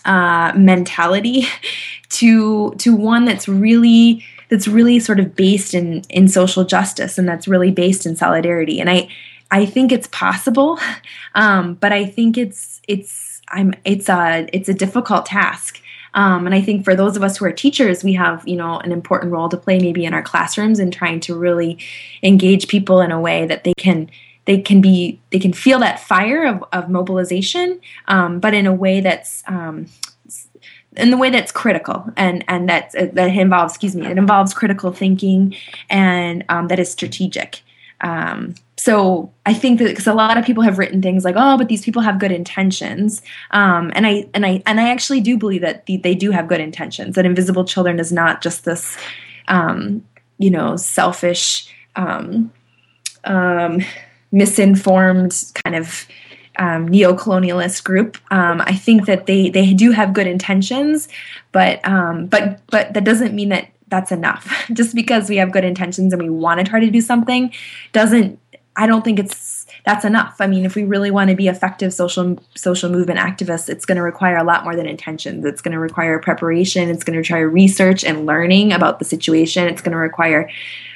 uh, 0.05 0.53
mentality 0.55 1.47
to 2.09 2.71
to 2.75 2.95
one 2.95 3.25
that's 3.25 3.47
really 3.47 4.23
that's 4.49 4.67
really 4.67 4.99
sort 4.99 5.19
of 5.19 5.35
based 5.35 5.73
in 5.73 6.01
in 6.09 6.27
social 6.27 6.63
justice 6.63 7.17
and 7.17 7.27
that's 7.27 7.47
really 7.47 7.71
based 7.71 8.05
in 8.05 8.15
solidarity. 8.15 8.79
And 8.79 8.89
i 8.89 9.07
i 9.51 9.65
think 9.65 9.91
it's 9.91 10.07
possible 10.07 10.79
um, 11.35 11.75
but 11.75 11.91
i 11.91 12.05
think 12.05 12.37
it's 12.37 12.81
it's 12.87 13.41
i'm 13.49 13.73
it's 13.83 14.09
a 14.09 14.47
it's 14.53 14.69
a 14.69 14.73
difficult 14.73 15.25
task. 15.25 15.81
Um, 16.13 16.45
and 16.45 16.55
I 16.55 16.61
think 16.61 16.85
for 16.85 16.95
those 16.95 17.17
of 17.17 17.23
us 17.23 17.35
who 17.35 17.43
are 17.43 17.51
teachers, 17.51 18.01
we 18.01 18.13
have 18.13 18.47
you 18.47 18.55
know 18.55 18.79
an 18.79 18.91
important 18.91 19.33
role 19.33 19.49
to 19.49 19.57
play 19.57 19.79
maybe 19.79 20.05
in 20.05 20.13
our 20.13 20.23
classrooms 20.23 20.79
and 20.79 20.93
trying 20.93 21.19
to 21.21 21.37
really 21.37 21.77
engage 22.23 22.69
people 22.69 23.01
in 23.01 23.11
a 23.11 23.19
way 23.19 23.45
that 23.45 23.65
they 23.65 23.73
can 23.77 24.09
they 24.45 24.61
can 24.61 24.79
be 24.79 25.19
they 25.31 25.39
can 25.39 25.53
feel 25.53 25.79
that 25.79 25.99
fire 25.99 26.45
of, 26.45 26.63
of 26.71 26.89
mobilization, 26.89 27.81
um, 28.07 28.39
but 28.39 28.53
in 28.53 28.65
a 28.65 28.73
way 28.73 29.01
that's 29.01 29.43
um, 29.47 29.87
in 30.97 31.11
the 31.11 31.17
way 31.17 31.29
that's 31.29 31.51
critical 31.51 32.05
and 32.15 32.43
and 32.47 32.69
that 32.69 32.91
that 32.93 33.29
involves 33.35 33.73
excuse 33.73 33.95
me 33.95 34.05
it 34.05 34.17
involves 34.17 34.53
critical 34.53 34.91
thinking 34.91 35.55
and 35.89 36.43
um, 36.49 36.67
that 36.67 36.79
is 36.79 36.91
strategic 36.91 37.61
um, 38.01 38.55
so 38.77 39.31
I 39.45 39.53
think 39.53 39.79
that 39.79 39.87
because 39.87 40.07
a 40.07 40.13
lot 40.13 40.37
of 40.37 40.45
people 40.45 40.63
have 40.63 40.77
written 40.77 41.01
things 41.01 41.23
like, 41.23 41.35
"Oh, 41.37 41.57
but 41.57 41.69
these 41.69 41.83
people 41.83 42.01
have 42.01 42.19
good 42.19 42.31
intentions," 42.31 43.21
um, 43.51 43.91
and 43.95 44.05
I 44.05 44.27
and 44.33 44.45
I 44.45 44.61
and 44.65 44.79
I 44.79 44.89
actually 44.89 45.21
do 45.21 45.37
believe 45.37 45.61
that 45.61 45.85
the, 45.85 45.97
they 45.97 46.13
do 46.13 46.31
have 46.31 46.47
good 46.47 46.59
intentions. 46.59 47.15
That 47.15 47.25
Invisible 47.25 47.63
Children 47.65 47.99
is 47.99 48.11
not 48.11 48.41
just 48.41 48.65
this, 48.65 48.97
um, 49.47 50.05
you 50.37 50.51
know, 50.51 50.75
selfish, 50.75 51.73
um, 51.95 52.51
um, 53.23 53.81
misinformed 54.31 55.51
kind 55.63 55.75
of 55.75 56.05
um, 56.57 56.87
neo-colonialist 56.87 57.83
group. 57.83 58.17
Um, 58.31 58.61
I 58.61 58.73
think 58.73 59.05
that 59.05 59.25
they 59.25 59.49
they 59.49 59.73
do 59.73 59.91
have 59.91 60.13
good 60.13 60.27
intentions, 60.27 61.07
but 61.51 61.85
um, 61.87 62.27
but 62.27 62.61
but 62.67 62.93
that 62.93 63.03
doesn't 63.03 63.33
mean 63.33 63.49
that 63.49 63.69
that's 63.87 64.11
enough. 64.11 64.65
Just 64.73 64.95
because 64.95 65.29
we 65.29 65.37
have 65.37 65.51
good 65.51 65.65
intentions 65.65 66.13
and 66.13 66.21
we 66.21 66.29
want 66.29 66.59
to 66.59 66.65
try 66.65 66.79
to 66.79 66.89
do 66.89 67.01
something 67.01 67.53
doesn't. 67.91 68.39
I 68.77 68.87
don't 68.87 69.05
think 69.05 69.19
it's 69.19 69.65
that's 69.85 70.03
enough. 70.03 70.37
I 70.39 70.47
mean, 70.47 70.65
if 70.65 70.75
we 70.75 70.83
really 70.83 71.11
want 71.11 71.29
to 71.29 71.35
be 71.35 71.47
effective 71.47 71.93
social 71.93 72.37
social 72.55 72.89
movement 72.89 73.19
activists, 73.19 73.69
it's 73.69 73.85
going 73.85 73.97
to 73.97 74.01
require 74.01 74.35
a 74.35 74.43
lot 74.43 74.63
more 74.63 74.75
than 74.75 74.87
intentions. 74.87 75.45
It's 75.45 75.61
going 75.61 75.73
to 75.73 75.79
require 75.79 76.19
preparation. 76.19 76.89
It's 76.89 77.03
going 77.03 77.13
to 77.13 77.19
require 77.19 77.47
research 77.47 78.03
and 78.03 78.25
learning 78.25 78.73
about 78.73 78.99
the 78.99 79.05
situation. 79.05 79.67
It's 79.67 79.81
going 79.81 79.91
to 79.91 79.97
require 79.97 80.49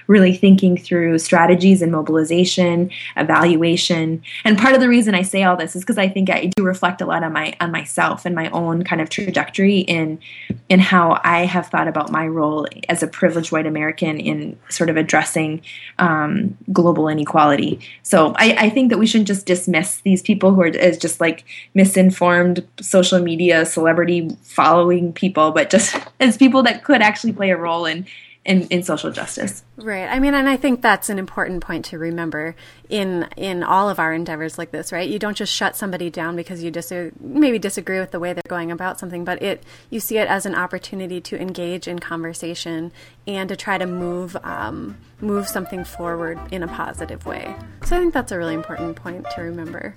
really 0.10 0.34
thinking 0.34 0.76
through 0.76 1.20
strategies 1.20 1.84
and 1.84 1.92
mobilization, 1.92 2.90
evaluation. 3.16 4.22
And 4.44 4.58
part 4.58 4.74
of 4.74 4.82
the 4.82 4.90
reason 4.90 5.14
I 5.14 5.22
say 5.22 5.44
all 5.44 5.56
this 5.56 5.76
is 5.76 5.84
because 5.84 6.00
I 6.00 6.10
think 6.10 6.32
I 6.32 6.48
do 6.48 6.64
reflect 6.64 7.00
a 7.00 7.06
lot 7.06 7.24
on 7.24 7.32
my 7.32 7.56
on 7.62 7.72
myself 7.72 8.26
and 8.26 8.36
my 8.36 8.50
own 8.50 8.84
kind 8.84 9.02
of 9.02 9.10
trajectory 9.10 9.78
in 9.78 10.20
in 10.68 10.80
how 10.80 11.22
I 11.24 11.46
have 11.46 11.68
thought 11.68 11.88
about 11.88 12.12
my 12.12 12.28
role 12.28 12.68
as 12.90 13.04
a 13.04 13.08
privileged 13.08 13.52
white 13.52 13.68
American 13.68 14.20
in 14.20 14.58
sort 14.70 14.90
of 14.90 14.98
addressing 14.98 15.62
um, 16.00 16.58
global 16.74 17.08
inequality. 17.08 17.80
So 18.02 18.34
I, 18.38 18.56
I 18.58 18.70
think 18.72 18.90
that 18.90 18.98
we 18.98 19.06
shouldn't 19.06 19.28
just 19.28 19.46
dismiss 19.46 20.02
these 20.02 20.24
people 20.24 20.56
who 20.56 20.62
are 20.62 20.68
as 20.68 20.98
just 20.98 21.22
like 21.22 21.46
misinformed 21.76 22.68
social 22.82 23.20
media 23.20 23.64
celebrity 23.64 24.36
following 24.42 25.14
people, 25.14 25.52
but 25.52 25.70
just 25.70 25.96
as 26.20 26.36
people 26.36 26.64
that 26.64 26.84
could 26.84 27.04
actually 27.04 27.34
play 27.34 27.52
a 27.52 27.58
role 27.58 27.86
in 27.86 28.08
in, 28.50 28.64
in 28.70 28.82
social 28.82 29.12
justice. 29.12 29.64
Right. 29.78 30.08
I 30.08 30.20
mean, 30.20 30.34
and 30.34 30.50
I 30.50 30.58
think 30.58 30.82
that's 30.82 31.10
an 31.10 31.20
important 31.20 31.64
point 31.64 31.86
to 31.86 32.00
remember 32.00 32.56
in 32.90 33.28
in 33.38 33.62
all 33.62 33.90
of 33.90 34.00
our 34.00 34.14
endeavors 34.14 34.58
like 34.58 34.72
this, 34.72 34.92
right? 34.92 35.08
You 35.08 35.20
don't 35.20 35.38
just 35.38 35.54
shut 35.54 35.76
somebody 35.76 36.10
down 36.10 36.36
because 36.36 36.64
you 36.64 36.72
dis- 36.72 36.92
maybe 37.20 37.60
disagree 37.60 38.00
with 38.00 38.12
the 38.12 38.20
way 38.20 38.34
they're 38.34 38.42
going 38.48 38.72
about 38.72 39.00
something, 39.00 39.24
but 39.24 39.42
it 39.42 39.64
you 39.92 40.00
see 40.00 40.18
it 40.18 40.28
as 40.28 40.46
an 40.48 40.56
opportunity 40.56 41.22
to 41.22 41.40
engage 41.40 41.88
in 41.88 42.00
conversation 42.00 42.92
and 43.28 43.48
to 43.50 43.56
try 43.56 43.78
to 43.78 43.86
move 43.86 44.36
um, 44.44 44.98
move 45.22 45.48
something 45.48 45.84
forward 45.84 46.40
in 46.52 46.64
a 46.64 46.68
positive 46.68 47.26
way. 47.26 47.54
So 47.86 47.96
I 47.96 48.00
think 48.00 48.14
that's 48.14 48.32
a 48.32 48.38
really 48.38 48.56
important 48.56 48.96
point 48.96 49.26
to 49.36 49.42
remember. 49.42 49.96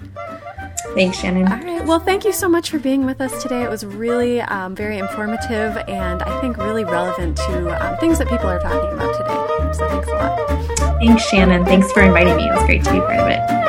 Thanks, 0.95 1.19
Shannon. 1.19 1.51
All 1.51 1.59
right. 1.59 1.87
Well, 1.87 2.01
thank 2.01 2.25
you 2.25 2.33
so 2.33 2.49
much 2.49 2.71
for 2.71 2.79
being 2.79 3.07
with 3.07 3.21
us 3.21 3.43
today. 3.43 3.63
It 3.63 3.71
was 3.71 3.87
really 3.87 4.41
um, 4.43 4.75
very 4.75 4.99
informative 4.99 5.77
and 5.89 6.23
I 6.23 6.41
think 6.41 6.59
really 6.59 6.85
relevant 6.85 7.37
to 7.39 7.87
um, 7.87 7.97
things 7.99 8.19
that 8.19 8.29
people 8.29 8.49
are 8.49 8.61
talking 8.61 8.93
about 8.93 9.17
today. 9.17 9.73
So 9.73 9.89
thanks 9.89 10.09
a 10.09 10.13
lot. 10.13 10.99
Thanks, 10.99 11.29
Shannon. 11.29 11.65
Thanks 11.65 11.91
for 11.93 12.03
inviting 12.03 12.37
me. 12.37 12.49
It 12.49 12.53
was 12.53 12.65
great 12.65 12.82
to 12.85 12.93
be 12.93 13.01
part 13.01 13.19
of 13.19 13.29
it. 13.29 13.63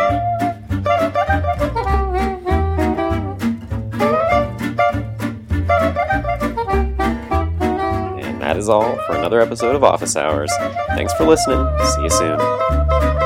that 8.40 8.58
is 8.58 8.68
all 8.70 8.96
for 9.08 9.16
another 9.16 9.40
episode 9.40 9.76
of 9.76 9.84
Office 9.84 10.16
Hours. 10.16 10.52
Thanks 10.90 11.14
for 11.14 11.26
listening. 11.26 11.66
See 11.96 12.04
you 12.04 12.10
soon. 12.10 13.23